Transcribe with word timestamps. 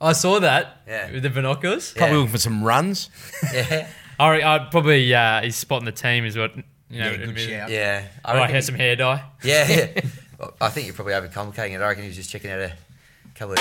I 0.00 0.12
saw 0.12 0.38
that 0.40 0.82
Yeah. 0.86 1.10
with 1.10 1.22
the 1.24 1.30
binoculars. 1.30 1.92
Yeah. 1.94 2.00
Probably 2.02 2.16
looking 2.18 2.32
for 2.32 2.38
some 2.38 2.62
runs. 2.62 3.10
Yeah, 3.52 3.88
I, 4.20 4.42
I'd 4.42 4.70
probably 4.70 5.12
uh, 5.14 5.42
he's 5.42 5.56
spotting 5.56 5.86
the 5.86 5.92
team 5.92 6.24
is 6.24 6.36
what 6.36 6.54
you 6.56 6.62
know. 7.00 7.10
Yeah, 7.10 7.10
good 7.16 7.20
admitted. 7.28 7.50
shout. 7.50 7.70
yeah. 7.70 8.04
I 8.24 8.32
might 8.34 8.40
reckon- 8.40 8.54
have 8.54 8.64
some 8.64 8.74
hair 8.76 8.96
dye. 8.96 9.24
Yeah, 9.42 9.68
yeah. 9.68 10.00
Well, 10.38 10.54
I 10.60 10.68
think 10.68 10.86
you're 10.86 10.94
probably 10.94 11.14
overcomplicating 11.14 11.72
it. 11.74 11.80
I 11.80 11.88
reckon 11.88 12.04
he 12.04 12.10
was 12.10 12.16
just 12.16 12.30
checking 12.30 12.48
out 12.52 12.60
a 12.60 12.72
couple 13.34 13.54
of. 13.54 13.58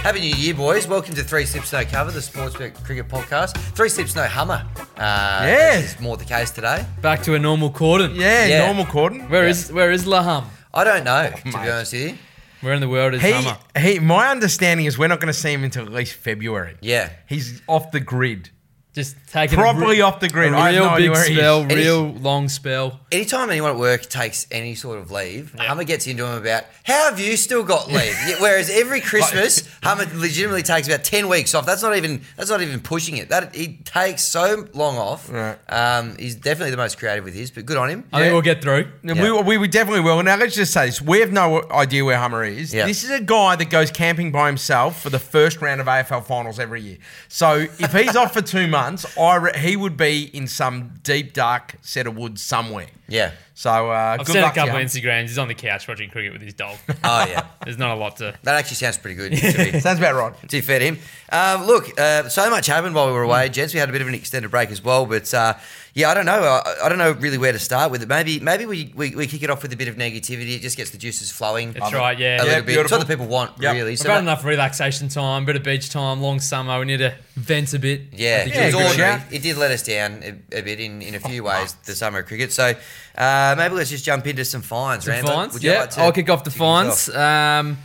Happy 0.00 0.20
New 0.20 0.34
Year, 0.34 0.54
boys. 0.54 0.88
Welcome 0.88 1.14
to 1.16 1.22
Three 1.22 1.44
Slips 1.44 1.74
No 1.74 1.84
Cover, 1.84 2.10
the 2.10 2.20
Sportsbet 2.20 2.82
Cricket 2.84 3.08
Podcast. 3.08 3.54
Three 3.76 3.90
Slips 3.90 4.16
No 4.16 4.24
Hummer. 4.24 4.66
Uh, 4.96 5.42
Yeah. 5.46 5.78
Is 5.80 6.00
more 6.00 6.16
the 6.16 6.24
case 6.24 6.50
today. 6.50 6.86
Back 7.02 7.22
to 7.24 7.34
a 7.34 7.38
normal 7.38 7.70
cordon. 7.70 8.14
Yeah, 8.14 8.46
Yeah. 8.46 8.64
normal 8.64 8.86
cordon. 8.86 9.28
Where 9.28 9.46
is 9.46 9.70
where 9.70 9.90
is 9.92 10.06
Laham? 10.06 10.46
I 10.72 10.84
don't 10.84 11.04
know, 11.04 11.28
to 11.36 11.44
be 11.44 11.54
honest 11.54 11.92
with 11.92 12.02
you. 12.02 12.18
Where 12.62 12.72
in 12.72 12.80
the 12.80 12.88
world 12.88 13.14
is 13.14 13.20
He, 13.22 13.32
Hummer? 13.32 13.58
he, 13.78 13.98
my 13.98 14.30
understanding 14.30 14.86
is 14.86 14.96
we're 14.98 15.08
not 15.08 15.20
going 15.20 15.32
to 15.32 15.38
see 15.38 15.52
him 15.52 15.64
until 15.64 15.84
at 15.84 15.92
least 15.92 16.14
February. 16.14 16.76
Yeah. 16.80 17.10
He's 17.28 17.60
off 17.66 17.90
the 17.90 18.00
grid. 18.00 18.50
Just 18.94 19.16
taking 19.28 19.56
Properly 19.58 19.96
a, 19.96 19.98
re- 19.98 20.00
off 20.02 20.20
the 20.20 20.28
grid. 20.28 20.52
A 20.52 20.56
I 20.56 20.72
have 20.72 20.82
real 20.82 20.96
big 20.98 21.10
where 21.12 21.30
is. 21.30 21.34
spell, 21.36 21.60
And 21.62 21.70
he's- 21.70 21.84
real 21.86 22.12
long 22.12 22.48
spell. 22.50 23.00
Anytime 23.10 23.48
anyone 23.50 23.70
at 23.70 23.76
work 23.78 24.02
takes 24.08 24.46
any 24.50 24.74
sort 24.74 24.98
of 24.98 25.10
leave, 25.10 25.52
Yeah. 25.56 25.64
Hummer 25.64 25.84
gets 25.84 26.06
into 26.06 26.26
him 26.26 26.36
about, 26.36 26.64
how 26.84 27.10
have 27.10 27.18
you 27.20 27.36
still 27.38 27.62
got 27.62 27.88
leave? 27.88 28.14
Yeah, 28.26 28.36
Whereas 28.38 28.68
every 28.70 29.00
Christmas, 29.00 29.66
Hummer 29.82 30.04
legitimately 30.14 30.62
takes 30.62 30.88
about 30.88 31.04
10 31.04 31.28
weeks 31.28 31.54
off. 31.54 31.64
That's 31.64 31.82
not 31.82 31.96
even 31.96 32.20
that's 32.36 32.50
not 32.50 32.60
even 32.62 32.80
pushing 32.80 33.16
it. 33.16 33.30
That 33.30 33.54
He 33.54 33.78
takes 33.84 34.22
so 34.24 34.66
long 34.74 34.96
off. 34.98 35.30
Right. 35.30 35.56
Um, 35.70 36.16
he's 36.18 36.34
definitely 36.34 36.70
the 36.72 36.76
most 36.76 36.98
creative 36.98 37.24
with 37.24 37.34
his, 37.34 37.50
but 37.50 37.64
good 37.66 37.76
on 37.78 37.88
him. 37.88 38.04
I 38.12 38.20
think 38.20 38.32
we'll 38.32 38.42
get 38.42 38.60
through. 38.62 38.88
And 39.02 39.16
Yeah. 39.16 39.40
We, 39.40 39.56
we 39.58 39.68
definitely 39.68 40.02
will. 40.02 40.22
Now, 40.22 40.36
let's 40.36 40.54
just 40.54 40.72
say 40.72 40.86
this. 40.86 41.00
We 41.00 41.20
have 41.20 41.32
no 41.32 41.62
idea 41.70 42.04
where 42.04 42.18
Hummer 42.18 42.44
is. 42.44 42.72
Yeah. 42.74 42.86
This 42.86 43.04
is 43.04 43.10
a 43.10 43.20
guy 43.22 43.56
that 43.56 43.70
goes 43.70 43.90
camping 43.90 44.32
by 44.32 44.46
himself 44.48 45.00
for 45.02 45.08
the 45.10 45.18
first 45.18 45.60
round 45.62 45.80
of 45.80 45.86
AFL 45.86 46.24
finals 46.24 46.58
every 46.58 46.82
year. 46.82 46.98
So 47.28 47.66
if 47.78 47.92
he's 47.92 48.16
off 48.16 48.32
for 48.34 48.42
two 48.42 48.66
months, 48.82 49.18
I 49.18 49.36
re- 49.36 49.58
he 49.58 49.76
would 49.76 49.96
be 49.96 50.24
in 50.32 50.46
some 50.48 50.94
deep, 51.02 51.32
dark 51.32 51.76
set 51.82 52.06
of 52.06 52.16
woods 52.16 52.42
somewhere. 52.42 52.88
Yeah. 53.12 53.32
So 53.54 53.70
uh, 53.70 54.16
I've 54.18 54.18
good 54.20 54.28
seen 54.28 54.36
a 54.38 54.40
luck 54.46 54.54
to 54.54 54.60
couple 54.60 54.74
you, 54.78 54.80
of 54.80 54.86
Instagrams. 54.90 55.22
He's 55.28 55.36
on 55.38 55.46
the 55.46 55.54
couch 55.54 55.86
watching 55.86 56.08
cricket 56.08 56.32
with 56.32 56.40
his 56.40 56.54
dog. 56.54 56.78
Oh, 57.04 57.26
yeah. 57.28 57.46
There's 57.64 57.76
not 57.76 57.90
a 57.90 58.00
lot 58.00 58.16
to. 58.16 58.34
That 58.42 58.54
actually 58.54 58.76
sounds 58.76 58.96
pretty 58.96 59.14
good. 59.16 59.32
To 59.36 59.72
be, 59.72 59.80
Sounds 59.80 59.98
about 59.98 60.14
right. 60.14 60.40
to 60.40 60.46
be 60.48 60.62
fair 60.62 60.78
to 60.78 60.84
him. 60.86 60.98
Um, 61.30 61.66
look, 61.66 61.98
uh, 62.00 62.28
so 62.30 62.48
much 62.48 62.66
happened 62.66 62.94
while 62.94 63.06
we 63.08 63.12
were 63.12 63.22
away, 63.22 63.50
gents. 63.50 63.74
We 63.74 63.80
had 63.80 63.90
a 63.90 63.92
bit 63.92 64.00
of 64.00 64.08
an 64.08 64.14
extended 64.14 64.50
break 64.50 64.70
as 64.70 64.82
well, 64.82 65.04
but 65.04 65.32
uh, 65.34 65.54
yeah, 65.92 66.10
I 66.10 66.14
don't 66.14 66.24
know. 66.24 66.40
I, 66.42 66.74
I 66.84 66.88
don't 66.88 66.96
know 66.98 67.12
really 67.12 67.36
where 67.36 67.52
to 67.52 67.58
start 67.58 67.90
with 67.92 68.02
it. 68.02 68.08
Maybe 68.08 68.40
maybe 68.40 68.64
we, 68.64 68.90
we, 68.96 69.14
we 69.14 69.26
kick 69.26 69.42
it 69.42 69.50
off 69.50 69.62
with 69.62 69.72
a 69.74 69.76
bit 69.76 69.88
of 69.88 69.96
negativity. 69.96 70.56
It 70.56 70.60
just 70.62 70.78
gets 70.78 70.90
the 70.90 70.98
juices 70.98 71.30
flowing. 71.30 71.72
That's 71.72 71.92
a- 71.92 71.96
right, 71.96 72.18
yeah. 72.18 72.36
A 72.36 72.36
Yeah, 72.38 72.42
little 72.44 72.54
bit. 72.54 72.58
It's 72.60 72.66
beautiful. 72.76 72.98
what 72.98 73.06
the 73.06 73.12
people 73.12 73.26
want, 73.26 73.60
Yep. 73.60 73.74
really. 73.74 73.92
I've 73.92 73.98
So 73.98 74.08
had 74.08 74.16
that- 74.16 74.22
enough 74.22 74.44
relaxation 74.46 75.08
time, 75.08 75.44
bit 75.44 75.56
of 75.56 75.62
beach 75.62 75.90
time, 75.90 76.22
long 76.22 76.40
summer. 76.40 76.78
We 76.78 76.86
need 76.86 76.98
to 76.98 77.14
vent 77.36 77.74
a 77.74 77.78
bit. 77.78 78.00
Yeah, 78.12 78.44
think 78.44 78.54
it 78.54 78.58
Yeah, 78.58 78.64
was 78.66 78.74
good 78.74 78.86
ordinary. 78.86 79.20
shout. 79.20 79.32
It 79.32 79.42
did 79.42 79.56
let 79.58 79.70
us 79.70 79.82
down 79.82 80.22
a, 80.22 80.58
a 80.58 80.62
bit 80.62 80.80
in, 80.80 81.02
in 81.02 81.14
a 81.14 81.20
few 81.20 81.44
ways, 81.44 81.74
the 81.84 81.94
summer 81.94 82.20
of 82.20 82.26
cricket. 82.26 82.50
So 82.52 82.74
uh, 83.16 83.54
maybe 83.58 83.74
let's 83.74 83.90
just 83.90 84.04
jump 84.04 84.26
into 84.26 84.44
some 84.44 84.62
fines, 84.62 85.04
Some 85.04 85.24
fines. 85.24 85.54
Would 85.54 85.62
you 85.62 85.70
Yeah, 85.72 85.80
like 85.80 85.90
to 85.90 86.00
I'll 86.00 86.12
kick 86.12 86.30
off 86.30 86.44
the 86.44 86.50
fines. 86.50 87.08
Um, 87.08 87.78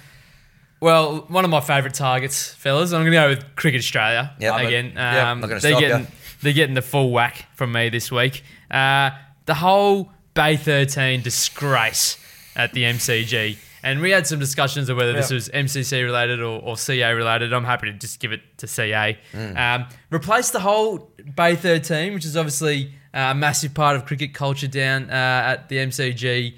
well, 0.80 1.26
one 1.28 1.44
of 1.44 1.50
my 1.50 1.60
favourite 1.60 1.96
targets, 1.96 2.54
fellas. 2.54 2.94
I'm 2.94 3.02
going 3.02 3.12
to 3.12 3.18
go 3.18 3.30
with 3.30 3.56
Cricket 3.56 3.80
Australia 3.80 4.36
Yep. 4.40 4.56
Again. 4.62 4.86
Yep, 4.96 5.26
Um, 5.26 5.40
not 5.42 5.62
they're 5.62 5.80
getting 5.80 6.08
they're 6.42 6.54
getting 6.54 6.76
the 6.76 6.82
full 6.84 7.12
whack 7.12 7.48
from 7.56 7.72
me 7.72 7.90
this 7.90 8.12
week. 8.12 8.44
Uh, 8.70 9.10
the 9.46 9.56
whole 9.56 10.12
Bay 10.36 10.56
13 10.56 11.22
disgrace 11.22 12.18
at 12.56 12.74
the 12.74 12.84
MCG. 12.84 13.58
And 13.84 14.02
we 14.02 14.12
had 14.12 14.28
some 14.28 14.40
discussions 14.40 14.90
of 14.90 14.98
whether 14.98 15.14
this 15.14 15.32
was 15.32 15.50
MCC 15.50 16.04
related 16.04 16.42
or, 16.42 16.60
or 16.62 16.78
CA 16.78 17.14
related. 17.14 17.54
I'm 17.54 17.64
happy 17.64 17.88
to 17.92 17.94
just 17.98 18.20
give 18.20 18.32
it 18.34 18.42
to 18.58 18.68
CA. 18.68 19.18
Mm. 19.34 19.58
Um, 19.58 19.88
replace 20.12 20.50
the 20.50 20.60
whole 20.60 21.12
Bay 21.36 21.56
13, 21.56 22.14
which 22.14 22.26
is 22.26 22.36
obviously 22.36 22.94
a 23.18 23.34
massive 23.36 23.74
part 23.74 23.96
of 23.96 24.06
cricket 24.06 24.34
culture 24.34 24.68
down 24.68 25.10
uh, 25.10 25.14
at 25.54 25.70
the 25.70 25.78
MCG, 25.78 26.54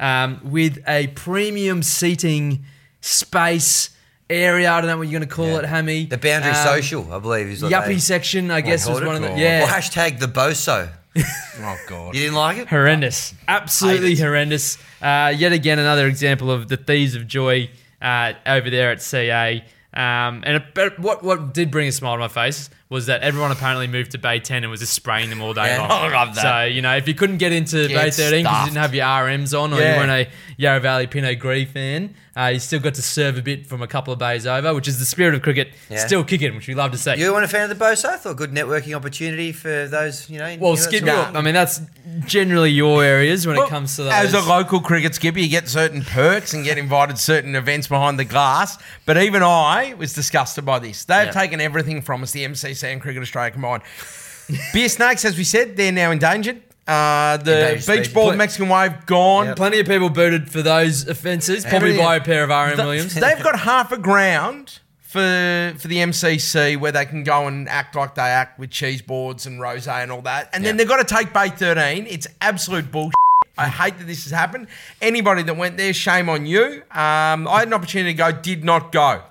um, 0.00 0.40
with 0.44 0.78
a 0.88 1.08
premium 1.08 1.82
seating 1.82 2.64
space 3.00 3.90
area. 4.30 4.70
I 4.72 4.80
don't 4.80 4.88
know 4.90 4.98
what 4.98 5.08
you're 5.08 5.18
going 5.20 5.28
to 5.28 5.34
call 5.34 5.46
Yeah. 5.48 5.58
it, 5.58 5.64
Hammy. 5.66 6.06
The 6.06 6.18
boundary 6.18 6.50
Um, 6.52 6.56
social, 6.66 7.12
I 7.12 7.18
believe, 7.18 7.46
is 7.48 7.62
what 7.62 7.72
Yuppie 7.72 7.86
they, 7.86 7.98
section, 7.98 8.50
I 8.50 8.60
guess, 8.60 8.88
was 8.88 9.02
one 9.02 9.16
of 9.16 9.22
the. 9.22 9.28
God. 9.28 9.38
Yeah. 9.38 9.64
Or 9.64 9.66
hashtag 9.68 10.18
the 10.20 10.26
boso. 10.28 10.90
Oh, 11.60 11.76
God. 11.86 12.14
You 12.16 12.22
didn't 12.22 12.34
like 12.34 12.58
it? 12.58 12.68
horrendous, 12.68 13.32
absolutely 13.46 14.14
it. 14.14 14.18
horrendous. 14.18 14.76
Uh, 15.00 15.32
yet 15.36 15.52
again, 15.52 15.78
another 15.78 16.08
example 16.08 16.50
of 16.50 16.66
the 16.66 16.76
thieves 16.76 17.14
of 17.14 17.28
joy 17.28 17.70
uh, 18.02 18.32
over 18.44 18.68
there 18.70 18.90
at 18.90 19.00
CA. 19.00 19.62
Um, 19.94 20.42
and 20.44 20.56
it, 20.56 20.62
but 20.74 20.98
what 20.98 21.22
what 21.22 21.54
did 21.54 21.70
bring 21.70 21.86
a 21.86 21.92
smile 21.92 22.14
to 22.14 22.18
my 22.18 22.26
face 22.26 22.68
was 22.90 23.06
that 23.06 23.22
everyone 23.22 23.50
apparently 23.50 23.86
moved 23.86 24.10
to 24.12 24.18
Bay 24.18 24.38
10 24.38 24.62
and 24.62 24.70
was 24.70 24.80
just 24.80 24.92
spraying 24.92 25.30
them 25.30 25.40
all 25.42 25.54
day 25.54 25.66
Yeah. 25.66 25.80
long. 25.80 25.90
I 25.90 26.08
love 26.24 26.34
that. 26.34 26.42
So 26.42 26.72
you 26.72 26.82
know, 26.82 26.96
if 26.96 27.08
you 27.08 27.14
couldn't 27.14 27.38
get 27.38 27.52
into 27.52 27.88
Get 27.88 27.94
Bay 28.04 28.10
13 28.10 28.42
because 28.44 28.60
you 28.60 28.66
didn't 28.66 28.82
have 28.82 28.94
your 28.94 29.06
RMs 29.06 29.58
on, 29.58 29.72
or 29.72 29.80
Yeah. 29.80 29.94
you 29.94 29.98
weren't 30.00 30.28
a 30.28 30.30
Yarra 30.56 30.80
Valley 30.80 31.06
Pinot 31.06 31.38
Gris 31.38 31.68
fan, 31.70 32.14
uh, 32.36 32.46
you 32.52 32.58
still 32.58 32.80
got 32.80 32.94
to 32.94 33.02
serve 33.02 33.38
a 33.38 33.42
bit 33.42 33.66
from 33.66 33.80
a 33.82 33.86
couple 33.86 34.12
of 34.12 34.18
bays 34.18 34.46
over, 34.46 34.74
which 34.74 34.86
is 34.88 34.98
the 34.98 35.04
spirit 35.06 35.34
of 35.34 35.42
cricket. 35.42 35.72
Yeah. 35.88 36.04
Still 36.04 36.24
kicking, 36.24 36.54
which 36.56 36.66
we 36.68 36.74
love 36.74 36.90
to 36.92 36.98
see. 36.98 37.14
You 37.16 37.32
weren't 37.32 37.44
a 37.44 37.48
fan 37.48 37.68
of 37.70 37.76
the 37.76 37.84
boso? 37.84 38.06
I 38.06 38.16
thought 38.16 38.36
good 38.36 38.52
networking 38.52 38.94
opportunity 38.94 39.52
for 39.52 39.86
those, 39.88 40.28
you 40.28 40.38
know. 40.38 40.44
well, 40.44 40.52
you 40.52 40.58
know, 40.60 40.74
that 40.76 40.82
skip. 40.82 41.04
sort 41.06 41.28
of- 41.28 41.36
I 41.36 41.40
mean, 41.40 41.54
that's 41.54 41.80
generally 42.26 42.70
your 42.70 43.02
areas 43.04 43.46
when 43.46 43.56
Well, 43.56 43.66
it 43.66 43.70
comes 43.70 43.96
to 43.96 44.04
those. 44.04 44.12
As 44.12 44.34
a 44.34 44.40
local 44.40 44.80
cricket 44.80 45.14
skipper, 45.14 45.38
you 45.38 45.48
get 45.48 45.68
certain 45.68 46.02
perks 46.02 46.52
and 46.54 46.64
get 46.64 46.76
invited 46.78 47.16
to 47.16 47.22
certain 47.22 47.54
events 47.54 47.86
behind 47.88 48.18
the 48.18 48.24
glass. 48.24 48.78
But 49.06 49.16
even 49.16 49.42
I 49.42 49.94
was 49.96 50.12
disgusted 50.12 50.64
by 50.64 50.78
this. 50.80 51.04
They've 51.04 51.26
Yeah. 51.26 51.32
taken 51.32 51.60
everything 51.60 52.02
from 52.02 52.22
us, 52.22 52.32
the 52.32 52.44
MCC 52.74 52.92
and 52.92 53.00
Cricket 53.00 53.22
Australia 53.22 53.50
combined. 53.50 53.82
Beer 54.72 54.88
snakes, 54.88 55.24
as 55.24 55.36
we 55.38 55.44
said, 55.44 55.76
they're 55.76 55.92
now 55.92 56.10
endangered. 56.10 56.60
Uh, 56.86 57.38
the 57.38 57.52
Endangered 57.52 57.74
beach 57.76 57.82
species. 57.84 58.12
ball, 58.12 58.28
Pl- 58.28 58.36
Mexican 58.36 58.68
wave, 58.68 59.06
gone. 59.06 59.46
Yep. 59.46 59.56
Plenty 59.56 59.80
of 59.80 59.86
people 59.86 60.10
booted 60.10 60.50
for 60.50 60.60
those 60.60 61.08
offences. 61.08 61.64
Probably 61.64 61.96
by 61.96 62.16
a 62.16 62.20
pair 62.20 62.44
of 62.44 62.50
RM 62.50 62.66
Th- 62.76 62.86
Williams. 62.86 63.14
They've 63.14 63.42
got 63.42 63.58
half 63.60 63.90
a 63.90 63.96
ground 63.96 64.80
for 65.00 65.72
for 65.78 65.88
the 65.88 65.96
MCC 65.98 66.76
where 66.76 66.92
they 66.92 67.06
can 67.06 67.24
go 67.24 67.46
and 67.46 67.68
act 67.70 67.94
like 67.94 68.16
they 68.16 68.20
act 68.22 68.58
with 68.58 68.68
cheese 68.70 69.00
boards 69.00 69.46
and 69.46 69.60
rose 69.60 69.88
and 69.88 70.12
all 70.12 70.20
that. 70.22 70.50
And 70.52 70.62
then 70.62 70.76
they've 70.76 70.86
got 70.88 71.06
to 71.06 71.14
take 71.14 71.32
Bay 71.32 71.48
13. 71.48 72.06
It's 72.06 72.26
absolute 72.42 72.90
bullshit. 72.92 73.14
I 73.56 73.68
hate 73.68 73.96
that 73.98 74.06
this 74.06 74.24
has 74.24 74.32
happened. 74.32 74.66
Anybody 75.00 75.42
that 75.44 75.56
went 75.56 75.76
there, 75.78 75.92
shame 75.94 76.28
on 76.28 76.44
you. 76.44 76.82
Um, 76.90 77.46
I 77.48 77.60
had 77.60 77.68
an 77.68 77.74
opportunity 77.74 78.12
to 78.12 78.18
go, 78.18 78.32
did 78.32 78.62
not 78.64 78.90
go. 78.92 79.22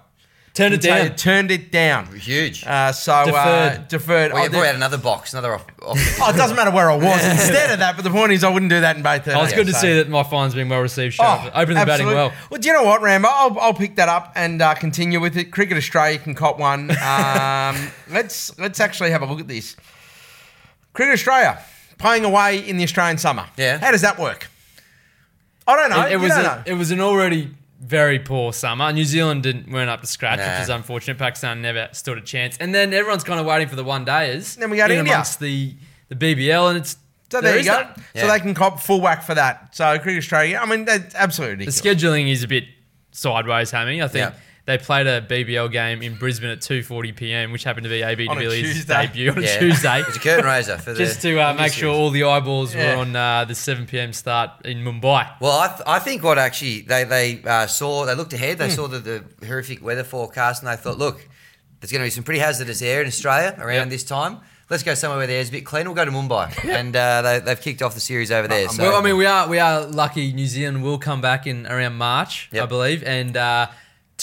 Turn 0.53 0.72
it 0.72 0.84
Tell 0.84 1.02
you, 1.02 1.09
down. 1.09 1.18
turned 1.18 1.50
it 1.50 1.72
down. 1.72 2.06
Huge. 2.16 2.64
Uh, 2.64 2.91
so 2.91 3.12
uh, 3.12 3.25
Deferred. 3.25 3.88
deferred. 3.88 4.34
well, 4.34 4.41
Oh, 4.41 4.44
you 4.44 4.50
probably 4.52 4.68
had 4.68 4.75
another 4.75 5.00
box, 5.00 5.34
another 5.34 5.56
off. 5.56 5.66
off 5.81 5.97
oh, 6.22 6.30
it 6.30 6.36
doesn't 6.38 6.56
matter 6.56 6.69
where 6.69 6.91
I 6.91 6.96
was 6.96 7.25
instead 7.31 7.72
of 7.72 7.80
that, 7.80 7.96
but 7.96 8.03
the 8.03 8.12
point 8.12 8.34
is 8.34 8.44
I 8.44 8.50
wouldn't 8.52 8.69
do 8.69 8.80
that 8.81 8.96
in 8.96 9.02
Bay 9.02 9.18
13. 9.18 9.34
Oh, 9.36 9.44
it's 9.46 9.53
good 9.53 9.66
to 9.66 9.74
so- 9.74 9.80
see 9.80 9.96
that 9.96 10.09
my 10.09 10.22
fine's 10.22 10.53
been 10.53 10.69
well 10.69 10.81
received. 10.81 11.16
Sharp. 11.16 11.52
Open 11.56 11.74
the 11.74 11.86
batting 11.88 12.06
well. 12.06 12.31
Well, 12.52 12.62
do 12.62 12.68
you 12.68 12.74
know 12.75 12.84
what, 12.84 13.02
Rambo? 13.02 13.28
I'll, 13.31 13.59
I'll 13.59 13.74
pick 13.74 13.96
that 13.96 14.09
up 14.09 14.31
and 14.36 14.62
uh, 14.62 14.75
continue 14.75 15.19
with 15.19 15.36
it. 15.38 15.46
Cricket 15.52 15.75
Australia 15.75 16.19
can 16.19 16.36
cop 16.36 16.59
one. 16.59 16.92
Um, 17.03 17.90
let's 18.12 18.58
let's 18.59 18.80
actually 18.80 19.09
have 19.09 19.24
a 19.24 19.25
look 19.25 19.40
at 19.40 19.47
this. 19.47 19.75
Cricket 20.94 21.13
Australia 21.13 21.59
playing 21.97 22.25
away 22.25 22.59
in 22.59 22.78
the 22.78 22.84
Australian 22.84 23.18
summer. 23.18 23.47
Yeah. 23.58 23.80
How 23.80 23.90
does 23.92 24.02
that 24.02 24.19
work? 24.19 24.47
I 25.68 25.75
don't 25.75 25.90
know. 25.90 26.06
It, 26.06 26.09
it 26.09 26.12
You 26.12 26.19
was 26.19 26.30
don't 26.30 26.40
a, 26.42 26.44
know. 26.44 26.63
it 26.68 26.74
was 26.74 26.92
an 26.92 27.00
already 27.02 27.50
very 27.84 28.18
poor 28.20 28.54
summer. 28.54 28.92
New 28.94 29.04
Zealand 29.06 29.44
didn't 29.44 29.70
weren't 29.72 29.90
up 29.90 30.02
to 30.02 30.08
scratch, 30.08 30.40
Nah. 30.40 30.54
which 30.54 30.62
is 30.64 30.70
unfortunate. 30.70 31.18
Pakistan 31.18 31.62
never 31.62 31.90
stood 31.92 32.18
a 32.18 32.22
chance. 32.22 32.58
And 32.58 32.74
then 32.74 32.94
everyone's 32.94 33.24
kind 33.24 33.40
of 33.40 33.46
waiting 33.46 33.68
for 33.68 33.76
the 33.76 33.84
one 33.84 34.06
dayers. 34.06 34.56
Then 34.56 34.70
we 34.70 34.78
go 34.78 34.88
to 34.88 34.94
in 34.94 35.00
India. 35.00 35.14
amongst 35.14 35.40
the 35.40 35.76
the 36.10 36.16
BBL, 36.16 36.70
and 36.70 36.78
it's 36.78 36.98
so 37.30 37.42
there, 37.42 37.58
you 37.58 37.64
go. 37.66 37.72
that. 37.72 37.98
So 37.98 38.04
Yeah. 38.14 38.28
they 38.28 38.40
can 38.40 38.54
cop 38.54 38.80
full 38.80 39.02
whack 39.02 39.24
for 39.24 39.34
that. 39.36 39.76
So 39.76 39.98
Cricket 40.00 40.20
Australia. 40.24 40.60
I 40.62 40.66
mean, 40.68 40.86
that's 40.86 41.16
absolutely 41.16 41.66
The 41.66 41.72
scheduling 41.72 42.32
is 42.32 42.44
a 42.44 42.48
bit 42.48 42.66
sideways, 43.12 43.72
Hammy. 43.72 44.02
I 44.02 44.08
think 44.08 44.30
Yeah. 44.32 44.40
They 44.65 44.77
played 44.77 45.07
a 45.07 45.21
BBL 45.21 45.71
game 45.71 46.01
in 46.01 46.15
Brisbane 46.15 46.50
at 46.50 46.60
2:40 46.60 47.15
p.m., 47.15 47.51
which 47.51 47.63
happened 47.65 47.83
to 47.83 47.89
be 47.89 48.01
AB 48.01 48.27
de 48.27 48.31
a 48.31 48.36
Villiers' 48.36 48.74
Tuesday. 48.74 49.07
debut 49.07 49.31
on 49.31 49.42
Yeah. 49.44 49.50
a 49.50 49.60
Tuesday. 49.60 50.00
It's 50.07 50.15
a 50.18 50.19
curtain 50.19 50.45
raiser 50.45 50.77
for 50.77 50.94
the. 50.94 51.00
just 51.00 51.21
to 51.24 51.38
uh, 51.39 51.54
make 51.54 51.74
sure 51.74 51.94
all 51.94 52.10
the 52.12 52.24
eyeballs 52.24 52.74
Yeah. 52.74 52.95
were 52.95 53.01
on 53.01 53.15
uh, 53.15 53.45
the 53.45 53.56
7 53.56 53.86
p.m. 53.88 54.13
start 54.13 54.51
in 54.65 54.77
Mumbai. 54.83 55.27
Well, 55.42 55.60
I, 55.60 55.68
th- 55.68 55.81
I 55.86 56.00
think 56.00 56.24
what 56.24 56.38
actually 56.38 56.81
they 56.81 57.04
they 57.04 57.44
uh, 57.44 57.68
saw, 57.68 58.06
they 58.06 58.15
looked 58.15 58.33
ahead, 58.33 58.57
they 58.57 58.69
saw 58.69 58.88
the, 58.88 59.00
the 59.00 59.24
horrific 59.45 59.83
weather 59.83 60.04
forecast, 60.06 60.63
and 60.63 60.71
they 60.71 60.77
thought, 60.77 60.98
look, 60.98 61.27
there's 61.81 61.92
going 61.92 62.01
to 62.01 62.06
be 62.06 62.09
some 62.12 62.24
pretty 62.24 62.39
hazardous 62.39 62.81
air 62.81 63.01
in 63.01 63.07
Australia 63.07 63.56
around 63.59 63.88
Yep. 63.88 63.89
this 63.89 64.04
time. 64.06 64.39
Let's 64.69 64.81
go 64.81 64.94
somewhere 64.94 65.18
where 65.18 65.27
the 65.27 65.33
air's 65.33 65.50
a 65.50 65.51
bit 65.51 65.66
clean. 65.66 65.86
We'll 65.86 65.94
go 65.94 66.06
to 66.06 66.09
Mumbai, 66.12 66.63
and 66.68 66.95
uh, 66.95 67.21
they, 67.21 67.39
they've 67.42 67.59
kicked 67.59 67.81
off 67.81 67.94
the 67.95 68.00
series 68.00 68.31
over 68.31 68.48
there. 68.48 68.69
So, 68.69 68.81
Well, 68.81 68.95
I 68.95 69.01
mean, 69.04 69.18
we 69.18 69.25
are 69.25 69.48
we 69.50 69.59
are 69.59 69.81
lucky. 69.86 70.31
New 70.31 70.48
Zealand 70.48 70.81
will 70.83 70.98
come 70.98 71.19
back 71.19 71.45
in 71.45 71.68
around 71.68 71.95
March, 71.98 72.50
I 72.54 72.66
believe, 72.66 73.04
and 73.04 73.36
uh, 73.36 73.68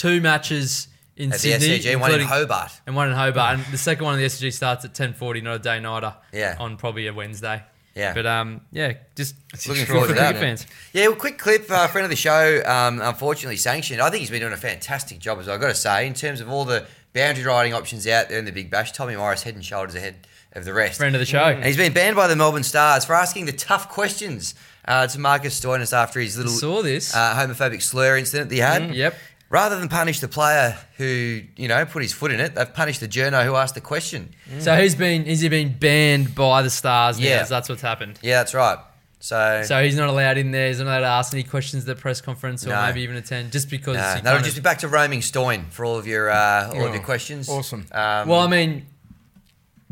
two 0.01 0.21
matches 0.21 0.87
in 1.17 1.31
at 1.31 1.39
the 1.39 1.51
Sydney, 1.59 1.79
SCG, 1.79 1.99
one 1.99 2.13
in 2.13 2.21
Hobart. 2.21 2.71
and 2.87 2.95
one 2.95 3.09
in 3.09 3.15
Hobart. 3.15 3.59
And 3.59 3.65
the 3.67 3.77
second 3.77 4.05
one 4.05 4.15
in 4.15 4.19
the 4.21 4.25
SCG 4.25 4.51
starts 4.53 4.83
at 4.85 4.93
ten 4.93 5.13
forty, 5.13 5.41
not 5.41 5.55
a 5.55 5.59
day 5.59 5.79
nighter. 5.79 6.15
Yeah. 6.33 6.55
on 6.59 6.77
probably 6.77 7.07
a 7.07 7.13
Wednesday. 7.13 7.61
Yeah. 7.95 8.13
But 8.13 8.25
um, 8.25 8.61
yeah, 8.71 8.93
just 9.15 9.35
Looking 9.67 9.85
for 9.85 9.91
forward 9.93 10.07
to 10.07 10.13
that. 10.13 10.37
fans. 10.37 10.65
Yeah, 10.93 11.07
well, 11.07 11.17
quick 11.17 11.37
clip, 11.37 11.69
uh, 11.69 11.87
friend 11.87 12.05
of 12.05 12.09
the 12.09 12.15
show, 12.15 12.63
um, 12.65 13.01
unfortunately 13.01 13.57
sanctioned. 13.57 14.01
I 14.01 14.09
think 14.09 14.21
he's 14.21 14.29
been 14.29 14.39
doing 14.39 14.53
a 14.53 14.57
fantastic 14.57 15.19
job, 15.19 15.39
as 15.39 15.49
I've 15.49 15.59
got 15.59 15.67
to 15.67 15.75
say, 15.75 16.07
in 16.07 16.13
terms 16.13 16.39
of 16.39 16.49
all 16.49 16.63
the 16.63 16.85
boundary 17.13 17.43
riding 17.43 17.73
options 17.73 18.07
out 18.07 18.29
there 18.29 18.39
in 18.39 18.45
the 18.45 18.51
Big 18.53 18.71
Bash. 18.71 18.93
Tommy 18.93 19.15
Morris 19.17 19.43
head 19.43 19.55
and 19.55 19.65
shoulders 19.65 19.95
ahead 19.95 20.15
of 20.53 20.63
the 20.63 20.73
rest. 20.73 20.97
Friend 20.99 21.13
of 21.13 21.19
the 21.19 21.25
show. 21.25 21.43
And 21.43 21.65
he's 21.65 21.75
been 21.75 21.91
banned 21.91 22.15
by 22.15 22.27
the 22.27 22.35
Melbourne 22.37 22.63
Stars 22.63 23.03
for 23.03 23.13
asking 23.13 23.45
the 23.45 23.51
tough 23.51 23.89
questions 23.89 24.55
uh, 24.85 25.07
to 25.07 25.19
Marcus 25.19 25.59
Stoinis 25.59 25.91
after 25.91 26.21
his 26.21 26.37
little 26.37 26.51
Saw 26.53 26.81
this. 26.81 27.13
uh, 27.13 27.35
homophobic 27.35 27.81
slur 27.81 28.15
incident 28.17 28.49
that 28.49 28.55
he 28.55 28.61
had. 28.61 28.81
Mm, 28.83 28.95
yep. 28.95 29.15
Rather 29.51 29.77
than 29.77 29.89
punish 29.89 30.21
the 30.21 30.29
player 30.29 30.77
who, 30.95 31.41
you 31.57 31.67
know, 31.67 31.85
put 31.85 32.01
his 32.01 32.13
foot 32.13 32.31
in 32.31 32.39
it, 32.39 32.55
they've 32.55 32.73
punished 32.73 33.01
the 33.01 33.07
journo 33.07 33.43
who 33.43 33.55
asked 33.55 33.75
the 33.75 33.81
question. 33.81 34.33
So 34.59 34.75
he's 34.77 34.95
been 34.95 35.25
has 35.25 35.41
he 35.41 35.49
been 35.49 35.77
banned 35.77 36.33
by 36.33 36.61
the 36.61 36.69
Stars 36.69 37.19
now? 37.19 37.25
Yeah. 37.25 37.43
So 37.43 37.55
that's 37.55 37.67
what's 37.67 37.81
happened. 37.81 38.17
Yeah, 38.21 38.37
that's 38.37 38.53
right. 38.53 38.79
So, 39.19 39.61
So 39.65 39.83
he's 39.83 39.97
not 39.97 40.07
allowed 40.07 40.37
in 40.37 40.51
there. 40.51 40.69
He's 40.69 40.79
not 40.79 40.87
allowed 40.87 40.99
to 41.01 41.05
ask 41.05 41.33
any 41.33 41.43
questions 41.43 41.83
at 41.83 41.87
the 41.95 42.01
press 42.01 42.21
conference 42.21 42.65
or 42.65 42.69
No. 42.69 42.81
maybe 42.87 43.01
even 43.01 43.17
attend 43.17 43.51
just 43.51 43.69
because. 43.69 43.97
nah, 43.97 44.15
he 44.15 44.21
that'll 44.21 44.37
kinda- 44.39 44.43
just 44.45 44.55
be 44.55 44.61
back 44.61 44.79
to 44.79 44.87
roaming 44.87 45.21
Stoin 45.21 45.65
for 45.69 45.83
all 45.85 45.97
of 45.97 46.07
your 46.07 46.29
uh, 46.31 46.69
all 46.69 46.85
of 46.85 46.89
Oh, 46.89 46.93
your 46.93 47.03
questions. 47.03 47.49
awesome. 47.49 47.85
Um, 47.91 48.29
well, 48.29 48.39
I 48.39 48.47
mean, 48.47 48.87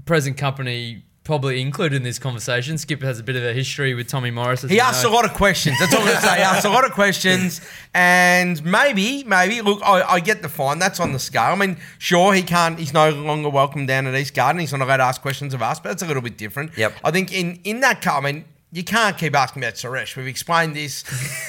present 0.06 0.38
company 0.38 1.04
probably 1.30 1.62
included 1.62 1.96
in 1.96 2.02
this 2.02 2.18
conversation. 2.18 2.76
Skipper 2.80 3.06
has 3.06 3.20
a 3.20 3.24
bit 3.24 3.36
of 3.36 3.44
a 3.44 3.54
history 3.54 3.94
with 3.94 4.08
Tommy 4.08 4.32
Morris. 4.32 4.64
as 4.64 4.72
He 4.72 4.78
you 4.78 4.82
asks 4.82 5.04
know. 5.04 5.12
a 5.12 5.14
lot 5.14 5.26
of 5.26 5.34
questions. 5.36 5.78
That's 5.80 5.94
all 5.94 6.00
I'm 6.00 6.08
going 6.08 6.18
to 6.18 6.24
say. 6.24 6.38
He 6.38 6.42
asks 6.42 6.66
a 6.66 6.70
lot 6.72 6.86
of 6.86 6.92
questions, 6.94 7.62
and 7.94 8.66
maybe, 8.66 9.24
maybe, 9.26 9.62
look, 9.62 9.80
I, 9.84 10.02
I 10.02 10.20
get 10.22 10.42
the 10.42 10.50
fine. 10.50 10.80
That's 10.80 11.00
on 11.00 11.14
the 11.14 11.20
scale. 11.20 11.44
I 11.52 11.56
mean, 11.56 11.78
sure, 12.00 12.34
he 12.34 12.42
can't. 12.42 12.80
He's 12.80 12.94
no 12.94 13.12
longer 13.12 13.50
welcome 13.50 13.86
down 13.86 14.08
at 14.08 14.16
East 14.16 14.34
Garden. 14.34 14.60
He's 14.60 14.72
not 14.72 14.82
allowed 14.82 14.98
to 14.98 15.04
ask 15.04 15.22
questions 15.22 15.54
of 15.54 15.62
us, 15.62 15.80
but 15.80 15.90
that's 15.90 16.02
a 16.02 16.08
little 16.08 16.24
bit 16.24 16.36
different. 16.36 16.76
Yep. 16.76 16.94
I 17.04 17.12
think 17.12 17.32
in 17.32 17.60
in 17.64 17.82
that 17.82 18.02
car, 18.02 18.18
I 18.18 18.22
mean. 18.32 18.46
You 18.72 18.84
can't 18.84 19.18
keep 19.18 19.36
asking 19.36 19.64
about 19.64 19.74
Suresh. 19.74 20.16
We've 20.16 20.28
explained 20.28 20.76
this. 20.76 21.02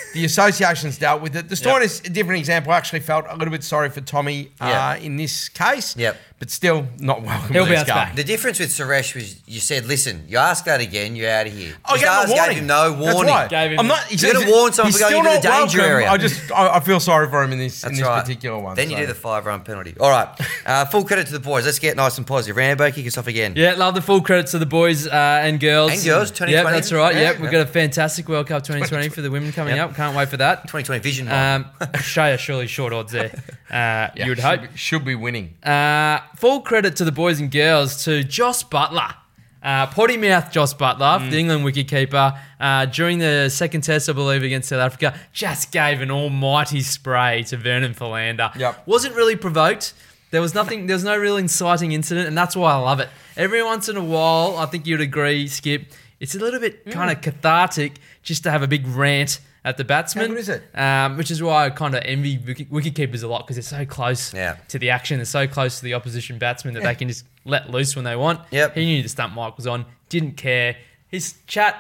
the 0.14 0.24
association's 0.24 0.96
dealt 0.96 1.20
with 1.20 1.36
it. 1.36 1.50
The 1.50 1.56
Storm 1.56 1.82
is 1.82 2.00
a 2.00 2.08
different 2.08 2.38
example. 2.38 2.72
I 2.72 2.78
actually 2.78 3.00
felt 3.00 3.26
a 3.28 3.36
little 3.36 3.52
bit 3.52 3.62
sorry 3.62 3.90
for 3.90 4.00
Tommy 4.00 4.50
uh, 4.58 4.64
Yeah. 4.68 4.94
in 4.96 5.16
this 5.18 5.50
case. 5.50 5.94
Yep. 5.98 6.16
But 6.40 6.50
still 6.50 6.86
not 6.98 7.20
welcome. 7.26 7.52
He'll 7.52 7.66
to 7.66 7.70
East 7.72 7.76
bounce 7.80 7.88
Garden. 7.88 8.06
back. 8.08 8.16
The 8.16 8.24
difference 8.24 8.58
with 8.60 8.70
Suresh 8.70 9.14
was 9.14 9.46
you 9.46 9.60
said, 9.60 9.84
listen, 9.84 10.24
you 10.26 10.38
ask 10.38 10.64
that 10.64 10.80
again, 10.80 11.14
you're 11.14 11.30
out 11.30 11.46
of 11.46 11.52
here. 11.52 11.74
I 11.84 11.92
The 11.92 11.98
gave 12.00 12.08
him 12.08 12.08
a 12.08 12.16
Stars 12.16 12.30
warning. 12.30 12.56
him 12.56 12.66
no 12.66 12.90
That's 12.92 13.14
warning. 13.14 13.30
why. 13.34 13.48
Gave 13.48 13.70
him- 13.72 13.78
I'm 13.80 13.86
not. 13.86 14.04
He's, 14.04 14.22
You 14.22 14.32
gotta 14.32 14.50
warn 14.50 14.72
someone 14.72 14.92
he's 14.92 15.02
for 15.02 15.10
going 15.10 15.22
still 15.22 15.32
into 15.34 15.42
the 15.42 15.48
not 15.50 15.58
danger 15.68 15.78
welcome. 15.80 15.94
area. 15.96 16.10
I 16.10 16.16
just, 16.16 16.50
I, 16.50 16.76
I 16.76 16.80
feel 16.80 16.98
sorry 16.98 17.28
for 17.28 17.42
him 17.42 17.52
in 17.52 17.58
this 17.58 17.84
in 17.84 17.88
That's 17.90 17.98
this 18.00 18.08
right. 18.08 18.20
particular 18.22 18.58
one. 18.58 18.74
Then 18.74 18.88
you 18.88 18.96
so. 18.96 19.02
do 19.02 19.06
the 19.08 19.14
five 19.14 19.44
run 19.44 19.60
penalty. 19.64 19.94
All 20.00 20.08
right. 20.08 20.28
Uh, 20.64 20.86
full 20.86 21.04
credit 21.04 21.26
to 21.26 21.32
the 21.34 21.40
boys. 21.40 21.66
Let's 21.66 21.78
get 21.78 21.94
nice 21.94 22.16
and 22.16 22.26
positive. 22.26 22.56
Rambo, 22.56 22.90
kick 22.90 23.06
us 23.06 23.18
off 23.18 23.26
again. 23.26 23.52
Yeah, 23.54 23.74
love 23.74 23.94
the 23.94 24.00
full 24.00 24.22
credits 24.22 24.52
to 24.52 24.58
the 24.58 24.64
boys 24.64 25.06
uh, 25.06 25.10
and 25.44 25.60
girls. 25.60 25.92
And 25.92 26.02
girls, 26.02 26.30
2020. 26.30 26.52
Yep, 26.52 26.64
that's 26.64 26.90
right. 26.92 27.14
Yeah, 27.14 27.20
Yep, 27.32 27.40
we've 27.40 27.50
got 27.50 27.60
a 27.60 27.66
fantastic 27.70 28.26
World 28.30 28.46
Cup 28.46 28.62
2020 28.62 29.10
for 29.10 29.20
the 29.20 29.30
women 29.30 29.52
coming 29.52 29.76
Yep. 29.76 29.90
up. 29.90 29.94
Can't 29.94 30.16
wait 30.16 30.30
for 30.30 30.38
that. 30.38 30.62
2020 30.62 31.00
vision. 31.02 31.28
Um, 31.30 31.66
Shea, 32.02 32.38
surely 32.38 32.66
short 32.66 32.94
odds 32.94 33.12
there. 33.12 33.30
Uh, 33.70 34.08
Yeah, 34.16 34.24
you 34.24 34.28
would 34.30 34.38
should 34.38 34.44
hope. 34.44 34.60
be, 34.62 34.76
should 34.76 35.04
be 35.04 35.14
winning. 35.14 35.54
Uh, 35.62 36.20
full 36.36 36.60
credit 36.60 36.96
to 36.96 37.04
the 37.04 37.12
boys 37.12 37.40
and 37.40 37.50
girls 37.50 38.04
to 38.04 38.22
Jos 38.24 38.62
Buttler. 38.64 39.14
Uh, 39.62 39.86
potty 39.88 40.16
mouth 40.16 40.50
Jos 40.50 40.72
Buttler, 40.72 41.20
Mm. 41.20 41.30
the 41.30 41.38
England 41.38 41.64
wicketkeeper, 41.64 42.38
uh, 42.58 42.86
during 42.86 43.18
the 43.18 43.50
second 43.50 43.82
test, 43.82 44.08
I 44.08 44.12
believe, 44.14 44.42
against 44.42 44.70
South 44.70 44.80
Africa, 44.80 45.12
just 45.34 45.70
gave 45.70 46.00
an 46.00 46.10
almighty 46.10 46.80
spray 46.80 47.42
to 47.44 47.58
Vernon 47.58 47.92
Philander. 47.92 48.50
Yep. 48.56 48.84
Wasn't 48.86 49.14
really 49.14 49.36
provoked. 49.36 49.92
There 50.30 50.40
was 50.40 50.54
nothing. 50.54 50.86
There 50.86 50.96
was 50.96 51.04
no 51.04 51.16
real 51.16 51.36
inciting 51.36 51.92
incident, 51.92 52.26
and 52.28 52.38
that's 52.38 52.56
why 52.56 52.72
I 52.72 52.76
love 52.76 53.00
it. 53.00 53.08
Every 53.36 53.62
once 53.62 53.88
in 53.90 53.96
a 53.98 54.02
while, 54.04 54.56
I 54.58 54.64
think 54.66 54.86
you'd 54.86 55.00
agree, 55.02 55.46
Skip. 55.46 55.86
It's 56.20 56.34
a 56.34 56.38
little 56.38 56.60
bit 56.60 56.86
Mm. 56.86 56.92
kind 56.92 57.10
of 57.10 57.20
cathartic 57.20 57.94
just 58.22 58.42
to 58.44 58.50
have 58.50 58.62
a 58.62 58.68
big 58.68 58.86
rant 58.86 59.40
at 59.64 59.76
the 59.76 59.84
batsman. 59.84 60.26
How 60.26 60.28
good 60.34 60.38
is 60.40 60.48
it? 60.48 60.62
Um, 60.78 61.16
which 61.16 61.30
is 61.30 61.42
why 61.42 61.66
I 61.66 61.70
kind 61.70 61.94
of 61.94 62.02
envy 62.04 62.38
wicket, 62.38 62.70
wicket 62.70 62.94
keepers 62.94 63.22
a 63.22 63.28
lot 63.28 63.46
because 63.46 63.56
they're 63.56 63.78
so 63.80 63.84
close 63.86 64.32
Yeah. 64.34 64.56
to 64.68 64.78
the 64.78 64.90
action. 64.90 65.18
They're 65.18 65.24
so 65.26 65.46
close 65.46 65.78
to 65.78 65.84
the 65.84 65.94
opposition 65.94 66.38
batsman 66.38 66.74
that 66.74 66.82
they 66.82 66.94
can 66.94 67.08
just 67.08 67.24
let 67.44 67.70
loose 67.70 67.94
when 67.96 68.04
they 68.04 68.16
want. 68.16 68.40
Yep. 68.50 68.74
He 68.74 68.84
knew 68.86 69.02
the 69.02 69.08
stump 69.08 69.34
mic 69.34 69.56
was 69.56 69.66
on, 69.66 69.86
didn't 70.08 70.36
care. 70.36 70.76
His 71.08 71.34
chat, 71.46 71.76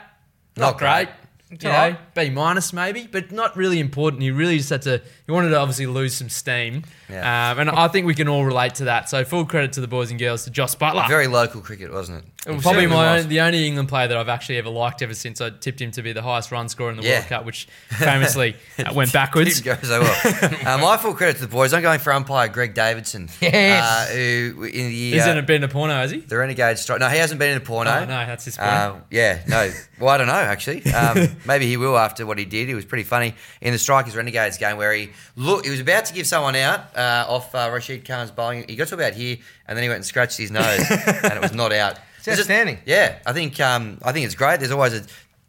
Not 0.56 0.72
not, 0.72 0.78
great. 0.78 1.08
It's 1.50 1.64
You 1.64 1.70
know, 1.70 1.76
right. 1.76 2.14
B 2.14 2.30
minus 2.30 2.72
maybe, 2.72 3.08
but 3.10 3.32
not 3.32 3.56
really 3.56 3.80
important. 3.80 4.22
He 4.22 4.30
really 4.30 4.58
just 4.58 4.70
had 4.70 4.82
to. 4.82 5.02
He 5.30 5.32
wanted 5.32 5.50
to 5.50 5.58
obviously 5.60 5.86
lose 5.86 6.12
some 6.14 6.28
steam, 6.28 6.82
Yeah. 7.08 7.52
um, 7.52 7.60
and 7.60 7.70
I 7.70 7.86
think 7.86 8.04
we 8.04 8.16
can 8.16 8.26
all 8.26 8.44
relate 8.44 8.74
to 8.76 8.86
that. 8.86 9.08
So 9.08 9.22
full 9.24 9.44
credit 9.44 9.74
to 9.74 9.80
the 9.80 9.86
boys 9.86 10.10
and 10.10 10.18
girls 10.18 10.42
to 10.42 10.50
Jos 10.50 10.74
Buttler. 10.74 11.06
Very 11.06 11.28
local 11.28 11.60
cricket, 11.60 11.92
wasn't 11.92 12.18
it? 12.18 12.24
It 12.48 12.52
was 12.54 12.62
Probably 12.62 12.86
my 12.88 13.18
own, 13.18 13.28
the 13.28 13.40
only 13.42 13.64
England 13.68 13.88
player 13.88 14.08
that 14.08 14.16
I've 14.16 14.28
actually 14.28 14.56
ever 14.56 14.70
liked 14.70 15.02
ever 15.02 15.14
since 15.14 15.40
I 15.40 15.50
tipped 15.50 15.80
him 15.80 15.92
to 15.92 16.02
be 16.02 16.12
the 16.12 16.22
highest 16.22 16.50
run 16.50 16.68
scorer 16.68 16.90
in 16.90 16.96
the 16.96 17.04
Yeah. 17.04 17.18
World 17.18 17.26
Cup, 17.26 17.44
which 17.44 17.68
famously 17.90 18.56
uh, 18.78 18.92
went 18.94 19.12
backwards. 19.12 19.60
Didn't 19.60 19.80
go 19.82 19.86
so 19.86 20.00
well. 20.00 20.54
uh, 20.66 20.78
my 20.82 20.96
full 20.96 21.14
credit 21.14 21.36
to 21.36 21.42
the 21.42 21.48
boys. 21.48 21.72
I'm 21.72 21.82
going 21.82 22.00
for 22.00 22.12
umpire 22.12 22.48
Greg 22.48 22.74
Davidson. 22.74 23.28
Yes. 23.40 23.84
Uh, 24.10 24.12
who 24.14 24.64
in 24.64 24.88
the 24.88 25.14
Isn't 25.14 25.36
uh, 25.36 25.40
it 25.40 25.46
been 25.46 25.62
a 25.62 25.68
porno, 25.68 25.94
has 25.94 26.10
he? 26.10 26.18
the 26.20 26.36
Renegade 26.36 26.78
strike? 26.78 26.98
No, 26.98 27.08
he 27.08 27.18
hasn't 27.18 27.38
been 27.38 27.50
in 27.52 27.58
a 27.58 27.64
porno. 27.64 27.90
Oh, 27.90 28.00
no, 28.00 28.06
that's 28.06 28.46
his 28.46 28.56
point. 28.56 28.68
Uh, 28.68 28.94
yeah, 29.10 29.42
no. 29.46 29.70
Well, 30.00 30.08
I 30.08 30.16
don't 30.16 30.26
know 30.26 30.32
actually. 30.32 30.84
Um, 30.92 31.28
maybe 31.46 31.66
he 31.66 31.76
will 31.76 31.96
after 31.98 32.24
what 32.26 32.38
he 32.38 32.46
did. 32.46 32.66
He 32.68 32.74
was 32.74 32.84
pretty 32.86 33.04
funny 33.04 33.34
in 33.60 33.72
the 33.72 33.78
Strikers 33.78 34.16
Renegades 34.16 34.56
game 34.56 34.78
where 34.78 34.92
he 34.94 35.10
look. 35.36 35.64
He 35.64 35.70
was 35.70 35.80
about 35.80 36.04
to 36.06 36.14
give 36.14 36.26
someone 36.26 36.56
out 36.56 36.96
uh, 36.96 37.26
off 37.28 37.54
uh, 37.54 37.70
Rashid 37.72 38.04
Khan's 38.04 38.30
bowling. 38.30 38.64
He 38.68 38.76
got 38.76 38.88
to 38.88 38.94
about 38.94 39.14
here 39.14 39.36
and 39.66 39.76
then 39.76 39.82
he 39.82 39.88
went 39.88 39.96
and 39.98 40.04
scratched 40.06 40.36
his 40.38 40.50
nose 40.50 40.80
and 40.90 41.32
it 41.34 41.40
was 41.40 41.52
not 41.52 41.72
out. 41.72 41.98
It's 42.22 42.28
outstanding. 42.28 42.78
yeah, 42.84 43.18
I 43.24 43.32
think 43.32 43.58
um, 43.60 43.98
I 44.02 44.12
think 44.12 44.26
it's 44.26 44.34
great. 44.34 44.58
There's 44.60 44.72
always 44.72 44.92
a 44.92 45.02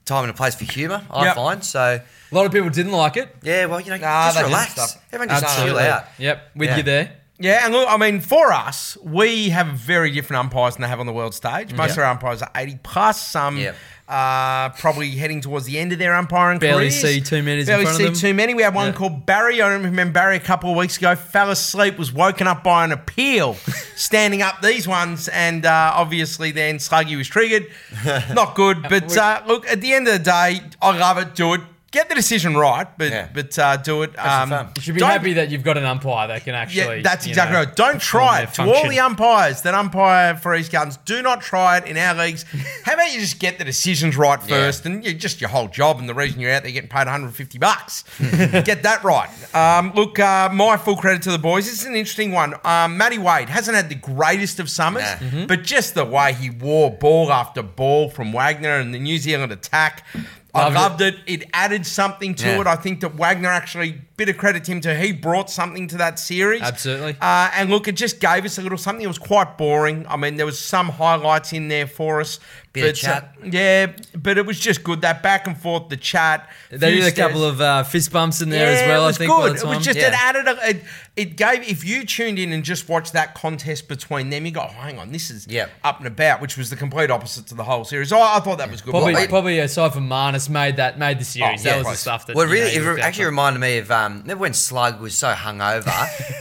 time 0.05 0.23
and 0.23 0.29
a 0.31 0.33
place 0.33 0.55
for 0.55 0.63
humour. 0.63 1.05
I 1.11 1.25
Yep. 1.25 1.35
find 1.35 1.63
so. 1.65 1.99
A 2.31 2.33
lot 2.35 2.45
of 2.45 2.53
people 2.53 2.69
didn't 2.69 2.93
like 2.93 3.17
it. 3.17 3.35
Yeah, 3.43 3.65
well, 3.65 3.81
you 3.81 3.89
know, 3.89 3.97
Nah, 3.97 4.27
just 4.27 4.37
didn't 4.37 4.51
relax. 4.51 4.71
stop. 4.71 5.03
Everyone 5.11 5.27
just 5.37 5.41
chill 5.57 5.63
Absolutely. 5.77 5.83
out. 5.83 6.05
Yep, 6.17 6.51
with 6.55 6.69
Yeah. 6.69 6.77
you 6.77 6.83
there. 6.83 7.11
Yeah, 7.39 7.65
and 7.65 7.73
look, 7.73 7.89
I 7.89 7.97
mean, 7.97 8.21
for 8.21 8.53
us, 8.53 8.97
we 9.03 9.49
have 9.49 9.67
very 9.67 10.11
different 10.11 10.39
umpires 10.39 10.75
than 10.75 10.83
they 10.83 10.87
have 10.87 10.99
on 11.01 11.07
the 11.07 11.11
world 11.11 11.33
stage. 11.33 11.73
Most 11.73 11.89
Yeah. 11.89 11.93
of 11.93 11.99
our 11.99 12.05
umpires 12.05 12.41
are 12.41 12.51
80 12.55 12.79
plus. 12.83 13.21
Some 13.21 13.57
Yep. 13.57 13.75
Uh, 14.11 14.69
probably 14.77 15.09
heading 15.11 15.39
towards 15.39 15.65
the 15.65 15.79
end 15.79 15.93
of 15.93 15.99
their 15.99 16.13
umpiring 16.13 16.59
Barely 16.59 16.89
careers. 16.89 17.01
see 17.01 17.21
two 17.21 17.41
metres 17.41 17.67
in 17.69 17.71
Barely 17.71 17.85
front 17.85 17.97
see 17.97 18.03
of 18.07 18.13
them. 18.13 18.19
too 18.19 18.33
many. 18.33 18.53
We 18.53 18.63
had 18.63 18.75
one 18.75 18.87
Yeah. 18.87 18.93
called 18.93 19.25
Barry. 19.25 19.61
I 19.61 19.69
remember 19.73 20.11
Barry 20.11 20.35
a 20.35 20.39
couple 20.41 20.69
of 20.69 20.75
weeks 20.75 20.97
ago 20.97 21.15
fell 21.15 21.49
asleep, 21.49 21.97
was 21.97 22.11
woken 22.11 22.45
up 22.45 22.61
by 22.63 22.83
an 22.83 22.91
appeal, 22.91 23.53
standing 23.95 24.41
up 24.41 24.61
these 24.61 24.87
ones, 24.87 25.29
and 25.29 25.65
uh, 25.65 25.93
obviously 25.95 26.51
then 26.51 26.75
Sluggy 26.77 27.15
was 27.15 27.27
triggered. 27.29 27.67
Not 28.33 28.55
good, 28.55 28.83
but 28.83 29.15
uh, 29.17 29.41
look, 29.47 29.65
at 29.69 29.79
the 29.81 29.93
end 29.93 30.07
of 30.07 30.13
the 30.13 30.19
day, 30.19 30.59
I 30.81 30.97
love 30.97 31.17
it. 31.17 31.33
Do 31.35 31.53
it. 31.53 31.61
Get 31.91 32.07
the 32.07 32.15
decision 32.15 32.55
right, 32.55 32.87
but 32.97 33.11
Yeah. 33.11 33.27
but 33.33 33.59
uh, 33.59 33.75
do 33.75 34.03
it. 34.03 34.15
some 34.15 34.49
fun. 34.49 34.69
You 34.77 34.81
should 34.81 34.95
be 34.95 35.01
happy 35.01 35.33
that 35.33 35.49
you've 35.51 35.63
got 35.63 35.77
an 35.77 35.83
umpire 35.83 36.29
that 36.29 36.45
can 36.45 36.55
actually. 36.55 36.97
yeah, 36.97 37.01
that's 37.03 37.27
exactly 37.27 37.53
know, 37.53 37.63
right. 37.65 37.75
Don't 37.75 37.99
try 38.01 38.41
it. 38.43 38.53
their 38.53 38.65
To 38.65 38.73
all 38.73 38.87
the 38.89 38.99
umpires 39.01 39.61
that 39.63 39.73
umpire 39.73 40.37
for 40.37 40.55
East 40.55 40.71
Gardens, 40.71 40.97
do 41.03 41.21
not 41.21 41.41
try 41.41 41.77
it 41.79 41.85
in 41.87 41.97
our 41.97 42.15
leagues. 42.15 42.45
How 42.85 42.93
about 42.93 43.13
you 43.13 43.19
just 43.19 43.39
get 43.39 43.57
the 43.57 43.65
decisions 43.65 44.15
right 44.15 44.39
Yeah. 44.47 44.47
first, 44.55 44.85
and 44.85 45.03
you 45.03 45.13
just 45.13 45.41
your 45.41 45.49
whole 45.49 45.67
job, 45.67 45.99
and 45.99 46.07
the 46.07 46.13
reason 46.13 46.39
you're 46.39 46.53
out 46.53 46.63
there 46.63 46.71
getting 46.71 46.89
paid 46.89 47.07
150 47.07 47.57
bucks, 47.57 48.05
get 48.19 48.83
that 48.83 49.03
right. 49.03 49.29
Um, 49.53 49.91
look, 49.93 50.17
uh, 50.17 50.47
my 50.53 50.77
full 50.77 50.95
credit 50.95 51.21
to 51.23 51.31
the 51.31 51.39
boys. 51.39 51.67
It's 51.67 51.85
an 51.85 51.95
interesting 51.97 52.31
one. 52.31 52.53
Um, 52.63 52.95
Matty 52.97 53.17
Wade 53.17 53.49
hasn't 53.49 53.75
had 53.75 53.89
the 53.89 53.95
greatest 53.95 54.61
of 54.61 54.69
summers, 54.69 55.03
Nah. 55.03 55.27
Mm-hmm. 55.27 55.45
but 55.47 55.63
just 55.63 55.93
the 55.95 56.05
way 56.05 56.31
he 56.33 56.49
wore 56.49 56.89
ball 56.89 57.33
after 57.33 57.61
ball 57.61 58.09
from 58.09 58.31
Wagner 58.31 58.77
and 58.77 58.93
the 58.93 58.99
New 58.99 59.17
Zealand 59.17 59.51
attack. 59.51 60.05
I 60.53 60.69
Loved 60.69 61.01
it. 61.01 61.15
it. 61.27 61.43
added 61.53 61.85
something 61.85 62.35
to 62.35 62.45
Yeah. 62.45 62.61
it. 62.61 62.67
I 62.67 62.75
think 62.75 62.99
that 63.01 63.15
Wagner 63.15 63.49
actually, 63.49 64.01
bit 64.25 64.29
of 64.29 64.37
credit 64.37 64.63
to 64.63 64.71
him 64.71 64.81
to 64.81 64.93
he 64.95 65.11
brought 65.11 65.49
something 65.49 65.87
to 65.87 65.97
that 65.97 66.19
series. 66.19 66.61
Absolutely. 66.61 67.17
Uh, 67.19 67.49
and 67.55 67.71
look, 67.71 67.87
it 67.87 67.95
just 67.95 68.19
gave 68.19 68.45
us 68.45 68.59
a 68.59 68.61
little 68.61 68.77
something. 68.77 69.03
It 69.03 69.07
was 69.07 69.17
quite 69.17 69.57
boring. 69.57 70.05
I 70.07 70.15
mean, 70.15 70.35
there 70.35 70.45
was 70.45 70.59
some 70.59 70.89
highlights 70.89 71.53
in 71.53 71.67
there 71.69 71.87
for 71.87 72.21
us. 72.21 72.39
Bit 72.73 72.83
of 72.83 72.89
but, 72.91 72.95
chat. 72.95 73.35
uh, 73.41 73.45
yeah, 73.51 73.93
but 74.15 74.37
it 74.37 74.45
was 74.45 74.57
just 74.57 74.81
good. 74.81 75.01
That 75.01 75.21
back 75.21 75.45
and 75.45 75.57
forth, 75.57 75.89
the 75.89 75.97
chat. 75.97 76.49
They 76.69 76.93
few 76.93 77.01
did 77.01 77.11
a 77.11 77.15
couple 77.15 77.43
of 77.43 77.59
uh, 77.59 77.83
fist 77.83 78.13
bumps 78.13 78.41
in 78.41 78.49
there 78.49 78.71
yeah, 78.71 78.79
as 78.81 78.87
well. 78.87 79.03
It 79.03 79.07
was 79.07 79.15
I 79.15 79.19
think. 79.19 79.31
good. 79.31 79.55
It 79.57 79.67
was 79.67 79.85
just 79.85 79.99
Yeah. 79.99 80.07
it 80.07 80.13
added 80.13 80.47
a, 80.47 80.69
it, 80.69 80.83
it 81.17 81.35
gave 81.35 81.67
if 81.69 81.83
you 81.83 82.05
tuned 82.05 82.39
in 82.39 82.53
and 82.53 82.63
just 82.63 82.87
watched 82.87 83.11
that 83.11 83.35
contest 83.35 83.89
between 83.89 84.29
them, 84.29 84.45
you 84.45 84.53
go, 84.53 84.61
oh, 84.61 84.71
hang 84.71 84.99
on, 84.99 85.11
this 85.11 85.29
is 85.29 85.47
Yeah. 85.49 85.67
up 85.83 85.97
and 85.97 86.07
about, 86.07 86.39
which 86.39 86.55
was 86.57 86.69
the 86.69 86.77
complete 86.77 87.11
opposite 87.11 87.47
to 87.47 87.55
the 87.55 87.65
whole 87.65 87.83
series. 87.83 88.07
So 88.07 88.17
I, 88.19 88.37
I 88.37 88.39
thought 88.39 88.59
that 88.59 88.71
was 88.71 88.79
good. 88.81 88.91
Probably, 88.91 89.15
Well, 89.15 89.27
probably 89.27 89.59
aside 89.59 89.93
from 89.93 90.07
Marnus, 90.07 90.47
made 90.49 90.77
that 90.77 90.97
made 90.97 91.19
the 91.19 91.25
series. 91.25 91.61
Oh, 91.61 91.63
that 91.63 91.69
yeah, 91.69 91.77
was 91.83 91.87
the 91.87 91.95
stuff 91.97 92.25
that. 92.27 92.37
Well, 92.37 92.47
you 92.47 92.55
know, 92.55 92.61
really, 92.61 92.75
it 92.77 92.81
looked 92.83 92.95
re- 92.95 93.01
out 93.01 93.07
actually 93.07 93.25
reminded 93.25 93.59
me 93.59 93.79
of 93.79 93.91
um, 93.91 94.10
remember 94.19 94.41
when 94.41 94.53
Slug 94.53 94.99
was 95.01 95.13
so 95.15 95.31
hungover, 95.33 95.91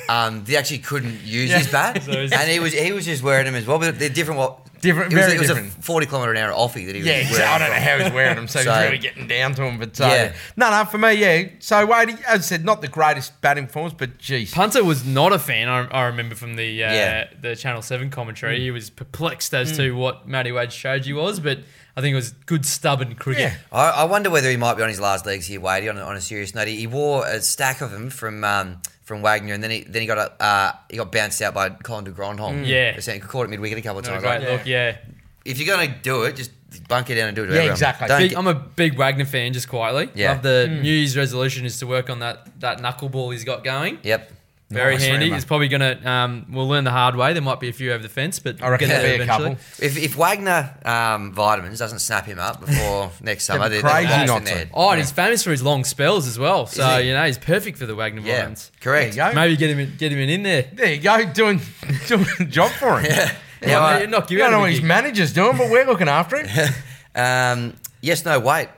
um, 0.08 0.44
he 0.44 0.56
actually 0.56 0.78
couldn't 0.78 1.20
use 1.22 1.50
Yeah. 1.50 1.58
his 1.58 1.68
bat, 1.70 2.02
So 2.04 2.12
and 2.12 2.50
he 2.50 2.58
was 2.60 2.72
he 2.72 2.92
was 2.92 3.04
just 3.04 3.22
wearing 3.22 3.46
them 3.46 3.54
as 3.54 3.66
well. 3.66 3.78
But 3.78 3.98
they're 3.98 4.08
different. 4.10 4.40
What 4.80 4.82
Different, 4.82 5.12
It 5.12 5.16
was, 5.16 5.24
very 5.26 5.36
it 5.36 5.38
was 5.40 5.48
different. 5.48 5.78
a 5.78 5.82
40 5.82 6.06
kilometre 6.06 6.32
an 6.32 6.36
hour 6.38 6.52
offie 6.52 6.86
that 6.86 6.94
he 6.94 7.00
was 7.00 7.06
Yeah, 7.06 7.12
wearing. 7.12 7.26
exactly. 7.28 7.44
I 7.44 7.58
don't 7.58 7.68
know 7.68 7.74
from. 7.74 7.82
how 7.84 8.04
he's 8.04 8.12
wearing 8.14 8.36
them, 8.36 8.48
so, 8.48 8.62
So- 8.62 8.72
he's 8.72 8.82
really 8.84 8.98
getting 8.98 9.26
down 9.28 9.54
to 9.56 9.62
them. 9.62 9.78
But 9.78 10.00
uh, 10.00 10.06
Yeah. 10.06 10.32
no, 10.56 10.70
no, 10.70 10.84
for 10.86 10.96
me, 10.98 11.12
yeah. 11.14 11.42
So 11.58 11.84
Wade, 11.84 12.10
as 12.26 12.38
I 12.38 12.42
said, 12.42 12.64
not 12.64 12.80
the 12.80 12.88
greatest 12.88 13.38
batting 13.42 13.66
forms, 13.66 13.92
but 13.92 14.16
geez, 14.18 14.52
Punter 14.52 14.82
was 14.82 15.04
not 15.04 15.32
a 15.32 15.38
fan. 15.38 15.68
I, 15.68 15.86
I 15.88 16.04
remember 16.06 16.34
from 16.34 16.56
the 16.56 16.82
uh, 16.84 16.92
Yeah. 16.92 17.24
the 17.40 17.54
Channel 17.56 17.82
Seven 17.82 18.10
commentary, 18.10 18.58
Mm. 18.58 18.62
he 18.62 18.70
was 18.70 18.88
perplexed 18.90 19.52
as 19.54 19.76
to 19.76 19.92
what 19.92 20.26
Matty 20.26 20.52
Wade 20.52 20.72
showed 20.72 21.04
you 21.06 21.16
was, 21.16 21.40
but 21.40 21.58
I 21.96 22.00
think 22.00 22.12
it 22.12 22.16
was 22.16 22.30
good 22.46 22.64
stubborn 22.64 23.16
cricket. 23.16 23.42
Yeah. 23.52 23.54
I, 23.72 23.90
I 23.90 24.04
wonder 24.04 24.30
whether 24.30 24.48
he 24.48 24.56
might 24.56 24.74
be 24.78 24.82
on 24.82 24.88
his 24.88 25.00
last 25.00 25.26
legs 25.26 25.46
here, 25.46 25.60
Wadey. 25.60 25.88
On, 25.90 25.98
a- 25.98 26.02
on 26.04 26.16
a 26.16 26.20
serious 26.20 26.54
note, 26.54 26.68
he, 26.68 26.76
he 26.76 26.86
wore 26.86 27.26
a 27.26 27.40
stack 27.42 27.80
of 27.82 27.90
them 27.90 28.08
from 28.10 28.44
um, 28.44 28.80
from 29.10 29.22
Wagner, 29.22 29.52
and 29.54 29.62
then 29.62 29.72
he 29.72 29.80
then 29.82 30.02
he 30.02 30.06
got 30.06 30.18
a, 30.18 30.42
uh, 30.42 30.72
he 30.88 30.96
got 30.96 31.10
bounced 31.10 31.42
out 31.42 31.52
by 31.52 31.68
Colin 31.70 32.04
de 32.04 32.12
Grandhomme. 32.12 32.62
Yeah. 32.64 32.92
he 32.98 33.18
caught 33.18 33.42
it 33.46 33.50
mid 33.50 33.58
wicket 33.58 33.78
a 33.78 33.82
couple 33.82 33.98
of 33.98 34.04
Not 34.04 34.18
a 34.18 34.20
times. 34.20 34.22
great 34.22 34.48
Like, 34.50 34.58
look, 34.60 34.66
yeah. 34.68 34.96
If 35.44 35.58
you're 35.58 35.74
gonna 35.76 35.92
do 36.00 36.22
it, 36.22 36.36
just 36.36 36.52
bunk 36.86 37.10
it 37.10 37.16
down 37.16 37.26
and 37.26 37.34
do 37.34 37.42
it. 37.42 37.46
to 37.48 37.52
Yeah, 37.52 37.58
everyone. 37.58 37.72
exactly. 37.74 38.06
Don't 38.06 38.20
Big, 38.20 38.30
get- 38.30 38.38
I'm 38.38 38.46
a 38.46 38.54
big 38.54 38.96
Wagner 38.96 39.24
fan, 39.24 39.52
just 39.52 39.68
quietly. 39.68 40.08
Yeah. 40.14 40.30
Love 40.34 40.42
the 40.42 40.66
Hmm. 40.70 40.82
New 40.82 40.92
Year's 40.94 41.16
resolution 41.16 41.66
is 41.66 41.78
to 41.80 41.86
work 41.88 42.08
on 42.08 42.20
that 42.20 42.46
that 42.60 42.78
knuckleball 42.80 43.32
he's 43.32 43.42
got 43.44 43.64
going. 43.64 43.98
yep. 44.04 44.30
Very 44.70 44.94
Nice, 44.94 45.04
handy. 45.04 45.26
Rambo. 45.26 45.36
It's 45.36 45.44
probably 45.44 45.66
gonna. 45.66 46.00
Um, 46.04 46.46
we'll 46.48 46.68
learn 46.68 46.84
the 46.84 46.92
hard 46.92 47.16
way. 47.16 47.32
There 47.32 47.42
might 47.42 47.58
be 47.58 47.68
a 47.68 47.72
few 47.72 47.92
over 47.92 48.02
the 48.02 48.08
fence, 48.08 48.38
but 48.38 48.62
I 48.62 48.68
reckon 48.68 48.88
there'll 48.88 49.02
there 49.02 49.18
be 49.18 49.24
a 49.24 49.26
couple. 49.26 49.52
If, 49.80 49.96
if 49.98 50.14
Wagner 50.14 50.72
um, 50.84 51.32
vitamins 51.32 51.80
doesn't 51.80 51.98
snap 51.98 52.24
him 52.24 52.38
up 52.38 52.60
before 52.64 53.10
next 53.20 53.44
summer, 53.46 53.68
they're, 53.68 53.82
they're 53.82 53.90
crazy 53.90 54.26
not 54.26 54.46
to. 54.46 54.68
Oh, 54.72 54.90
and 54.90 55.00
he's 55.00 55.10
famous 55.10 55.42
for 55.42 55.50
his 55.50 55.60
long 55.64 55.82
spells 55.82 56.28
as 56.28 56.38
well. 56.38 56.66
So 56.66 56.98
you 56.98 57.12
know 57.12 57.24
he's 57.26 57.36
perfect 57.36 57.78
for 57.78 57.86
the 57.86 57.96
Wagner 57.96 58.20
Yeah, 58.20 58.36
vitamins. 58.36 58.70
correct. 58.80 59.16
There 59.16 59.26
you 59.26 59.32
go. 59.32 59.34
Maybe 59.40 59.56
get 59.56 59.70
him 59.70 59.80
in, 59.80 59.96
get 59.98 60.12
him 60.12 60.18
in, 60.20 60.28
in 60.30 60.42
there. 60.44 60.70
There 60.72 60.92
you 60.94 61.00
go, 61.00 61.24
doing 61.32 61.60
doing 62.06 62.26
a 62.38 62.44
job 62.44 62.70
for 62.70 63.00
him. 63.00 63.10
Yeah. 63.10 63.32
Yeah, 63.62 63.68
Now, 63.68 63.80
well, 63.84 64.02
uh, 64.02 64.06
knock 64.06 64.30
you 64.30 64.38
You 64.38 64.44
out 64.44 64.46
don't 64.46 64.52
know 64.52 64.60
what 64.60 64.66
the 64.68 64.72
his 64.76 64.82
manager's 64.82 65.32
doing, 65.34 65.58
but 65.58 65.68
we're 65.68 65.84
looking 65.84 66.08
after 66.08 66.42
him. 66.42 66.72
Um, 67.14 67.74
yes, 68.00 68.24
no, 68.24 68.38
wait. 68.40 68.68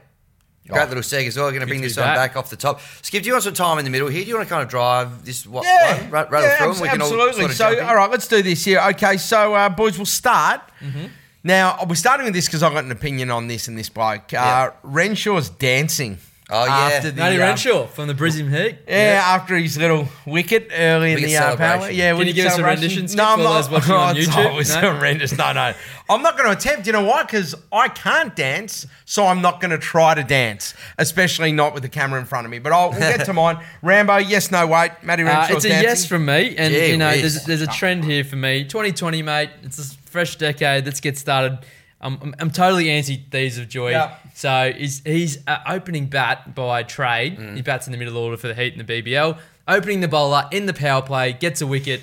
Great 0.72 0.88
little 0.88 1.02
seg 1.02 1.26
as 1.26 1.36
well. 1.36 1.48
Going 1.50 1.60
to 1.60 1.66
bring 1.66 1.80
to 1.80 1.82
be 1.82 1.88
this 1.88 1.96
one 1.96 2.06
back. 2.06 2.16
back 2.32 2.36
off 2.36 2.50
the 2.50 2.56
top. 2.56 2.80
Skip, 3.02 3.22
do 3.22 3.26
you 3.28 3.32
want 3.34 3.44
some 3.44 3.54
time 3.54 3.78
in 3.78 3.84
the 3.84 3.90
middle 3.90 4.08
here? 4.08 4.22
Do 4.22 4.28
you 4.28 4.36
want 4.36 4.48
to 4.48 4.52
kind 4.54 4.62
of 4.64 4.68
drive 4.68 5.24
this 5.24 5.46
one, 5.46 5.64
Yeah, 5.64 6.02
one 6.10 6.10
run 6.30 6.42
yeah, 6.42 6.56
through 6.58 6.68
abs- 6.68 6.78
them? 6.78 6.82
We 6.82 6.88
can 6.90 7.00
all 7.02 7.06
absolutely. 7.08 7.40
sort 7.40 7.50
of 7.50 7.56
so, 7.56 7.72
in? 7.78 7.84
all 7.84 7.94
right, 7.96 8.10
let's 8.10 8.28
do 8.28 8.42
this 8.42 8.64
here. 8.64 8.80
Okay, 8.90 9.16
so 9.16 9.54
uh, 9.54 9.68
boys, 9.68 9.98
we'll 9.98 10.06
start. 10.06 10.60
Mm-hmm. 10.80 11.06
Now, 11.44 11.78
we're 11.88 11.94
starting 11.96 12.24
with 12.24 12.34
this 12.34 12.46
because 12.46 12.62
I've 12.62 12.72
got 12.72 12.84
an 12.84 12.92
opinion 12.92 13.30
on 13.30 13.48
this 13.48 13.66
and 13.68 13.76
this 13.76 13.88
bloke. 13.88 14.32
Uh. 14.32 14.70
Renshaw's 14.84 15.48
dancing. 15.50 16.18
Oh, 16.54 16.64
yeah. 16.66 16.70
after 16.96 17.10
the, 17.10 17.16
Matty 17.20 17.36
uh, 17.36 17.46
Renshaw 17.46 17.86
from 17.86 18.08
the 18.08 18.14
Brisbane 18.14 18.50
Heat. 18.50 18.76
Yeah, 18.86 19.22
after 19.24 19.56
his 19.56 19.78
little 19.78 20.06
wicket 20.26 20.68
early 20.76 21.12
in 21.12 21.14
Wicket 21.16 21.30
the 21.30 21.36
uh, 21.38 21.56
power. 21.56 21.56
celebration. 21.56 21.96
Yeah, 21.98 22.10
Can 22.10 22.18
wicket 22.18 22.28
you 22.36 22.42
give 22.42 22.46
us 22.46 22.52
a 22.52 22.56
celebration. 22.56 22.82
rendition, 22.82 23.08
Skip, 23.08 23.16
No, 23.18 23.24
I'm 23.24 23.38
for 23.38 23.44
not. 23.44 23.52
those 23.54 23.70
watching 23.70 23.92
on 23.94 24.16
Oh, 24.16 24.18
it's 24.20 24.28
YouTube? 24.28 24.50
always 24.50 24.74
No? 24.74 24.80
horrendous. 24.94 25.38
No, 25.38 25.52
no. 25.52 25.74
I'm 26.10 26.22
not 26.22 26.36
going 26.36 26.50
to 26.50 26.56
attempt. 26.56 26.86
You 26.86 26.92
know 26.92 27.04
why? 27.04 27.22
Because 27.22 27.54
I 27.72 27.88
can't 27.88 28.36
dance, 28.36 28.86
so 29.06 29.26
I'm 29.26 29.40
not 29.40 29.60
going 29.60 29.70
to 29.70 29.78
try 29.78 30.14
to 30.14 30.22
dance, 30.22 30.74
especially 30.98 31.52
not 31.52 31.72
with 31.72 31.82
the 31.84 31.88
camera 31.88 32.20
in 32.20 32.26
front 32.26 32.44
of 32.44 32.50
me. 32.50 32.58
But 32.58 32.72
I'll 32.72 32.90
we'll 32.90 32.98
get 33.00 33.24
to 33.24 33.32
mine. 33.42 33.64
Rambo, 33.80 34.18
yes, 34.18 34.50
no, 34.50 34.66
wait. 34.66 34.90
Matty 35.02 35.22
Uh, 35.22 35.26
Renshaw's 35.28 35.56
it's 35.56 35.64
a 35.64 35.68
dancing. 35.68 35.88
yes 35.88 36.06
from 36.06 36.26
me, 36.26 36.54
and 36.56 36.74
Gee 36.74 36.90
you 36.90 36.96
know, 36.98 37.08
whiz. 37.10 37.20
there's, 37.22 37.44
there's 37.46 37.62
a 37.62 37.66
trend 37.72 38.04
here 38.04 38.24
for 38.24 38.36
me. 38.36 38.64
2020, 38.64 39.22
mate. 39.22 39.50
It's 39.62 39.78
a 39.78 39.96
fresh 40.08 40.36
decade. 40.36 40.84
Let's 40.84 41.00
get 41.00 41.16
started. 41.16 41.58
I'm, 42.00 42.18
I'm, 42.20 42.34
I'm 42.40 42.50
totally 42.50 42.90
anti 42.90 43.16
Thieves 43.30 43.58
of 43.58 43.68
Joy. 43.68 43.92
Yeah. 43.92 44.16
So 44.34 44.72
he's 44.76 45.02
he's 45.04 45.38
uh, 45.46 45.58
opening 45.66 46.06
bat 46.06 46.54
by 46.54 46.82
trade. 46.82 47.38
Mm. 47.38 47.56
He 47.56 47.62
bats 47.62 47.86
in 47.86 47.92
the 47.92 47.98
middle 47.98 48.16
order 48.16 48.36
for 48.36 48.48
the 48.48 48.54
Heat 48.54 48.76
and 48.76 48.86
the 48.86 49.02
BBL. 49.02 49.38
Opening 49.68 50.00
the 50.00 50.08
bowler 50.08 50.48
in 50.50 50.66
the 50.66 50.72
power 50.74 51.02
play, 51.02 51.32
gets 51.32 51.60
a 51.60 51.66
wicket. 51.66 52.02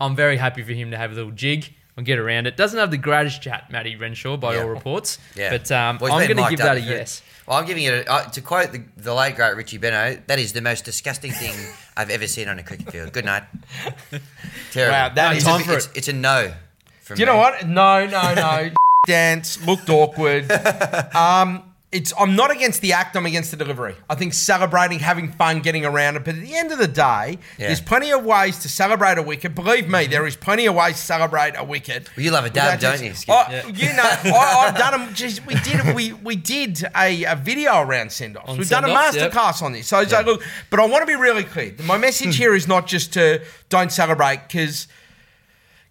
I'm 0.00 0.16
very 0.16 0.36
happy 0.36 0.62
for 0.62 0.72
him 0.72 0.90
to 0.92 0.96
have 0.96 1.12
a 1.12 1.14
little 1.14 1.30
jig 1.32 1.72
and 1.96 2.06
get 2.06 2.18
around 2.18 2.46
it. 2.46 2.56
Doesn't 2.56 2.78
have 2.78 2.90
the 2.92 2.96
greatest 2.98 3.42
chat, 3.42 3.70
Matty 3.70 3.96
Renshaw, 3.96 4.36
by 4.36 4.54
Yeah. 4.54 4.62
all 4.62 4.68
reports. 4.68 5.18
Yeah. 5.36 5.50
But 5.50 5.70
um, 5.72 5.98
Well, 6.00 6.12
I'm 6.12 6.26
going 6.28 6.36
to 6.42 6.50
give 6.50 6.60
that 6.60 6.76
a 6.76 6.80
yes. 6.80 7.22
Well, 7.46 7.58
I'm 7.58 7.66
giving 7.66 7.84
it, 7.84 8.06
a, 8.06 8.12
uh, 8.12 8.28
to 8.30 8.40
quote 8.40 8.70
the, 8.72 8.82
the 8.96 9.12
late, 9.14 9.34
great 9.36 9.56
Richie 9.56 9.78
Benaud, 9.78 10.26
that 10.28 10.38
is 10.38 10.52
the 10.52 10.60
most 10.60 10.84
disgusting 10.84 11.32
thing 11.32 11.54
I've 11.96 12.10
ever 12.10 12.26
seen 12.28 12.46
on 12.48 12.58
a 12.58 12.62
cricket 12.62 12.90
field. 12.92 13.12
Good 13.12 13.24
night. 13.24 13.42
Terrible. 14.72 14.92
Wow, 14.92 15.08
that 15.14 15.36
it's 15.36 15.46
is- 15.46 15.48
a, 15.48 15.58
for 15.64 15.72
it's, 15.74 15.86
it. 15.86 15.96
it's 15.96 16.08
a 16.08 16.12
no. 16.12 16.52
From 17.02 17.16
Do 17.16 17.20
you 17.22 17.26
know 17.26 17.36
what? 17.36 17.66
No, 17.66 18.06
no, 18.06 18.34
no. 18.34 18.70
Dance 19.08 19.64
looked 19.66 19.88
awkward. 19.88 20.50
Um, 21.14 21.64
it's. 21.90 22.12
I'm 22.18 22.36
not 22.36 22.50
against 22.50 22.82
the 22.82 22.92
act. 22.92 23.16
I'm 23.16 23.24
against 23.24 23.50
the 23.50 23.56
delivery. 23.56 23.94
I 24.10 24.14
think 24.14 24.34
celebrating, 24.34 24.98
having 24.98 25.32
fun, 25.32 25.60
getting 25.60 25.86
around 25.86 26.16
it. 26.16 26.24
But 26.26 26.34
at 26.34 26.42
the 26.42 26.54
end 26.54 26.70
of 26.70 26.78
the 26.78 26.86
day, 26.86 27.38
Yeah. 27.56 27.68
there's 27.68 27.80
plenty 27.80 28.12
of 28.12 28.22
ways 28.26 28.58
to 28.58 28.68
celebrate 28.68 29.16
a 29.16 29.22
wicket. 29.22 29.54
Believe 29.54 29.88
me, 29.88 30.06
there 30.06 30.26
is 30.26 30.36
plenty 30.36 30.66
of 30.66 30.74
ways 30.74 30.96
to 30.96 31.00
celebrate 31.00 31.54
a 31.56 31.64
wicket. 31.64 32.10
Well, 32.14 32.24
you 32.24 32.30
love 32.30 32.44
a 32.44 32.50
dab, 32.50 32.78
don't 32.80 33.02
you, 33.02 33.14
Skip? 33.14 33.34
Oh, 33.34 33.68
You 33.74 33.94
know, 33.94 34.02
I, 34.02 34.66
I've 34.68 34.76
done 34.76 35.00
them. 35.00 35.14
Just, 35.14 35.46
we 35.46 35.54
did. 35.54 35.94
We 35.94 36.12
we 36.12 36.36
did 36.36 36.84
a, 36.94 37.24
a 37.24 37.36
video 37.36 37.80
around 37.80 38.12
send 38.12 38.36
offs. 38.36 38.58
We've 38.58 38.68
done 38.68 38.84
a 38.84 38.88
send-offs, 39.12 39.60
yep. 39.60 39.66
on 39.66 39.72
this. 39.72 39.86
So, 39.86 40.04
so 40.04 40.20
look, 40.20 40.42
but 40.68 40.80
I 40.80 40.86
want 40.86 41.00
to 41.02 41.06
be 41.06 41.18
really 41.18 41.44
clear. 41.44 41.74
My 41.84 41.96
message 41.96 42.36
here 42.42 42.54
is 42.54 42.68
not 42.68 42.86
just 42.86 43.14
to 43.14 43.40
don't 43.70 43.90
celebrate 43.90 44.40
because 44.46 44.88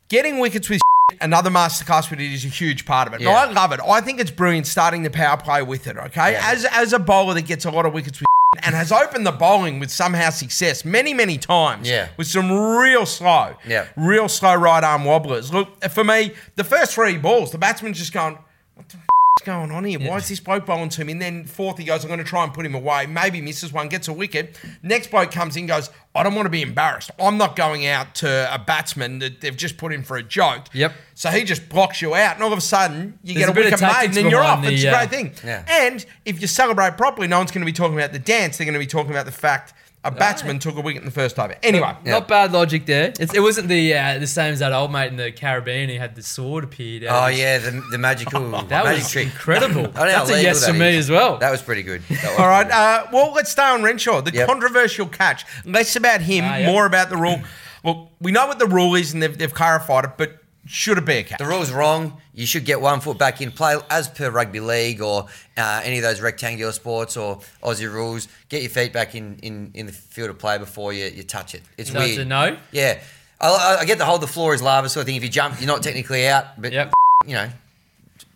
getting 0.09 0.37
wickets 0.37 0.69
with 0.69 0.81
another 1.21 1.49
masterclass 1.49 2.09
with 2.09 2.19
it 2.19 2.31
is 2.33 2.43
a 2.45 2.49
huge 2.49 2.85
part 2.85 3.07
of 3.07 3.13
it. 3.13 3.21
Yeah. 3.21 3.29
I 3.31 3.45
love 3.51 3.71
it. 3.71 3.79
I 3.85 4.01
think 4.01 4.19
it's 4.19 4.31
brilliant 4.31 4.67
starting 4.67 5.03
the 5.03 5.09
power 5.09 5.37
play 5.37 5.61
with 5.61 5.87
it. 5.87 5.97
Okay, 5.97 6.33
Yeah. 6.33 6.41
as 6.51 6.65
as 6.65 6.93
a 6.93 6.99
bowler 6.99 7.33
that 7.35 7.43
gets 7.43 7.65
a 7.65 7.71
lot 7.71 7.85
of 7.85 7.93
wickets 7.93 8.19
with 8.19 8.27
and 8.63 8.75
has 8.75 8.91
opened 8.91 9.25
the 9.25 9.31
bowling 9.31 9.79
with 9.79 9.89
somehow 9.91 10.29
success 10.29 10.83
many 10.83 11.13
many 11.13 11.37
times. 11.37 11.87
Yeah. 11.89 12.09
with 12.17 12.27
some 12.27 12.51
real 12.51 13.05
slow, 13.05 13.55
Yeah. 13.65 13.85
real 13.95 14.27
slow 14.27 14.55
right 14.55 14.83
arm 14.83 15.05
wobblers. 15.05 15.53
Look 15.53 15.81
for 15.89 16.03
me, 16.03 16.33
the 16.55 16.63
first 16.63 16.93
three 16.93 17.17
balls, 17.17 17.51
the 17.51 17.57
batsman's 17.57 17.97
just 17.99 18.13
going. 18.13 18.37
What 18.75 18.89
the 18.89 18.97
going 19.43 19.71
on 19.71 19.83
here? 19.83 19.99
Why 19.99 20.17
is 20.17 20.29
this 20.29 20.39
bloke 20.39 20.65
bowling 20.65 20.89
to 20.89 21.01
him? 21.01 21.09
And 21.09 21.21
then 21.21 21.45
fourth, 21.45 21.77
he 21.77 21.83
goes, 21.83 22.03
I'm 22.03 22.07
going 22.07 22.19
to 22.19 22.25
try 22.25 22.43
and 22.43 22.53
put 22.53 22.65
him 22.65 22.75
away. 22.75 23.05
Maybe 23.05 23.41
misses 23.41 23.71
one, 23.73 23.87
gets 23.89 24.07
a 24.07 24.13
wicket. 24.13 24.59
Next 24.83 25.11
bloke 25.11 25.31
comes 25.31 25.55
in, 25.55 25.67
goes, 25.67 25.89
I 26.15 26.23
don't 26.23 26.35
want 26.35 26.47
to 26.47 26.51
be 26.51 26.61
embarrassed. 26.61 27.11
I'm 27.19 27.37
not 27.37 27.55
going 27.55 27.85
out 27.85 28.15
to 28.15 28.53
a 28.53 28.57
batsman 28.57 29.19
that 29.19 29.41
they've 29.41 29.55
just 29.55 29.77
put 29.77 29.93
in 29.93 30.03
for 30.03 30.17
a 30.17 30.23
joke. 30.23 30.65
Yep. 30.73 30.93
So 31.13 31.29
he 31.29 31.43
just 31.43 31.69
blocks 31.69 32.01
you 32.01 32.15
out, 32.15 32.35
and 32.35 32.43
all 32.43 32.51
of 32.51 32.57
a 32.57 32.61
sudden 32.61 33.19
you 33.23 33.35
There's 33.35 33.45
get 33.45 33.55
a 33.55 33.59
a, 33.59 33.63
wicket 33.63 33.81
made, 33.81 34.05
and 34.05 34.13
then 34.13 34.29
you're 34.29 34.43
off. 34.43 34.61
behind 34.61 34.73
It's 34.73 34.83
the, 34.83 34.89
a 34.89 34.91
uh, 34.91 34.97
great 34.97 35.09
thing. 35.09 35.33
Yeah. 35.43 35.65
And 35.67 36.05
if 36.25 36.41
you 36.41 36.47
celebrate 36.47 36.97
properly, 36.97 37.27
no 37.27 37.37
one's 37.37 37.51
going 37.51 37.61
to 37.61 37.65
be 37.65 37.73
talking 37.73 37.95
about 37.95 38.13
the 38.13 38.19
dance. 38.19 38.57
They're 38.57 38.65
going 38.65 38.73
to 38.73 38.79
be 38.79 38.87
talking 38.87 39.11
about 39.11 39.25
the 39.25 39.31
fact 39.31 39.73
a 40.03 40.11
batsman 40.11 40.59
took 40.59 40.75
a 40.77 40.81
wicket 40.81 41.01
in 41.01 41.05
the 41.05 41.11
first 41.11 41.37
over. 41.37 41.55
Anyway, 41.63 41.93
Not 42.05 42.27
bad 42.29 42.53
logic 42.53 42.85
there. 42.85 43.11
It's, 43.19 43.33
it 43.33 43.41
wasn't 43.41 43.67
the 43.67 43.93
uh, 43.93 44.19
the 44.19 44.27
same 44.27 44.53
as 44.53 44.59
that 44.59 44.71
old 44.71 44.91
mate 44.91 45.07
in 45.11 45.17
the 45.17 45.31
Caribbean. 45.33 45.89
He 45.89 45.95
had 45.95 46.15
the 46.15 46.23
sword 46.23 46.63
appeared. 46.63 47.03
out 47.03 47.23
Oh, 47.23 47.25
of 47.25 47.31
his- 47.31 47.39
yeah, 47.39 47.57
the, 47.57 47.83
the 47.91 47.97
magical 47.97 48.39
that 48.51 48.69
magic 48.69 49.03
was 49.03 49.11
trick. 49.11 49.25
incredible. 49.25 49.81
I 49.81 49.83
don't 49.83 49.93
know 49.95 49.99
how 50.01 50.05
That's 50.05 50.29
a 50.29 50.33
legal 50.33 50.43
yes 50.43 50.61
that 50.65 50.71
for 50.71 50.77
me 50.79 50.89
is. 50.95 51.05
as 51.05 51.11
well. 51.11 51.37
That 51.39 51.51
was 51.51 51.61
pretty 51.61 51.83
good. 51.83 52.01
That 52.03 52.23
was 52.31 52.39
All 52.39 52.47
right. 52.47 52.63
pretty 52.65 52.77
Uh, 52.79 53.03
well, 53.11 53.33
let's 53.33 53.51
stay 53.51 53.63
on 53.63 53.83
Renshaw. 53.83 54.21
The 54.21 54.31
Yep. 54.31 54.47
controversial 54.47 55.07
catch. 55.07 55.43
Less 55.65 55.95
about 55.97 56.21
him, 56.21 56.45
Ah, 56.45 56.57
yep. 56.57 56.67
more 56.71 56.85
about 56.85 57.09
the 57.09 57.17
rule. 57.17 57.41
Well, 57.83 58.11
we 58.21 58.31
know 58.31 58.47
what 58.47 58.59
the 58.59 58.65
rule 58.67 58.95
is, 58.95 59.13
and 59.13 59.21
they've, 59.21 59.37
they've 59.37 59.53
clarified 59.53 60.05
it. 60.05 60.11
But 60.17 60.37
should 60.67 60.97
a 60.97 61.23
catch? 61.23 61.39
The 61.39 61.45
rule's 61.45 61.71
wrong. 61.71 62.21
You 62.33 62.45
should 62.45 62.65
get 62.65 62.79
one 62.81 62.99
foot 63.01 63.17
back 63.17 63.41
in 63.41 63.51
play 63.51 63.75
as 63.89 64.07
per 64.07 64.29
rugby 64.29 64.59
league 64.59 65.01
or 65.01 65.27
uh, 65.57 65.81
any 65.83 65.97
of 65.97 66.03
those 66.03 66.21
rectangular 66.21 66.71
sports 66.71 67.17
or 67.17 67.39
Aussie 67.63 67.91
rules. 67.91 68.27
Get 68.49 68.61
your 68.61 68.69
feet 68.69 68.93
back 68.93 69.15
in, 69.15 69.39
in, 69.41 69.71
in 69.73 69.85
the 69.85 69.91
field 69.91 70.29
of 70.29 70.37
play 70.39 70.57
before 70.57 70.93
you, 70.93 71.05
you 71.05 71.23
touch 71.23 71.55
it. 71.55 71.63
It's 71.77 71.91
So 71.91 71.99
weird. 71.99 72.09
it's 72.11 72.19
a 72.19 72.25
no? 72.25 72.57
Yeah. 72.71 72.99
I, 73.41 73.77
I- 73.81 73.85
get 73.85 73.97
the 73.97 74.05
whole 74.05 74.17
the 74.19 74.27
floor 74.27 74.53
is 74.53 74.61
lava 74.61 74.89
sort 74.89 75.01
of 75.01 75.07
thing. 75.07 75.15
If 75.15 75.23
you 75.23 75.29
jump, 75.29 75.59
you're 75.59 75.67
not 75.67 75.81
technically 75.83 76.27
out, 76.27 76.59
but 76.61 76.71
Yep. 76.73 76.91
you 77.25 77.33
know, 77.33 77.49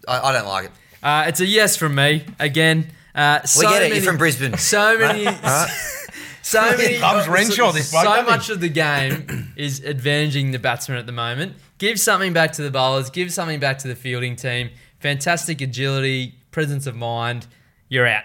I, 0.07 0.19
I 0.29 0.31
don't 0.31 0.47
like 0.47 0.65
it. 0.65 0.71
Uh, 1.03 1.25
it's 1.27 1.39
a 1.39 1.45
yes 1.45 1.75
from 1.77 1.95
me 1.95 2.23
again. 2.39 2.87
Uh, 3.13 3.41
so 3.43 3.59
We 3.61 3.65
get 3.73 3.81
it. 3.83 3.85
Many, 3.89 3.95
You're 3.95 4.03
from 4.05 4.17
Brisbane. 4.17 4.53
So 4.57 4.97
many. 4.97 5.25
So 6.43 6.59
many. 6.77 6.97
loves 6.97 7.27
Renshaw, 7.27 7.71
this 7.71 7.91
bloke, 7.91 8.03
so 8.03 8.23
much 8.23 8.49
of 8.49 8.59
the 8.59 8.67
game 8.67 9.53
is 9.55 9.79
advantaging 9.81 10.51
the 10.51 10.59
batsman 10.59 10.97
at 10.97 11.05
the 11.05 11.11
moment. 11.11 11.53
Give 11.81 11.99
something 11.99 12.31
back 12.31 12.51
to 12.53 12.61
the 12.61 12.69
bowlers. 12.69 13.09
Give 13.09 13.33
something 13.33 13.59
back 13.59 13.79
to 13.79 13.87
the 13.87 13.95
fielding 13.95 14.35
team. 14.35 14.69
Fantastic 14.99 15.61
agility, 15.61 16.35
presence 16.51 16.85
of 16.85 16.95
mind. 16.95 17.47
You're 17.89 18.05
out. 18.05 18.23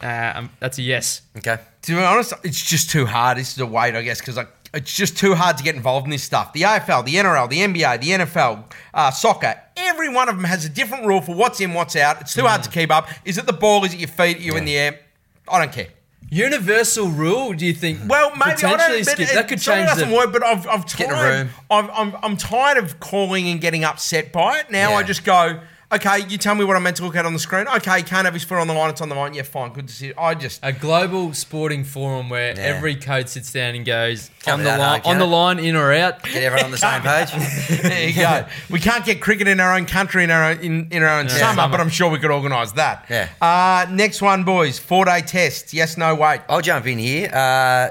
Uh, 0.00 0.32
um, 0.36 0.50
that's 0.60 0.78
a 0.78 0.82
yes. 0.82 1.22
Okay. 1.36 1.58
To 1.82 1.92
be 1.96 1.98
honest, 1.98 2.32
it's 2.44 2.64
just 2.64 2.90
too 2.90 3.04
hard. 3.04 3.38
This 3.38 3.54
is 3.54 3.58
a 3.58 3.66
wait, 3.66 3.96
I 3.96 4.02
guess, 4.02 4.20
because 4.20 4.36
like, 4.36 4.50
it's 4.72 4.94
just 4.94 5.18
too 5.18 5.34
hard 5.34 5.58
to 5.58 5.64
get 5.64 5.74
involved 5.74 6.06
in 6.06 6.12
this 6.12 6.22
stuff. 6.22 6.52
The 6.52 6.62
AFL, 6.62 7.04
the 7.04 7.16
NRL, 7.16 7.50
the 7.50 7.58
NBA, 7.58 8.02
the 8.02 8.24
NFL, 8.24 8.72
uh, 8.94 9.10
soccer, 9.10 9.60
every 9.76 10.08
one 10.08 10.28
of 10.28 10.36
them 10.36 10.44
has 10.44 10.64
a 10.64 10.68
different 10.68 11.06
rule 11.06 11.20
for 11.20 11.34
what's 11.34 11.60
in, 11.60 11.74
what's 11.74 11.96
out. 11.96 12.20
It's 12.20 12.34
too 12.34 12.42
hard 12.42 12.62
to 12.62 12.70
keep 12.70 12.92
up. 12.92 13.08
Is 13.24 13.36
it 13.36 13.46
the 13.46 13.52
ball? 13.52 13.84
Is 13.84 13.94
it 13.94 13.98
your 13.98 14.08
feet? 14.08 14.36
Are 14.36 14.42
you 14.42 14.56
in 14.56 14.64
the 14.64 14.78
air? 14.78 15.00
I 15.48 15.58
don't 15.58 15.72
care. 15.72 15.88
Universal 16.30 17.08
rule? 17.08 17.52
Do 17.52 17.64
you 17.64 17.72
think? 17.72 18.00
Well, 18.08 18.30
maybe 18.30 18.42
I 18.52 18.54
don't. 18.56 18.78
But 18.78 19.04
skip? 19.04 19.20
it, 19.20 19.34
That 19.34 19.48
could 19.48 19.60
change 19.60 19.88
doesn't 19.88 20.10
the. 20.10 20.14
work. 20.16 20.32
But 20.32 20.42
I've, 20.44 20.66
I've 20.66 20.86
Get 20.96 21.08
in 21.08 21.12
a 21.12 21.14
tired. 21.14 21.48
I'm, 21.70 21.90
I'm, 21.92 22.16
I'm 22.22 22.36
tired 22.36 22.78
of 22.78 22.98
calling 23.00 23.48
and 23.48 23.60
getting 23.60 23.84
upset 23.84 24.32
by 24.32 24.58
it. 24.58 24.70
Now 24.70 24.90
Yeah. 24.90 24.96
I 24.96 25.02
just 25.02 25.24
go. 25.24 25.60
Okay, 25.92 26.26
you 26.28 26.36
tell 26.36 26.56
me 26.56 26.64
what 26.64 26.76
I'm 26.76 26.82
meant 26.82 26.96
to 26.96 27.04
look 27.04 27.14
at 27.14 27.24
on 27.26 27.32
the 27.32 27.38
screen. 27.38 27.68
Okay, 27.68 28.02
can't 28.02 28.24
have 28.24 28.34
his 28.34 28.42
foot 28.42 28.58
on 28.58 28.66
the 28.66 28.74
line. 28.74 28.90
It's 28.90 29.00
on 29.00 29.08
the 29.08 29.14
line. 29.14 29.34
Yeah, 29.34 29.42
fine. 29.42 29.72
Good 29.72 29.86
to 29.86 29.94
see. 29.94 30.12
I 30.18 30.34
just 30.34 30.58
A 30.64 30.72
global 30.72 31.32
sporting 31.32 31.84
forum 31.84 32.28
where 32.28 32.54
Yeah. 32.56 32.62
every 32.62 32.96
coach 32.96 33.28
sits 33.28 33.52
down 33.52 33.76
and 33.76 33.86
goes 33.86 34.28
Can't 34.42 34.54
on 34.54 34.58
be 34.60 34.64
the 34.64 34.70
that 34.70 34.78
line, 34.80 34.88
hard, 34.88 35.02
can 35.04 35.12
on 35.12 35.18
the 35.20 35.24
it? 35.24 35.28
line, 35.28 35.58
in 35.60 35.76
or 35.76 35.92
out. 35.92 36.24
Get 36.24 36.42
everyone 36.42 36.64
on 36.64 36.70
the 36.72 36.78
same 36.78 37.02
page. 37.02 37.82
there 37.82 38.08
you 38.08 38.14
go. 38.14 38.46
We 38.70 38.80
can't 38.80 39.04
get 39.04 39.20
cricket 39.20 39.46
in 39.46 39.60
our 39.60 39.74
own 39.76 39.86
country 39.86 40.24
in 40.24 40.32
our 40.32 40.42
own 40.50 40.58
in, 40.58 40.88
in 40.90 41.04
our 41.04 41.20
own 41.20 41.28
summer, 41.28 41.54
summer. 41.54 41.70
but 41.70 41.80
I'm 41.80 41.88
sure 41.88 42.10
we 42.10 42.18
could 42.18 42.32
organise 42.32 42.72
that. 42.72 43.04
Yeah. 43.08 43.28
Uh, 43.40 43.86
next 43.88 44.20
one, 44.20 44.42
boys. 44.42 44.80
Four 44.80 45.04
day 45.04 45.20
test. 45.20 45.72
Yes, 45.72 45.96
no, 45.96 46.16
wait. 46.16 46.40
I'll 46.48 46.62
jump 46.62 46.86
in 46.88 46.98
here. 46.98 47.30
Uh, 47.32 47.90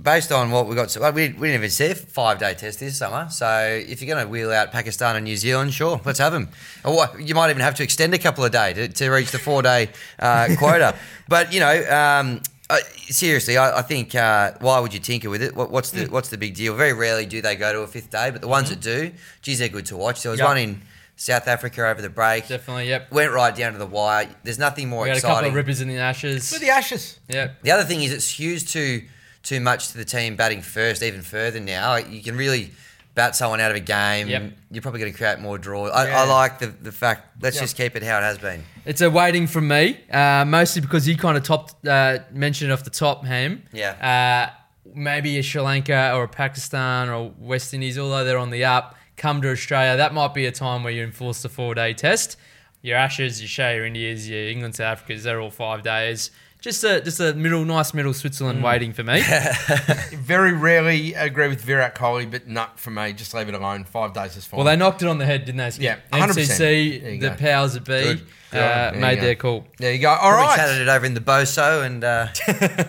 based 0.00 0.32
on 0.32 0.50
what 0.50 0.66
we 0.66 0.74
got, 0.74 0.90
so 0.90 1.00
we, 1.10 1.28
we 1.28 1.48
didn't 1.48 1.54
even 1.54 1.70
see 1.70 1.86
a 1.86 1.94
five 1.94 2.38
day 2.38 2.54
test 2.54 2.80
this 2.80 2.98
summer. 2.98 3.28
So 3.30 3.48
if 3.86 4.00
you're 4.02 4.12
going 4.14 4.24
to 4.24 4.30
wheel 4.30 4.52
out 4.52 4.72
Pakistan 4.72 5.16
and 5.16 5.24
New 5.24 5.36
Zealand, 5.36 5.72
sure, 5.74 6.00
let's 6.04 6.18
have 6.18 6.32
them. 6.32 6.48
Or 6.84 6.94
what, 6.94 7.20
you 7.20 7.34
might 7.34 7.50
even 7.50 7.62
have 7.62 7.74
to 7.76 7.82
extend 7.82 8.14
a 8.14 8.18
couple 8.18 8.44
of 8.44 8.52
days 8.52 8.74
to, 8.74 8.88
to 8.88 9.10
reach 9.10 9.30
the 9.30 9.38
four 9.38 9.62
day 9.62 9.90
uh, 10.18 10.48
quota. 10.58 10.94
But 11.28 11.52
you 11.52 11.60
know. 11.60 11.84
Um, 11.90 12.40
uh, 12.68 12.78
seriously, 12.94 13.56
I, 13.56 13.78
I 13.78 13.82
think 13.82 14.12
uh, 14.16 14.54
why 14.60 14.80
would 14.80 14.92
you 14.92 14.98
tinker 14.98 15.30
with 15.30 15.40
it? 15.40 15.54
What, 15.54 15.70
what's 15.70 15.92
the 15.92 16.06
what's 16.06 16.30
the 16.30 16.36
big 16.36 16.56
deal? 16.56 16.74
Very 16.74 16.92
rarely 16.92 17.24
do 17.24 17.40
they 17.40 17.54
go 17.54 17.72
to 17.72 17.82
a 17.82 17.86
fifth 17.86 18.10
day, 18.10 18.32
but 18.32 18.40
the 18.40 18.48
ones 18.48 18.70
that 18.70 18.80
do, 18.80 19.12
geez, 19.40 19.60
they're 19.60 19.68
good 19.68 19.86
to 19.86 19.96
watch. 19.96 20.24
There 20.24 20.30
was 20.32 20.40
Yep. 20.40 20.48
one 20.48 20.58
in 20.58 20.82
South 21.14 21.48
Africa 21.48 21.86
over 21.86 22.02
the 22.02 22.10
break. 22.10 22.48
Definitely, 22.48 22.88
yep. 22.88 23.10
Went 23.12 23.32
right 23.32 23.54
down 23.54 23.72
to 23.72 23.78
the 23.78 23.86
wire. 23.86 24.28
There's 24.42 24.58
nothing 24.58 24.88
more 24.88 25.04
We 25.04 25.08
had 25.10 25.18
a 25.18 25.20
couple 25.20 25.48
of 25.48 25.54
rippers 25.54 25.80
in 25.80 25.88
the 25.88 25.96
Ashes. 25.98 26.52
For 26.52 26.58
the 26.58 26.70
Ashes. 26.70 27.20
Yep. 27.28 27.62
The 27.62 27.70
other 27.70 27.84
thing 27.84 28.02
is 28.02 28.12
it 28.12 28.18
skews 28.18 28.68
too 28.68 29.02
too 29.46 29.60
much 29.60 29.88
to 29.88 29.96
the 29.98 30.04
team 30.04 30.34
batting 30.36 30.60
first, 30.60 31.02
even 31.02 31.22
further 31.22 31.60
now. 31.60 31.90
Like, 31.90 32.10
you 32.10 32.22
can 32.22 32.36
really 32.36 32.72
bat 33.14 33.34
someone 33.36 33.60
out 33.60 33.70
of 33.70 33.76
a 33.76 33.80
game. 33.80 34.28
Yep. 34.28 34.52
You're 34.72 34.82
probably 34.82 35.00
going 35.00 35.12
to 35.12 35.16
create 35.16 35.38
more 35.38 35.56
draws. 35.56 35.90
I, 35.92 36.08
Yeah. 36.08 36.22
I 36.22 36.26
like 36.26 36.58
the, 36.58 36.66
the 36.66 36.92
fact. 36.92 37.42
Let's 37.42 37.56
Yep. 37.56 37.62
just 37.64 37.76
keep 37.76 37.96
it 37.96 38.02
how 38.02 38.18
it 38.18 38.22
has 38.22 38.38
been. 38.38 38.62
It's 38.84 39.00
a 39.00 39.08
waiting 39.10 39.46
from 39.46 39.68
me, 39.68 39.98
uh, 40.12 40.44
mostly 40.46 40.82
because 40.82 41.08
you 41.08 41.16
kind 41.16 41.36
of 41.38 41.42
topped, 41.44 41.86
uh, 41.86 42.18
mentioned 42.32 42.72
off 42.72 42.84
the 42.84 42.90
top, 42.90 43.24
Ham. 43.24 43.62
Yeah. 43.72 44.50
Uh, 44.52 44.54
maybe 44.94 45.38
a 45.38 45.42
Sri 45.42 45.62
Lanka 45.62 46.12
or 46.14 46.24
a 46.24 46.28
Pakistan 46.28 47.08
or 47.08 47.32
West 47.38 47.72
Indies, 47.72 47.98
although 47.98 48.24
they're 48.24 48.36
on 48.38 48.50
the 48.50 48.64
up, 48.64 48.96
come 49.16 49.40
to 49.42 49.50
Australia. 49.50 49.96
That 49.96 50.12
might 50.12 50.34
be 50.34 50.44
a 50.46 50.52
time 50.52 50.82
where 50.84 50.92
you 50.92 51.02
enforce 51.02 51.40
the 51.42 51.48
four 51.48 51.74
day 51.74 51.94
test. 51.94 52.36
Your 52.82 52.96
Ashes, 52.98 53.40
your 53.40 53.48
Shea, 53.48 53.76
your 53.76 53.86
Indias, 53.86 54.28
your 54.28 54.46
England, 54.46 54.74
South 54.76 55.02
Africas, 55.06 55.22
they're 55.22 55.40
all 55.40 55.50
five 55.50 55.82
days. 55.82 56.30
Just 56.60 56.82
a 56.84 57.00
just 57.00 57.20
a 57.20 57.32
middle, 57.34 57.64
nice 57.64 57.94
middle 57.94 58.12
Switzerland 58.12 58.62
waiting 58.62 58.92
for 58.92 59.04
me. 59.04 59.22
Very 60.12 60.52
rarely 60.52 61.14
agree 61.14 61.48
with 61.48 61.60
Virat 61.62 61.94
Kohli, 61.94 62.28
but 62.28 62.48
nut 62.48 62.72
for 62.76 62.90
me. 62.90 63.12
Just 63.12 63.34
leave 63.34 63.48
it 63.48 63.54
alone. 63.54 63.84
Five 63.84 64.14
days 64.14 64.36
is 64.36 64.44
fine. 64.44 64.58
well, 64.58 64.66
they 64.66 64.74
knocked 64.74 65.02
it 65.02 65.08
on 65.08 65.18
the 65.18 65.26
head, 65.26 65.44
didn't 65.44 65.58
they? 65.58 65.84
Yeah, 65.84 65.98
100%. 66.12 66.58
There 66.58 66.72
MCC, 66.74 67.20
the 67.20 67.28
go. 67.30 67.34
powers 67.36 67.74
that 67.74 67.84
be, 67.84 68.02
Good. 68.02 68.26
Good. 68.50 68.58
uh, 68.58 68.92
made 68.96 69.20
their 69.20 69.34
call. 69.36 69.66
there 69.78 69.92
you 69.92 70.00
go. 70.00 70.10
All 70.10 70.18
Probably 70.30 70.46
right. 70.46 70.56
chatted 70.56 70.80
it 70.82 70.88
over 70.88 71.06
in 71.06 71.14
the 71.14 71.20
Boso 71.20 71.84
and 71.84 72.02
uh, 72.02 72.28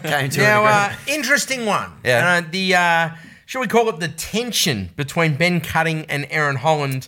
came 0.09 0.29
to 0.31 0.39
Now, 0.41 0.65
an 0.65 0.91
uh, 0.91 0.95
interesting 1.07 1.65
one. 1.65 1.91
Yeah. 2.03 2.41
Uh, 2.45 2.49
the 2.49 2.73
uh, 2.75 3.09
shall 3.45 3.61
we 3.61 3.67
call 3.67 3.89
it 3.89 3.99
the 3.99 4.07
tension 4.07 4.89
between 4.95 5.35
Ben 5.35 5.61
Cutting 5.61 6.05
and 6.05 6.25
Erin 6.31 6.55
Holland? 6.57 7.07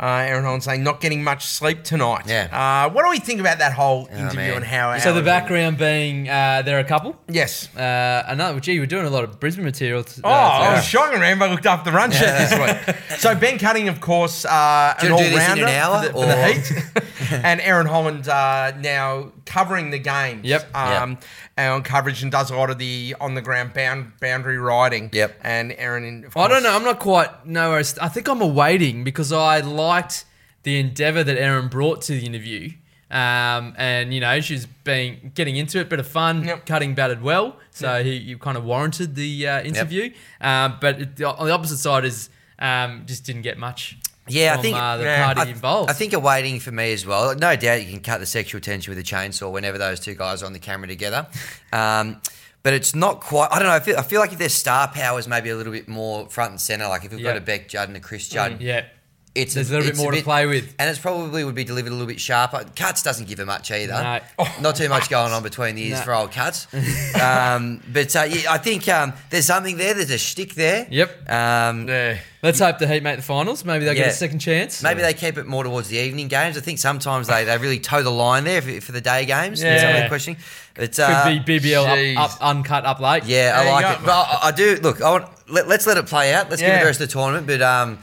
Uh, 0.00 0.06
Erin 0.26 0.44
Holland 0.44 0.62
saying 0.64 0.82
not 0.82 1.00
getting 1.02 1.22
much 1.22 1.44
sleep 1.44 1.84
tonight. 1.84 2.22
Yeah. 2.26 2.48
Uh, 2.86 2.90
what 2.90 3.04
do 3.04 3.10
we 3.10 3.18
think 3.18 3.38
about 3.38 3.58
that 3.58 3.72
whole 3.74 4.06
interview 4.06 4.36
man. 4.38 4.56
and 4.56 4.64
how? 4.64 4.96
So 4.98 5.10
how 5.10 5.12
the 5.14 5.20
it- 5.20 5.24
background 5.26 5.76
being 5.76 6.26
uh, 6.28 6.62
they're 6.64 6.78
a 6.78 6.84
couple. 6.84 7.16
Yes. 7.28 7.68
Uh, 7.76 8.24
another, 8.26 8.58
gee, 8.60 8.78
we're 8.80 8.86
doing 8.86 9.04
a 9.04 9.10
lot 9.10 9.24
of 9.24 9.38
Brisbane 9.38 9.64
material. 9.66 10.02
T- 10.02 10.22
uh, 10.24 10.28
Oh, 10.28 10.30
I 10.32 10.58
today. 10.64 10.74
was 10.76 10.84
shocking, 10.84 11.20
Rambo 11.20 11.48
looked 11.48 11.66
after 11.66 11.90
the 11.90 11.96
run 11.96 12.10
shirt 12.12 12.38
this 12.48 12.58
week. 12.88 12.96
So 13.18 13.34
Ben 13.34 13.58
Cutting, 13.58 13.88
of 13.88 14.00
course, 14.00 14.46
uh, 14.46 14.94
an 14.98 15.06
you 15.06 15.12
wanna 15.14 15.24
do 15.28 15.34
this 15.34 15.48
in 15.52 15.64
all-rounder 15.64 15.66
an 15.66 16.02
for 16.02 16.06
the, 16.06 16.12
for 16.12 16.26
the 16.26 17.06
Heat, 17.30 17.32
and 17.44 17.60
Erin 17.60 17.86
Holland 17.86 18.26
uh, 18.28 18.72
now 18.80 19.32
covering 19.50 19.90
the 19.90 19.98
games. 19.98 20.44
Yep. 20.44 20.74
Um, 20.74 21.18
and 21.56 21.72
on 21.72 21.82
coverage 21.82 22.22
and 22.22 22.30
does 22.32 22.50
a 22.50 22.56
lot 22.56 22.70
of 22.70 22.78
the 22.78 23.14
on 23.20 23.34
the 23.34 23.42
ground 23.42 23.74
bound, 23.74 24.12
boundary 24.20 24.58
riding. 24.58 25.10
Yep. 25.12 25.40
And 25.42 25.72
Erin, 25.76 26.04
in, 26.04 26.26
I 26.36 26.48
don't 26.48 26.62
know. 26.62 26.74
I'm 26.74 26.84
not 26.84 26.98
quite 27.00 27.46
nowhere. 27.46 27.78
I 27.78 28.06
I 28.06 28.08
think 28.08 28.28
I'm 28.28 28.40
awaiting 28.40 29.04
because 29.04 29.32
I 29.32 29.60
liked 29.60 30.24
the 30.62 30.78
endeavor 30.78 31.24
that 31.24 31.36
Erin 31.36 31.68
brought 31.68 32.02
to 32.02 32.12
the 32.12 32.24
interview. 32.24 32.70
Um, 33.10 33.74
and 33.76 34.14
you 34.14 34.20
know 34.20 34.40
she's 34.40 34.66
been 34.66 35.32
getting 35.34 35.56
into 35.56 35.78
it, 35.78 35.82
a 35.82 35.84
bit 35.86 35.98
of 35.98 36.06
fun, 36.06 36.44
Yep. 36.44 36.64
cutting 36.64 36.94
batted 36.94 37.22
well, 37.22 37.56
so 37.72 38.04
he 38.04 38.14
you 38.14 38.38
kind 38.38 38.56
of 38.56 38.62
warranted 38.62 39.16
the 39.16 39.48
uh, 39.48 39.62
interview. 39.62 40.12
Um, 40.40 40.78
but 40.80 41.00
it, 41.00 41.22
on 41.22 41.44
the 41.44 41.52
opposite 41.52 41.78
side 41.78 42.04
is 42.04 42.30
um, 42.60 43.02
just 43.06 43.24
didn't 43.26 43.42
get 43.42 43.58
much. 43.58 43.98
Yeah, 44.30 44.54
I 44.58 44.62
think- 44.62 44.76
uh, 44.76 44.96
the 44.96 45.04
yeah, 45.04 45.24
party 45.24 45.50
I, 45.50 45.52
involved. 45.52 45.90
I 45.90 45.92
think 45.92 46.12
a 46.12 46.20
waiting 46.20 46.60
for 46.60 46.72
me 46.72 46.92
as 46.92 47.04
well. 47.06 47.34
No 47.34 47.56
doubt 47.56 47.82
you 47.82 47.90
can 47.90 48.00
cut 48.00 48.20
the 48.20 48.26
sexual 48.26 48.60
tension 48.60 48.90
with 48.90 48.98
a 48.98 49.02
chainsaw 49.02 49.50
whenever 49.50 49.78
those 49.78 50.00
two 50.00 50.14
guys 50.14 50.42
are 50.42 50.46
on 50.46 50.52
the 50.52 50.58
camera 50.58 50.88
together. 50.88 51.26
Um, 51.72 52.20
but 52.62 52.74
it's 52.74 52.94
not 52.94 53.20
quite. 53.20 53.48
I 53.50 53.58
don't 53.58 53.68
know. 53.68 53.74
I 53.74 53.80
feel, 53.80 53.96
I 53.96 54.02
feel 54.02 54.20
like 54.20 54.32
if 54.32 54.38
their 54.38 54.48
star 54.50 54.88
power 54.88 55.18
is 55.18 55.26
maybe 55.26 55.48
a 55.50 55.56
little 55.56 55.72
bit 55.72 55.88
more 55.88 56.28
front 56.28 56.50
and 56.50 56.60
center, 56.60 56.88
like 56.88 57.04
if 57.04 57.12
we've 57.12 57.22
got 57.22 57.36
a 57.36 57.40
Bec 57.40 57.68
Judd 57.68 57.88
and 57.88 57.96
a 57.96 58.00
Chris 58.00 58.28
Judd, 58.28 58.60
yeah, 58.60 58.84
it's 59.32 59.54
There's 59.54 59.70
a 59.70 59.74
little 59.74 59.84
bit 59.86 59.90
it's 59.90 60.00
more 60.00 60.10
to 60.10 60.22
play 60.22 60.44
with. 60.46 60.74
and 60.78 60.90
it's 60.90 60.98
probably 60.98 61.44
would 61.44 61.54
be 61.54 61.62
delivered 61.62 61.90
a 61.90 61.92
little 61.92 62.08
bit 62.08 62.18
sharper. 62.20 62.64
Cuts 62.74 63.04
doesn't 63.04 63.28
give 63.28 63.38
her 63.38 63.46
much 63.46 63.70
either. 63.70 63.92
No. 63.92 64.44
Not 64.60 64.74
too 64.74 64.88
much 64.88 65.08
going 65.08 65.32
on 65.32 65.44
between 65.44 65.76
the 65.76 65.86
ears 65.86 66.00
No. 66.00 66.04
for 66.04 66.14
old 66.14 66.32
cuts. 66.32 66.66
um, 67.20 67.80
but 67.92 68.14
uh, 68.16 68.22
yeah, 68.28 68.52
I 68.52 68.58
think 68.58 68.88
um, 68.88 69.12
there's 69.30 69.46
something 69.46 69.76
there. 69.76 69.94
There's 69.94 70.10
a 70.10 70.18
shtick 70.18 70.54
there. 70.54 70.86
Yep. 70.90 71.30
Um, 71.30 71.86
Yeah. 71.88 72.18
let's 72.42 72.58
hope 72.58 72.78
the 72.78 72.88
Heat 72.88 73.04
make 73.04 73.16
the 73.18 73.22
finals. 73.22 73.64
Maybe 73.64 73.84
they'll 73.84 73.94
get 73.94 74.08
a 74.08 74.12
second 74.12 74.40
chance. 74.40 74.82
Maybe 74.82 75.00
they 75.00 75.14
keep 75.14 75.38
it 75.38 75.46
more 75.46 75.62
towards 75.62 75.88
the 75.88 75.98
evening 75.98 76.26
games. 76.26 76.56
I 76.58 76.60
think 76.60 76.80
sometimes 76.80 77.28
they, 77.28 77.44
they 77.44 77.56
really 77.58 77.78
toe 77.78 78.02
the 78.02 78.10
line 78.10 78.42
there 78.42 78.60
for, 78.62 78.80
for 78.80 78.90
the 78.92 79.00
day 79.00 79.26
games. 79.26 79.62
Yeah. 79.62 79.78
Some 79.80 79.90
of 79.96 80.02
the 80.02 80.08
questioning. 80.08 80.40
But, 80.74 80.90
could 80.92 81.00
uh, 81.04 81.38
be 81.44 81.60
BBL 81.60 82.16
up, 82.16 82.32
up, 82.32 82.38
uncut, 82.42 82.84
up 82.84 82.98
late. 83.00 83.24
Yeah, 83.26 83.62
There 83.62 83.70
I 83.70 83.74
like 83.74 83.84
go. 83.84 83.92
it. 84.02 84.06
But 84.06 84.12
I, 84.12 84.38
I 84.48 84.50
do 84.50 84.76
look. 84.82 85.00
I 85.00 85.10
want, 85.10 85.26
let, 85.48 85.68
let's 85.68 85.86
let 85.86 85.98
it 85.98 86.06
play 86.06 86.32
out. 86.34 86.50
Let's 86.50 86.62
give 86.62 86.70
it 86.70 86.72
Yeah. 86.74 86.80
the 86.80 86.86
rest 86.86 87.00
of 87.00 87.08
the 87.08 87.12
tournament. 87.12 87.46
But 87.46 87.62
um, 87.62 87.98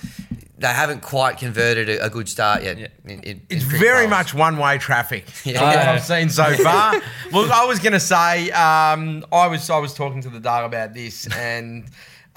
they 0.60 0.68
haven't 0.68 1.02
quite 1.02 1.38
converted 1.38 1.88
a, 1.90 2.06
a 2.06 2.10
good 2.10 2.28
start 2.28 2.64
yet. 2.64 2.78
Yeah. 2.80 2.88
in- 3.06 3.20
in- 3.22 3.42
It's 3.50 3.64
in 3.64 3.70
very 3.80 4.08
polls. 4.08 4.10
much 4.10 4.34
one-way 4.34 4.78
traffic. 4.80 5.26
Yeah. 5.46 5.60
from 5.60 5.68
what 5.68 5.78
I've 5.88 6.04
seen 6.04 6.30
so 6.30 6.56
far. 6.58 6.94
Look, 7.32 7.52
I 7.52 7.66
was 7.66 7.80
going 7.80 7.94
to 7.94 8.00
say, 8.00 8.50
um, 8.52 9.26
I 9.32 9.48
was 9.48 9.70
I 9.70 9.78
was 9.78 9.94
talking 9.94 10.22
to 10.22 10.30
the 10.30 10.40
dog 10.40 10.66
about 10.66 10.94
this, 10.94 11.28
and 11.28 11.86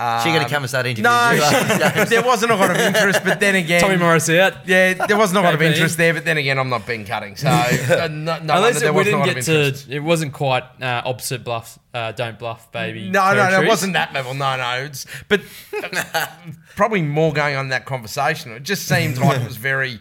um, 0.01 0.23
She 0.23 0.33
gonna 0.33 0.49
come 0.49 0.63
and 0.63 0.69
start 0.71 0.87
interviewing 0.87 1.13
No, 1.13 1.31
you 1.33 2.05
there 2.07 2.23
wasn't 2.23 2.53
a 2.53 2.55
lot 2.55 2.71
of 2.71 2.77
interest, 2.79 3.21
but 3.23 3.39
then 3.39 3.55
again, 3.55 3.83
Tommy 3.83 3.97
Morris 3.97 4.31
out. 4.31 4.67
Yeah, 4.67 4.95
there 4.95 5.19
wasn't 5.19 5.41
a 5.41 5.43
lot 5.43 5.55
of 5.55 5.61
interest 5.61 5.97
there, 5.99 6.15
but 6.15 6.25
then 6.25 6.39
again, 6.39 6.59
I'm 6.59 6.71
not 6.71 6.87
being 6.87 7.05
cutting, 7.05 7.37
so 7.37 7.49
uh, 7.49 8.09
no, 8.11 8.39
no 8.39 8.55
Unless 8.57 8.61
wonder 8.61 8.79
there 8.81 8.89
it, 8.89 8.93
we 8.93 8.97
wasn't 8.97 9.25
didn't 9.25 9.47
get 9.47 9.85
to, 9.85 9.95
it 9.95 10.01
wasn't 10.01 10.33
quite 10.33 10.65
uh, 10.81 11.03
opposite 11.05 11.45
bluff, 11.45 11.79
uh, 11.93 12.13
don't 12.13 12.39
bluff, 12.39 12.73
baby. 12.73 13.11
No, 13.11 13.35
no, 13.35 13.51
no, 13.51 13.63
it 13.63 13.69
wasn't 13.69 13.93
that 13.93 14.15
level. 14.15 14.33
No, 14.33 14.57
no, 14.57 14.85
it's, 14.85 15.07
but 15.29 15.43
uh, 15.83 16.27
probably 16.77 17.03
more 17.03 17.33
going 17.33 17.57
on 17.57 17.67
in 17.67 17.71
that 17.71 17.85
conversation. 17.85 18.53
It 18.53 18.63
just 18.63 18.89
seemed 18.89 19.19
like 19.19 19.41
it 19.41 19.47
was 19.47 19.59
very 19.59 20.01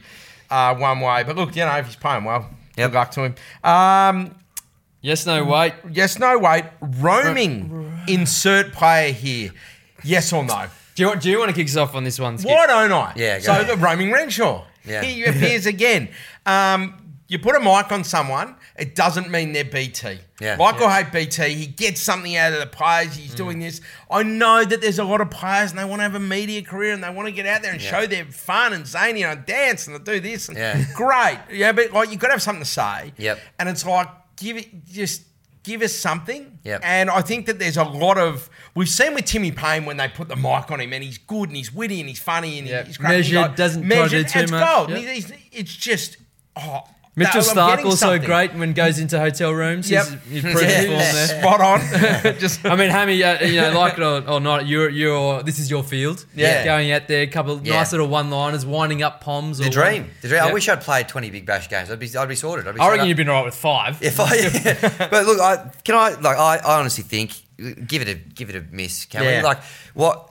uh, 0.50 0.76
one 0.76 1.02
way. 1.02 1.24
But 1.24 1.36
look, 1.36 1.56
you 1.56 1.66
know, 1.66 1.76
if 1.76 1.88
he's 1.88 1.96
playing 1.96 2.24
well, 2.24 2.50
Yep. 2.78 2.92
good 2.92 2.98
luck 2.98 3.12
to 3.12 3.24
him. 3.24 3.36
Um, 3.64 4.36
Yes, 5.02 5.26
no, 5.26 5.46
wait. 5.46 5.74
yes, 5.92 6.20
no, 6.20 6.38
wait. 6.38 6.66
Roaming, 6.82 8.04
insert 8.08 8.74
player 8.74 9.14
here. 9.14 9.52
Yes 10.04 10.32
or 10.34 10.44
no? 10.44 10.68
Do 10.96 11.04
you, 11.04 11.08
want, 11.10 11.22
do 11.22 11.30
you 11.30 11.40
want 11.40 11.50
to 11.50 11.56
kick 11.56 11.68
us 11.68 11.78
off 11.78 11.96
on 11.96 12.04
this 12.04 12.20
one? 12.20 12.38
Skip? 12.38 12.50
Why 12.52 12.68
don't 12.68 12.92
I? 12.92 13.14
Yeah, 13.16 13.38
go 13.40 13.44
So 13.46 13.52
ahead. 13.54 13.68
the 13.68 13.78
roaming 13.78 14.12
Renshaw. 14.12 14.66
Yeah. 14.86 15.02
He 15.02 15.24
appears 15.24 15.66
again. 15.66 16.10
Um, 16.46 16.96
you 17.28 17.38
put 17.40 17.56
a 17.56 17.60
mic 17.60 17.92
on 17.92 18.04
someone, 18.04 18.56
it 18.76 18.96
doesn't 18.96 19.30
mean 19.30 19.54
they're 19.54 19.64
BT. 19.64 20.18
Yeah. 20.42 20.56
Like 20.58 20.82
or 20.82 20.90
hate 20.90 21.12
BT, 21.12 21.54
he 21.54 21.68
gets 21.68 22.02
something 22.02 22.36
out 22.36 22.54
of 22.54 22.60
the 22.60 22.66
players. 22.66 23.14
He's 23.16 23.36
doing 23.36 23.60
this. 23.60 23.82
I 24.10 24.24
know 24.24 24.66
that 24.66 24.82
there's 24.82 24.98
a 25.00 25.04
lot 25.04 25.22
of 25.22 25.30
players 25.30 25.70
and 25.70 25.80
they 25.80 25.86
want 25.86 26.00
to 26.00 26.04
have 26.04 26.16
a 26.16 26.20
media 26.20 26.64
career 26.64 26.92
and 26.94 27.04
they 27.04 27.10
want 27.12 27.28
to 27.28 27.32
get 27.32 27.46
out 27.46 27.62
there 27.62 27.72
and 27.72 27.82
Yeah. 27.82 27.92
show 28.02 28.08
their 28.08 28.26
fun 28.26 28.74
and 28.74 28.88
zany 28.88 29.24
and 29.24 29.46
dance 29.46 29.86
and 29.88 30.04
do 30.04 30.20
this. 30.20 30.50
And 30.50 30.58
Yeah. 30.58 30.84
Great. 30.96 31.38
Yeah, 31.52 31.72
but 31.72 31.94
like 31.94 32.10
you've 32.10 32.20
got 32.20 32.28
to 32.28 32.34
have 32.34 32.42
something 32.42 32.64
to 32.64 32.70
say. 32.70 33.14
Yep. 33.18 33.40
And 33.60 33.70
it's 33.70 33.86
like, 33.86 34.08
give 34.38 34.58
it, 34.58 34.86
just 34.86 35.22
give 35.64 35.82
us 35.82 35.94
something. 35.94 36.60
Yep. 36.64 36.82
And 36.84 37.10
I 37.10 37.22
think 37.22 37.46
that 37.48 37.60
there's 37.60 37.78
a 37.78 37.84
lot 37.84 38.18
of 38.18 38.50
we've 38.76 38.90
seen 38.90 39.14
with 39.14 39.26
Timmy 39.26 39.52
Paine 39.52 39.86
when 39.86 39.98
they 39.98 40.08
put 40.08 40.28
the 40.30 40.36
mic 40.36 40.72
on 40.72 40.80
him 40.82 40.94
and 40.94 41.04
he's 41.04 41.18
good 41.18 41.50
and 41.50 41.58
he's 41.58 41.74
witty 41.74 42.00
and 42.00 42.08
he's 42.10 42.20
funny 42.20 42.60
and 42.60 42.68
Yep. 42.68 42.88
he's 42.88 42.98
great. 42.98 43.10
Measured, 43.10 43.26
He's 43.26 43.36
like- 43.36 43.56
doesn't 43.56 43.88
try 43.88 44.04
to 44.08 44.10
do 44.10 44.24
too 44.24 44.40
it's 44.40 44.52
much. 44.52 44.66
gold. 44.76 44.90
Yep. 44.92 45.26
It's 45.52 45.76
just 45.76 46.18
oh 46.56 46.82
Mitchell 47.20 47.38
I'm 47.40 47.44
Stark 47.44 47.80
also 47.86 47.96
something. 47.96 48.26
great 48.26 48.54
when 48.56 48.74
goes 48.74 48.98
into 49.00 49.20
hotel 49.20 49.52
rooms. 49.52 49.90
Yep. 49.92 50.06
He's, 50.30 50.44
he's 50.44 50.54
pretty 50.54 50.68
Yeah. 50.74 51.12
there. 51.12 51.28
Spot 51.42 51.62
on. 51.62 51.80
just 52.40 52.66
I 52.66 52.76
mean, 52.76 52.90
Hammy, 52.90 53.24
uh, 53.24 53.44
you 53.46 53.62
know, 53.62 53.78
like 53.78 53.94
it 53.98 54.04
or, 54.04 54.28
or 54.30 54.40
not, 54.40 54.68
you're, 54.68 54.90
you're, 54.90 55.44
this 55.44 55.60
is 55.60 55.70
your 55.70 55.84
field. 55.84 56.26
Yeah. 56.36 56.64
Going 56.66 56.92
out 56.92 57.08
there, 57.08 57.22
a 57.22 57.28
couple 57.28 57.54
of 57.54 57.66
Yeah. 57.66 57.76
nice 57.76 57.92
little 57.92 58.08
one-liners, 58.08 58.66
winding 58.66 59.04
up 59.04 59.22
poms. 59.22 59.60
Or 59.60 59.66
The 59.66 59.70
dream. 59.70 60.10
The 60.22 60.30
dream. 60.30 60.42
I 60.44 60.52
wish 60.54 60.68
I'd 60.70 60.82
played 60.82 61.08
20 61.08 61.30
Big 61.30 61.46
Bash 61.46 61.70
games. 61.70 61.92
I'd 61.92 62.00
be, 62.00 62.10
I'd 62.18 62.30
be 62.30 62.36
sorted. 62.36 62.68
I'd 62.68 62.76
be 62.76 62.82
I 62.82 62.88
reckon 62.90 63.02
up. 63.02 63.08
you've 63.08 63.18
been 63.18 63.30
all 63.30 63.36
right 63.36 63.46
with 63.46 63.56
five. 63.56 64.02
If 64.02 64.20
I, 64.20 65.08
but 65.10 65.26
look, 65.26 65.40
I 65.40 65.70
can 65.84 65.96
I 65.96 66.10
like 66.20 66.38
I, 66.38 66.58
I 66.58 66.80
honestly 66.80 67.04
think 67.04 67.34
give 67.88 68.02
it 68.02 68.08
a 68.08 68.16
give 68.16 68.50
it 68.50 68.56
a 68.56 68.64
miss, 68.72 69.06
can 69.06 69.24
Yeah. 69.24 69.38
we? 69.40 69.44
Like 69.44 69.60
what 69.94 70.29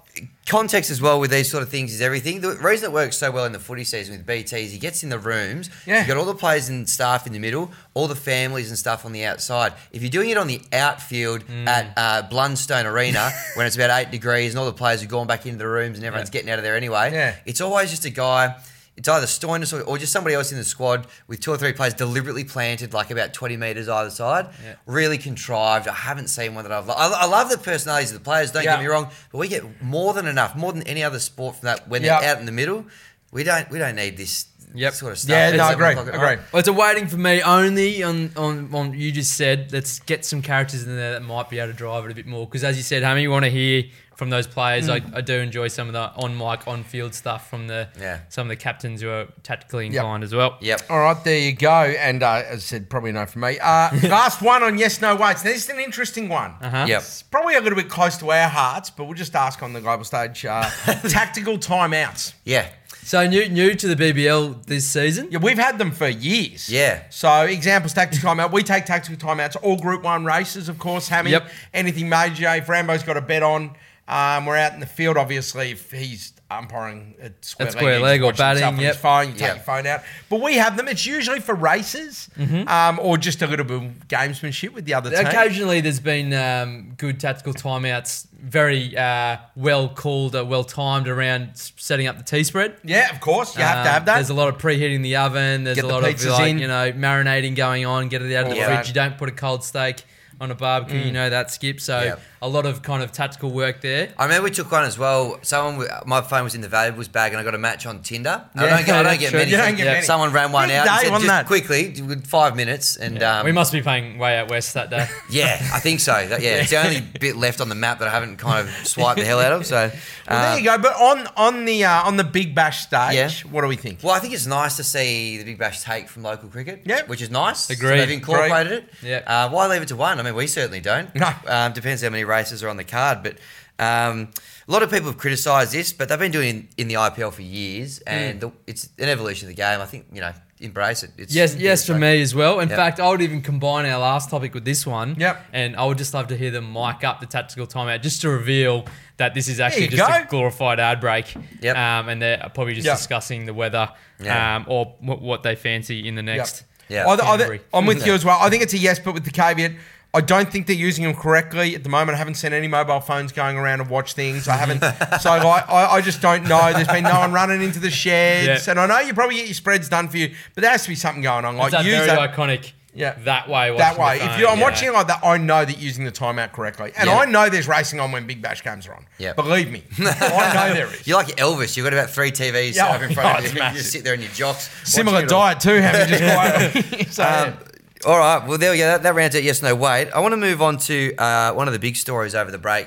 context 0.48 0.90
as 0.90 1.00
well 1.00 1.20
with 1.20 1.30
these 1.30 1.50
sort 1.50 1.62
of 1.62 1.68
things 1.68 1.92
is 1.94 2.00
everything. 2.00 2.40
The 2.40 2.56
reason 2.56 2.90
it 2.90 2.92
works 2.92 3.16
so 3.16 3.30
well 3.30 3.44
in 3.44 3.52
the 3.52 3.58
footy 3.58 3.84
season 3.84 4.16
with 4.16 4.26
BT 4.26 4.64
is 4.64 4.72
he 4.72 4.78
gets 4.78 5.02
in 5.02 5.08
the 5.10 5.18
rooms. 5.18 5.70
Yeah. 5.86 6.00
You 6.02 6.08
got 6.08 6.16
all 6.16 6.24
the 6.24 6.34
players 6.34 6.68
and 6.68 6.88
staff 6.88 7.26
in 7.26 7.32
the 7.32 7.38
middle, 7.38 7.70
all 7.94 8.08
the 8.08 8.16
families 8.16 8.68
and 8.70 8.78
stuff 8.78 9.04
on 9.04 9.12
the 9.12 9.24
outside. 9.24 9.72
If 9.92 10.02
you're 10.02 10.10
doing 10.10 10.30
it 10.30 10.36
on 10.38 10.46
the 10.46 10.60
outfield 10.72 11.44
Mm. 11.46 11.66
at 11.66 11.92
uh, 11.96 12.28
Blundstone 12.28 12.84
Arena 12.84 13.30
when 13.54 13.66
it's 13.66 13.76
about 13.76 13.90
eight 14.00 14.10
degrees 14.10 14.52
and 14.52 14.58
all 14.58 14.66
the 14.66 14.72
players 14.72 15.00
have 15.00 15.10
gone 15.10 15.26
back 15.26 15.46
into 15.46 15.58
the 15.58 15.68
rooms 15.68 15.98
and 15.98 16.04
everyone's 16.06 16.28
Yeah. 16.30 16.32
getting 16.32 16.50
out 16.50 16.58
of 16.58 16.64
there 16.64 16.76
anyway, 16.76 17.10
Yeah. 17.12 17.34
it's 17.46 17.60
always 17.60 17.90
just 17.90 18.04
a 18.04 18.10
guy. 18.10 18.56
It's 18.98 19.08
either 19.08 19.26
Stoinis 19.26 19.72
or, 19.72 19.82
or 19.82 19.96
just 19.96 20.12
somebody 20.12 20.34
else 20.34 20.50
in 20.50 20.58
the 20.58 20.64
squad 20.64 21.06
with 21.28 21.38
two 21.38 21.52
or 21.52 21.56
three 21.56 21.72
players 21.72 21.94
deliberately 21.94 22.42
planted 22.42 22.92
like 22.92 23.12
about 23.12 23.32
20 23.32 23.56
metres 23.56 23.88
either 23.88 24.10
side. 24.10 24.48
Yeah. 24.64 24.74
Really 24.86 25.18
contrived. 25.18 25.86
I 25.86 25.94
haven't 25.94 26.26
seen 26.28 26.56
one 26.56 26.64
that 26.64 26.72
I've 26.72 26.86
loved. 26.88 27.00
I, 27.00 27.22
I 27.22 27.26
love 27.26 27.48
the 27.48 27.58
personalities 27.58 28.10
of 28.10 28.18
the 28.18 28.24
players, 28.24 28.50
don't 28.50 28.64
Yeah. 28.64 28.74
get 28.74 28.80
me 28.80 28.86
wrong, 28.88 29.08
but 29.30 29.38
we 29.38 29.46
get 29.46 29.80
more 29.80 30.12
than 30.14 30.26
enough, 30.26 30.56
more 30.56 30.72
than 30.72 30.82
any 30.82 31.04
other 31.04 31.20
sport 31.20 31.54
from 31.56 31.66
that 31.66 31.86
when 31.88 32.02
Yeah. 32.02 32.18
they're 32.20 32.30
out 32.32 32.40
in 32.40 32.46
the 32.46 32.52
middle. 32.52 32.86
We 33.30 33.44
don't 33.44 33.70
we 33.70 33.78
don't 33.78 33.94
need 33.94 34.16
this 34.16 34.46
Yep. 34.74 34.94
sort 34.94 35.12
of 35.12 35.18
stuff. 35.18 35.30
Yeah, 35.30 35.50
no, 35.56 35.68
agree, 35.70 35.92
agree. 35.92 36.12
Well, 36.52 36.58
it's 36.60 36.68
a 36.68 36.72
waiting 36.72 37.06
for 37.06 37.16
me 37.16 37.40
only 37.40 38.02
on, 38.02 38.32
on, 38.36 38.68
on 38.74 38.92
you 38.94 39.10
just 39.12 39.34
said. 39.34 39.72
Let's 39.72 40.00
get 40.00 40.24
some 40.26 40.42
characters 40.42 40.82
in 40.84 40.94
there 40.96 41.12
that 41.12 41.22
might 41.22 41.48
be 41.48 41.58
able 41.60 41.72
to 41.72 41.78
drive 41.78 42.04
it 42.04 42.10
a 42.10 42.14
bit 42.14 42.26
more. 42.26 42.46
Because 42.46 42.64
as 42.64 42.76
you 42.76 42.82
said, 42.82 43.02
Hammy, 43.02 43.22
you 43.22 43.30
want 43.30 43.44
to 43.46 43.50
hear 43.50 43.84
from 44.18 44.30
those 44.30 44.48
players. 44.48 44.88
I, 44.88 44.96
I 45.14 45.20
do 45.20 45.34
enjoy 45.34 45.68
some 45.68 45.86
of 45.86 45.92
the 45.92 46.10
on 46.22 46.36
mic, 46.36 46.66
on 46.66 46.82
field 46.82 47.14
stuff 47.14 47.48
from 47.48 47.68
the 47.68 47.88
Yeah. 48.00 48.18
some 48.28 48.42
of 48.46 48.48
the 48.48 48.56
captains 48.56 49.00
who 49.00 49.08
are 49.10 49.28
tactically 49.44 49.86
Yep. 49.86 49.94
inclined 49.94 50.24
as 50.24 50.34
well. 50.34 50.58
Yep. 50.60 50.82
All 50.90 50.98
right, 50.98 51.22
there 51.22 51.38
you 51.38 51.52
go. 51.52 51.70
And 51.70 52.24
uh, 52.24 52.42
as 52.46 52.56
I 52.56 52.58
said, 52.58 52.90
probably 52.90 53.12
no 53.12 53.26
for 53.26 53.38
me. 53.38 53.60
Uh, 53.60 53.90
last 54.08 54.42
one 54.42 54.64
on 54.64 54.76
yes, 54.76 55.00
no 55.00 55.14
weights. 55.14 55.42
This 55.44 55.62
is 55.64 55.70
an 55.70 55.78
interesting 55.78 56.28
one. 56.28 56.50
Uh-huh. 56.60 56.86
Yep. 56.88 57.00
It's 57.00 57.22
probably 57.22 57.54
a 57.54 57.60
little 57.60 57.76
bit 57.78 57.88
close 57.88 58.16
to 58.18 58.32
our 58.32 58.48
hearts, 58.48 58.90
but 58.90 59.04
we'll 59.04 59.14
just 59.14 59.36
ask 59.36 59.62
on 59.62 59.72
the 59.72 59.80
global 59.80 60.02
stage. 60.04 60.44
Uh, 60.44 60.62
tactical 61.08 61.56
timeouts. 61.56 62.34
Yeah. 62.44 62.66
So 63.04 63.26
new 63.26 63.48
new 63.48 63.72
to 63.74 63.94
the 63.94 63.96
BBL 63.96 64.66
this 64.66 64.84
season. 64.86 65.28
Yeah, 65.30 65.38
we've 65.38 65.56
had 65.56 65.78
them 65.78 65.92
for 65.92 66.08
years. 66.08 66.68
Yeah. 66.68 67.04
So 67.08 67.42
examples, 67.42 67.94
tactical 67.94 68.28
timeout. 68.30 68.52
We 68.52 68.62
take 68.62 68.84
tactical 68.84 69.16
timeouts. 69.16 69.56
All 69.62 69.78
Group 69.78 70.02
One 70.02 70.26
races, 70.26 70.68
of 70.68 70.78
course. 70.78 71.08
Hammy. 71.08 71.30
Yep. 71.30 71.48
Anything 71.72 72.08
major. 72.10 72.48
If 72.54 72.68
Rambo's 72.68 73.02
got 73.04 73.16
a 73.16 73.22
bet 73.22 73.42
on, 73.42 73.76
um, 74.08 74.46
we're 74.46 74.56
out 74.56 74.72
in 74.72 74.80
the 74.80 74.86
field. 74.86 75.16
Obviously, 75.16 75.70
if 75.72 75.90
he's 75.92 76.32
umpiring 76.50 77.14
at 77.20 77.44
square 77.44 77.68
At 77.68 77.74
leg, 77.74 77.78
square 77.80 77.92
he's 77.96 78.02
leg 78.02 78.20
or 78.22 78.24
watching 78.24 78.46
himself 78.46 78.54
batting, 78.54 78.64
on 78.64 78.74
his 78.76 78.82
yep. 78.84 78.96
phone. 78.96 79.26
You 79.26 79.32
take 79.32 79.40
Yep. 79.42 79.56
your 79.56 79.64
phone 79.64 79.86
out. 79.86 80.00
But 80.30 80.40
we 80.40 80.54
have 80.56 80.76
them. 80.78 80.88
It's 80.88 81.04
usually 81.04 81.40
for 81.40 81.54
races, 81.54 82.30
Mm-hmm. 82.38 82.66
um, 82.68 82.98
or 83.02 83.18
just 83.18 83.42
a 83.42 83.46
little 83.46 83.66
bit 83.66 83.76
of 83.76 83.82
gamesmanship 84.08 84.72
with 84.72 84.86
the 84.86 84.94
other 84.94 85.10
team. 85.10 85.26
Occasionally, 85.26 85.82
there's 85.82 86.00
been 86.00 86.32
um, 86.32 86.94
good 86.96 87.20
tactical 87.20 87.52
timeouts, 87.52 88.26
very 88.32 88.96
uh, 88.96 89.36
well 89.56 89.90
called, 89.90 90.34
uh, 90.34 90.42
well 90.42 90.64
timed 90.64 91.06
around 91.06 91.50
setting 91.54 92.06
up 92.06 92.16
the 92.16 92.24
tea 92.24 92.44
spread. 92.44 92.76
Yeah, 92.82 93.10
of 93.10 93.20
course. 93.20 93.54
You 93.56 93.62
have 93.62 93.74
to 93.74 93.80
Um, 93.80 93.86
have 93.94 94.04
that. 94.06 94.14
There's 94.14 94.30
a 94.30 94.34
lot 94.34 94.48
of 94.48 94.56
preheating 94.58 95.02
the 95.02 95.16
oven. 95.16 95.64
There's 95.64 95.74
Get 95.76 95.84
a 95.84 95.86
the 95.88 95.92
lot 95.92 95.98
of 96.08 96.24
like, 96.24 96.48
in. 96.50 96.58
you 96.58 96.66
know 96.68 96.92
marinating 96.92 97.56
going 97.56 97.84
on. 97.84 98.08
Get 98.08 98.22
it 98.22 98.34
out 98.34 98.46
of 98.46 98.52
the 98.54 98.60
All 98.60 98.66
fridge. 98.68 98.78
that. 98.78 98.88
You 98.88 98.94
don't 98.94 99.18
put 99.18 99.28
a 99.28 99.32
cold 99.32 99.64
steak 99.64 100.02
on 100.40 100.50
a 100.50 100.54
barbecue. 100.54 101.00
You 101.00 101.12
know 101.12 101.28
that 101.30 101.50
skip. 101.50 101.80
So 101.80 102.00
Yep. 102.00 102.20
a 102.42 102.48
lot 102.48 102.64
of 102.66 102.82
kind 102.82 103.02
of 103.02 103.10
tactical 103.12 103.50
work 103.50 103.80
there. 103.80 104.10
I 104.18 104.24
remember 104.24 104.44
we 104.44 104.50
took 104.52 104.70
one 104.70 104.84
as 104.84 104.96
well. 104.98 105.38
Someone, 105.42 105.86
my 106.06 106.20
phone 106.20 106.44
was 106.44 106.54
in 106.54 106.60
the 106.60 106.68
valuables 106.68 107.08
bag, 107.08 107.32
and 107.32 107.40
I 107.40 107.44
got 107.44 107.54
a 107.54 107.58
match 107.58 107.86
on 107.86 108.02
Tinder. 108.02 108.44
I 108.54 108.66
don't 108.66 108.86
get, 108.86 108.94
I 108.94 109.02
don't 109.02 109.18
get 109.18 109.32
many. 109.32 109.50
Don't 109.50 109.76
get 109.76 109.86
Yeah. 109.86 109.92
many. 109.94 110.04
Someone 110.06 110.32
ran 110.32 110.52
one 110.52 110.68
Big 110.68 110.76
out 110.76 110.84
day, 111.00 111.08
and 111.08 111.20
said, 111.22 111.28
just 111.28 111.46
quickly, 111.46 111.94
five 112.26 112.54
minutes, 112.56 112.96
and 112.96 113.22
um, 113.22 113.44
we 113.44 113.52
must 113.52 113.72
be 113.72 113.82
playing 113.82 114.18
way 114.18 114.38
out 114.38 114.48
west 114.48 114.74
that 114.74 114.90
day. 114.90 115.06
Yeah, 115.30 115.54
I 115.74 115.80
think 115.80 116.00
so. 116.00 116.12
That- 116.28 116.40
yeah, 116.40 116.60
it's 116.62 116.70
the 116.70 116.76
only 116.84 117.00
bit 117.20 117.36
left 117.36 117.60
on 117.60 117.68
the 117.68 117.74
map 117.74 117.98
that 117.98 118.08
I 118.08 118.10
haven't 118.10 118.36
kind 118.36 118.66
of 118.66 118.74
swiped 118.86 119.18
the 119.18 119.24
hell 119.26 119.40
out 119.40 119.52
of. 119.52 119.66
So, 119.66 119.76
well, 120.30 120.38
uh, 120.38 120.50
there 120.54 120.58
you 120.60 120.64
go. 120.64 120.78
But 120.78 120.94
on 120.96 121.26
on 121.36 121.64
the 121.64 121.84
uh, 121.84 122.02
on 122.04 122.16
the 122.16 122.24
Big 122.24 122.54
Bash 122.54 122.82
stage, 122.82 123.14
Yeah. 123.14 123.30
what 123.50 123.62
do 123.62 123.66
we 123.66 123.76
think? 123.76 123.98
Well, 124.02 124.14
I 124.14 124.20
think 124.20 124.32
it's 124.34 124.46
nice 124.46 124.76
to 124.76 124.84
see 124.84 125.36
the 125.38 125.44
Big 125.44 125.58
Bash 125.58 125.82
take 125.82 126.08
from 126.08 126.22
local 126.22 126.48
cricket, 126.48 126.82
Yep. 126.84 127.08
which 127.08 127.20
is 127.20 127.30
nice. 127.30 127.60
So 127.66 127.74
they've 127.74 128.08
incorporated 128.10 128.72
it. 128.72 128.84
Yep. 129.02 129.24
Uh, 129.26 129.48
why 129.50 129.66
leave 129.66 129.82
it 129.82 129.88
to 129.88 129.96
one? 129.96 130.18
I 130.18 130.22
mean, 130.22 130.27
we 130.34 130.46
certainly 130.46 130.80
don't. 130.80 131.14
No. 131.14 131.30
Um, 131.46 131.72
depends 131.72 132.02
how 132.02 132.10
many 132.10 132.24
races 132.24 132.62
are 132.62 132.68
on 132.68 132.76
the 132.76 132.84
card, 132.84 133.22
but 133.22 133.38
um, 133.78 134.28
a 134.68 134.72
lot 134.72 134.82
of 134.82 134.90
people 134.90 135.06
have 135.08 135.18
criticised 135.18 135.72
this, 135.72 135.92
but 135.92 136.08
they've 136.08 136.18
been 136.18 136.32
doing 136.32 136.48
it 136.48 136.50
in, 136.50 136.68
in 136.78 136.88
the 136.88 136.94
IPL 136.94 137.32
for 137.32 137.42
years, 137.42 138.00
and 138.00 138.40
the, 138.40 138.52
it's 138.66 138.88
an 138.98 139.08
evolution 139.08 139.48
of 139.48 139.54
the 139.56 139.60
game. 139.62 139.80
I 139.80 139.86
think 139.86 140.06
you 140.12 140.20
know, 140.20 140.32
embrace 140.60 141.04
it. 141.04 141.10
It's, 141.16 141.32
Yes, 141.34 141.54
yes, 141.56 141.86
for 141.86 141.94
me 141.94 142.20
as 142.20 142.34
well. 142.34 142.58
In 142.60 142.68
Yep. 142.68 142.76
fact, 142.76 143.00
I 143.00 143.08
would 143.08 143.22
even 143.22 143.40
combine 143.40 143.86
our 143.86 143.98
last 144.00 144.30
topic 144.30 144.52
with 144.54 144.64
this 144.64 144.84
one. 144.86 145.14
Yep. 145.18 145.46
And 145.52 145.76
I 145.76 145.84
would 145.84 145.96
just 145.98 146.12
love 146.12 146.26
to 146.28 146.36
hear 146.36 146.50
them 146.50 146.72
mic 146.72 147.04
up 147.04 147.20
the 147.20 147.26
tactical 147.26 147.66
timeout 147.68 148.02
just 148.02 148.20
to 148.22 148.28
reveal 148.30 148.84
that 149.18 149.34
this 149.34 149.46
is 149.48 149.60
actually 149.60 149.84
you 149.84 149.96
just 149.96 150.10
a 150.10 150.26
glorified 150.28 150.80
ad 150.80 151.00
break. 151.00 151.32
Yep. 151.60 151.76
Um, 151.76 152.08
and 152.08 152.20
they're 152.20 152.50
probably 152.54 152.74
just 152.74 152.86
Yep. 152.86 152.96
discussing 152.96 153.46
the 153.46 153.54
weather 153.54 153.88
Yeah. 154.20 154.56
um, 154.56 154.64
or 154.68 154.96
what, 155.00 155.22
what 155.22 155.42
they 155.44 155.54
fancy 155.54 156.08
in 156.08 156.16
the 156.16 156.22
next. 156.22 156.64
Yeah. 156.88 157.06
I, 157.06 157.12
I, 157.12 157.16
Canberra. 157.36 157.58
I'm 157.72 157.86
with 157.86 158.04
you 158.06 158.14
as 158.14 158.24
well. 158.24 158.38
I 158.40 158.50
think 158.50 158.62
it's 158.64 158.74
a 158.74 158.78
yes, 158.78 158.98
but 158.98 159.14
with 159.14 159.24
the 159.24 159.30
caveat. 159.30 159.72
I 160.18 160.20
don't 160.20 160.50
think 160.50 160.66
they're 160.66 160.74
using 160.74 161.04
them 161.04 161.14
correctly 161.14 161.76
at 161.76 161.84
the 161.84 161.88
moment. 161.88 162.16
I 162.16 162.18
haven't 162.18 162.34
seen 162.34 162.52
any 162.52 162.66
mobile 162.66 162.98
phones 163.00 163.30
going 163.30 163.56
around 163.56 163.78
to 163.78 163.84
watch 163.84 164.14
things. 164.14 164.48
I 164.48 164.56
haven't, 164.56 164.80
so 165.20 165.30
I, 165.30 165.60
I, 165.68 165.92
I 165.94 166.00
just 166.00 166.20
don't 166.20 166.42
know. 166.48 166.72
There's 166.72 166.88
been 166.88 167.04
no 167.04 167.20
one 167.20 167.32
running 167.32 167.62
into 167.62 167.78
the 167.78 167.90
sheds, 167.90 168.66
Yeah. 168.66 168.70
and 168.72 168.80
I 168.80 168.86
know 168.86 168.98
you 169.06 169.14
probably 169.14 169.36
get 169.36 169.46
your 169.46 169.54
spreads 169.54 169.88
done 169.88 170.08
for 170.08 170.16
you, 170.16 170.34
but 170.54 170.62
there 170.62 170.70
has 170.72 170.82
to 170.82 170.88
be 170.88 170.96
something 170.96 171.22
going 171.22 171.44
on. 171.44 171.54
It's 171.54 171.60
Like 171.62 171.70
that 171.72 171.84
use 171.84 171.94
very 171.94 172.06
that, 172.08 172.32
iconic. 172.34 172.72
Yeah. 172.94 173.14
That 173.24 173.48
way. 173.48 173.76
that 173.76 173.96
way. 173.96 174.18
the 174.18 174.24
If 174.24 174.38
you, 174.40 174.48
I'm 174.48 174.58
yeah. 174.58 174.64
watching 174.64 174.88
it 174.88 174.92
like 174.92 175.06
that, 175.06 175.20
I 175.22 175.36
know 175.36 175.64
that 175.64 175.78
using 175.78 176.04
the 176.04 176.10
timeout 176.10 176.50
correctly, 176.52 176.90
and 176.96 177.06
Yeah. 177.08 177.18
I 177.18 177.26
know 177.26 177.48
there's 177.48 177.68
racing 177.68 178.00
on 178.00 178.10
when 178.10 178.26
Big 178.26 178.42
Bash 178.42 178.64
games 178.64 178.88
are 178.88 178.94
on. 178.94 179.06
Yeah. 179.18 179.34
Believe 179.34 179.70
me, 179.70 179.84
I 180.00 180.52
know 180.68 180.74
there 180.74 180.92
is. 180.92 181.06
You're 181.06 181.18
like 181.18 181.36
Elvis. 181.36 181.76
You've 181.76 181.84
got 181.84 181.92
about 181.92 182.10
three 182.10 182.32
TVs 182.32 182.74
Yeah, 182.74 182.92
over 182.96 183.04
in 183.04 183.14
front 183.14 183.28
oh, 183.36 183.38
of 183.38 183.44
it's 183.44 183.54
you. 183.54 183.62
You 183.62 183.70
just 183.74 183.92
sit 183.92 184.02
there 184.02 184.14
in 184.14 184.20
your 184.22 184.30
jocks. 184.32 184.68
Similar 184.84 185.20
it 185.20 185.32
all. 185.32 185.40
diet 185.52 185.60
too, 185.60 185.74
having 185.74 186.98
just 186.98 187.12
so, 187.14 187.24
Um, 187.24 187.58
all 188.06 188.18
right. 188.18 188.46
Well, 188.46 188.58
there 188.58 188.70
we 188.70 188.78
go. 188.78 188.86
That, 188.86 189.02
that 189.02 189.14
rounds 189.14 189.34
out 189.34 189.42
yes, 189.42 189.62
no, 189.62 189.74
wait. 189.74 190.10
I 190.10 190.20
want 190.20 190.32
to 190.32 190.36
move 190.36 190.62
on 190.62 190.78
to 190.78 191.14
uh, 191.16 191.52
one 191.52 191.66
of 191.66 191.72
the 191.72 191.80
big 191.80 191.96
stories 191.96 192.34
over 192.34 192.50
the 192.50 192.58
break. 192.58 192.86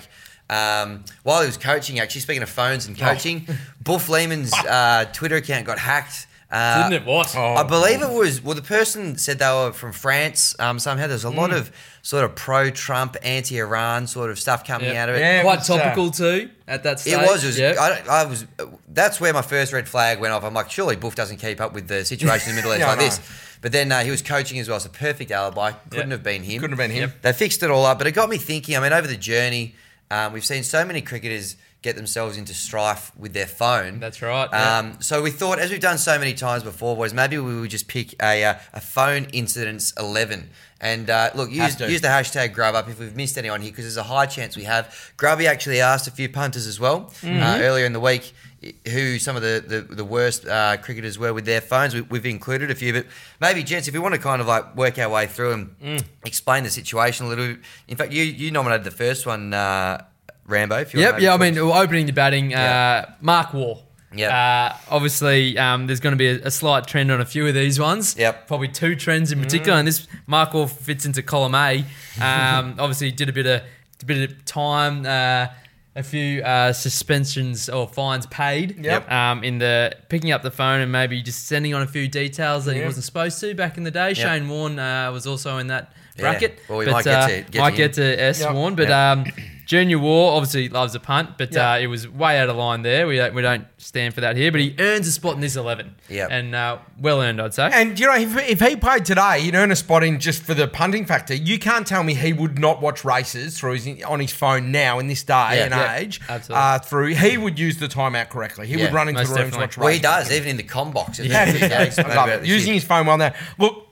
Um, 0.50 1.06
while 1.24 1.42
he 1.42 1.48
was 1.48 1.58
coaching, 1.58 2.00
actually, 2.00 2.22
speaking 2.22 2.44
of 2.44 2.50
phones 2.50 2.86
and 2.88 2.98
coaching, 2.98 3.48
Boof 3.82 4.10
Lehmann's 4.10 4.54
uh, 4.70 5.06
Twitter 5.14 5.38
account 5.38 5.66
got 5.66 5.80
hacked. 5.80 6.28
Uh, 6.52 6.90
Didn't 6.90 7.04
it? 7.04 7.08
What? 7.08 7.34
Oh. 7.38 7.56
I 7.56 7.64
believe 7.64 8.02
it 8.02 8.10
was, 8.12 8.42
well, 8.44 8.56
the 8.56 8.62
person 8.62 9.18
said 9.18 9.40
they 9.40 9.46
were 9.48 9.72
from 9.72 9.94
France. 9.94 10.54
Um, 10.60 10.80
somehow 10.80 11.08
there's 11.08 11.24
a 11.24 11.30
lot 11.30 11.54
of 11.54 11.72
sort 12.02 12.26
of 12.26 12.36
pro 12.36 12.70
Trump, 12.70 13.16
anti 13.24 13.58
Iran 13.58 14.06
sort 14.06 14.30
of 14.32 14.38
stuff 14.38 14.66
coming 14.66 14.90
Yeah. 14.90 15.04
out 15.04 15.10
of 15.10 15.16
it. 15.16 15.20
Yeah, 15.20 15.44
Quite 15.44 15.60
was, 15.60 15.70
uh, 15.70 15.78
topical 15.78 16.12
too 16.12 16.50
at 16.68 16.84
that 16.84 17.00
stage. 17.00 17.14
It 17.14 17.18
was. 17.20 17.44
It 17.44 17.48
was 17.48 17.60
Yeah. 17.60 17.76
I, 17.80 17.90
don't- 17.90 18.10
I 18.10 18.26
was. 18.26 18.46
That's 18.90 19.22
where 19.22 19.34
my 19.34 19.42
first 19.42 19.72
red 19.72 19.88
flag 19.88 20.20
went 20.20 20.34
off. 20.34 20.44
I'm 20.44 20.54
like, 20.54 20.70
surely 20.70 20.98
Boof 20.98 21.16
doesn't 21.16 21.38
keep 21.38 21.62
up 21.62 21.72
with 21.74 21.88
the 21.88 22.04
situation 22.04 22.50
in 22.50 22.56
the 22.58 22.62
Middle 22.62 22.74
East 22.74 22.80
Yeah, 22.82 22.88
I 22.88 22.90
like 22.90 23.00
know. 23.00 23.06
this. 23.06 23.20
But 23.62 23.72
then 23.72 23.92
uh, 23.92 24.04
he 24.04 24.12
was 24.12 24.22
coaching 24.22 24.60
as 24.60 24.68
well. 24.68 24.76
It's 24.78 24.86
a 24.86 24.90
perfect 24.90 25.32
alibi. 25.32 25.72
Couldn't 25.90 26.10
Yeah. 26.10 26.16
have 26.16 26.24
been 26.24 26.44
him. 26.44 26.60
Couldn't 26.60 26.78
have 26.78 26.90
been 26.90 26.96
him. 26.96 27.14
They 27.22 27.32
fixed 27.32 27.64
it 27.64 27.70
all 27.72 27.86
up, 27.86 27.98
but 27.98 28.08
it 28.08 28.12
got 28.12 28.28
me 28.28 28.38
thinking. 28.38 28.76
I 28.76 28.80
mean, 28.82 28.92
over 28.92 29.08
the 29.08 29.16
journey, 29.16 29.76
um, 30.10 30.34
we've 30.34 30.44
seen 30.44 30.64
so 30.64 30.84
many 30.84 31.02
cricketers 31.02 31.56
get 31.82 31.96
themselves 31.96 32.38
into 32.38 32.54
strife 32.54 33.12
with 33.18 33.34
their 33.34 33.48
phone. 33.48 34.00
That's 34.00 34.22
right, 34.22 34.48
yeah. 34.52 34.78
Um, 34.78 34.98
so 35.02 35.22
we 35.24 35.32
thought, 35.32 35.58
as 35.58 35.72
we've 35.72 35.80
done 35.80 35.98
so 35.98 36.20
many 36.20 36.34
times 36.36 36.64
before, 36.64 36.96
boys, 36.96 37.14
maybe 37.14 37.38
we 37.40 37.60
would 37.60 37.72
just 37.72 37.88
pick 37.88 38.14
a, 38.22 38.44
uh, 38.44 38.54
a 38.74 38.80
phone 38.80 39.26
incidents 39.34 39.92
11. 39.98 40.50
And 40.80 41.10
uh, 41.10 41.32
look, 41.36 41.50
use, 41.52 41.80
use 41.80 42.02
the 42.02 42.08
hashtag 42.08 42.54
grub 42.54 42.76
up 42.76 42.88
if 42.90 43.00
we've 43.00 43.16
missed 43.16 43.38
anyone 43.38 43.62
here 43.62 43.72
because 43.72 43.86
there's 43.86 43.98
a 43.98 44.04
high 44.04 44.26
chance 44.28 44.56
we 44.56 44.64
have. 44.66 45.12
Grubby 45.18 45.48
actually 45.48 45.80
asked 45.82 46.08
a 46.08 46.12
few 46.12 46.30
punters 46.30 46.68
as 46.68 46.80
well 46.80 47.12
Mm-hmm. 47.22 47.42
uh, 47.42 47.58
earlier 47.66 47.86
in 47.86 47.94
the 47.94 48.00
week 48.00 48.34
who 48.92 49.18
some 49.18 49.36
of 49.36 49.42
the, 49.42 49.64
the, 49.68 49.96
the 49.96 50.06
worst 50.06 50.46
uh, 50.48 50.78
cricketers 50.78 51.18
were 51.18 51.34
with 51.34 51.46
their 51.46 51.62
phones. 51.62 51.96
We, 51.96 52.02
we've 52.02 52.26
included 52.28 52.70
a 52.70 52.76
few, 52.76 52.94
but 52.94 53.08
maybe, 53.40 53.64
gents, 53.64 53.88
if 53.88 53.94
we 53.96 54.00
want 54.00 54.14
to 54.14 54.22
kind 54.22 54.40
of 54.40 54.46
like 54.48 54.76
work 54.76 55.00
our 55.00 55.10
way 55.10 55.26
through 55.26 55.54
and 55.54 55.76
Mm. 55.82 56.04
explain 56.26 56.64
the 56.64 56.70
situation 56.70 57.26
a 57.26 57.30
little 57.30 57.48
bit. 57.48 57.60
In 57.88 57.98
fact, 57.98 58.12
you, 58.12 58.22
you 58.24 58.52
nominated 58.52 58.84
the 58.84 58.92
first 58.92 59.26
one, 59.26 59.52
uh, 59.56 60.04
Rambo. 60.52 60.78
If 60.80 60.94
you 60.94 61.00
Yep, 61.00 61.20
yeah. 61.22 61.30
I 61.30 61.38
talk- 61.38 61.42
mean, 61.42 61.58
opening 61.58 62.06
the 62.06 62.14
batting, 62.14 62.52
Yeah. 62.52 63.06
uh, 63.08 63.12
Mark 63.22 63.54
Waugh. 63.54 63.80
Yeah. 64.14 64.28
Uh, 64.70 64.78
obviously, 64.94 65.58
um, 65.58 65.88
there's 65.88 66.02
going 66.02 66.12
to 66.12 66.18
be 66.18 66.28
a, 66.28 66.48
a 66.48 66.52
slight 66.52 66.86
trend 66.86 67.12
on 67.12 67.22
a 67.22 67.26
few 67.26 67.48
of 67.48 67.54
these 67.54 67.80
ones. 67.80 68.16
Yep. 68.18 68.46
Probably 68.48 68.68
two 68.68 68.96
trends 68.96 69.32
in 69.32 69.42
particular, 69.42 69.80
and 69.80 69.88
this 69.88 70.06
Mark 70.28 70.54
Waugh 70.54 70.68
fits 70.68 71.06
into 71.06 71.24
column 71.24 71.56
A. 71.56 71.80
Um, 72.20 72.76
obviously, 72.80 73.12
did 73.12 73.30
a 73.30 73.34
bit 73.34 73.46
of 73.48 73.62
a 74.02 74.06
bit 74.06 74.30
of 74.30 74.44
time, 74.46 75.06
uh, 75.06 75.48
a 75.96 76.04
few 76.04 76.42
uh, 76.42 76.74
suspensions 76.74 77.70
or 77.70 77.88
fines 77.88 78.26
paid. 78.26 78.84
Yep. 78.84 79.10
Um, 79.10 79.44
in 79.46 79.60
the 79.60 79.94
picking 80.10 80.32
up 80.32 80.42
the 80.42 80.52
phone 80.52 80.82
and 80.82 80.92
maybe 80.92 81.22
just 81.22 81.48
sending 81.48 81.74
on 81.74 81.82
a 81.82 81.88
few 81.88 82.08
details 82.10 82.66
that 82.66 82.76
he 82.76 82.84
wasn't 82.84 83.06
supposed 83.06 83.40
to 83.42 83.54
back 83.56 83.78
in 83.78 83.84
the 83.84 83.92
day. 83.92 84.14
Shane 84.14 84.48
Warne 84.50 84.78
uh, 84.80 85.10
was 85.14 85.26
also 85.26 85.58
in 85.58 85.68
that 85.68 85.94
Yeah. 86.18 86.22
bracket. 86.22 86.60
Well, 86.68 86.80
we 86.80 86.86
but, 86.86 86.92
might 86.92 87.04
get 87.06 87.16
uh, 87.24 87.28
to- 87.28 87.34
get 87.44 87.52
to 87.54 87.60
might 87.60 87.70
him. 87.74 87.78
get 87.78 87.94
to 87.94 88.22
S 88.22 88.40
Yep. 88.42 88.54
Warne, 88.56 88.76
but 88.76 88.90
Yep. 88.90 89.18
um, 89.18 89.26
Junior 89.72 90.00
Waugh 90.00 90.36
obviously 90.36 90.68
loves 90.68 90.94
a 90.96 91.00
punt, 91.00 91.38
but 91.38 91.54
Yeah. 91.54 91.72
uh, 91.76 91.78
it 91.80 91.88
was 91.88 92.06
way 92.06 92.38
out 92.38 92.50
of 92.50 92.58
line 92.58 92.82
there. 92.82 93.08
We 93.08 93.16
don't, 93.16 93.34
we 93.34 93.42
don't 93.42 93.66
stand 93.78 94.14
for 94.14 94.20
that 94.20 94.36
here, 94.36 94.52
but 94.52 94.60
he 94.60 94.76
earns 94.78 95.08
a 95.08 95.14
spot 95.14 95.36
in 95.36 95.40
this 95.40 95.56
11. 95.56 95.96
Yeah. 96.10 96.28
And 96.30 96.54
uh, 96.54 96.80
well 97.00 97.22
earned, 97.22 97.42
I'd 97.42 97.54
say. 97.54 97.70
And 97.74 97.98
you 97.98 98.06
know, 98.06 98.16
if, 98.18 98.36
if 98.50 98.60
he 98.60 98.76
played 98.76 99.06
today, 99.06 99.40
he'd 99.40 99.56
earn 99.56 99.72
a 99.72 99.78
spot 99.78 100.04
in 100.04 100.20
just 100.20 100.44
for 100.44 100.54
the 100.54 100.68
punting 100.68 101.06
factor. 101.06 101.34
You 101.34 101.58
can't 101.58 101.88
tell 101.88 102.04
me 102.04 102.16
he 102.16 102.34
would 102.34 102.60
not 102.60 102.82
watch 102.82 103.06
races 103.06 103.58
through 103.58 103.76
his, 103.78 104.04
on 104.04 104.20
his 104.20 104.34
phone 104.34 104.74
now 104.74 105.00
in 105.00 105.08
this 105.08 105.24
day 105.24 105.34
Yeah. 105.56 105.64
and 105.64 105.74
Yeah, 105.74 105.96
age. 105.96 106.20
absolutely. 106.28 106.62
Uh, 106.62 106.80
through 106.80 107.16
he 107.16 107.38
would 107.38 107.58
use 107.58 107.78
the 107.78 107.88
timeout 107.88 108.28
correctly. 108.28 108.68
He 108.68 108.76
Yeah, 108.76 108.88
would 108.88 108.94
run 108.94 109.08
into 109.08 109.22
most 109.22 109.30
the 109.30 109.36
room 109.36 109.52
to 109.52 109.58
definitely. 109.58 109.64
watch 109.68 109.78
Well, 109.78 109.94
he 109.94 110.00
does, 110.00 110.32
even 110.34 110.50
in 110.50 110.58
the 110.58 110.64
com 110.64 110.92
box. 110.92 111.18
I 111.22 111.24
Yeah, 111.24 111.46
days. 111.86 111.98
I 112.00 112.14
love 112.14 112.28
it. 112.28 112.46
Using 112.46 112.74
shit. 112.74 112.74
his 112.74 112.84
phone 112.84 113.06
while 113.06 113.18
now. 113.18 113.34
Look, 113.58 113.88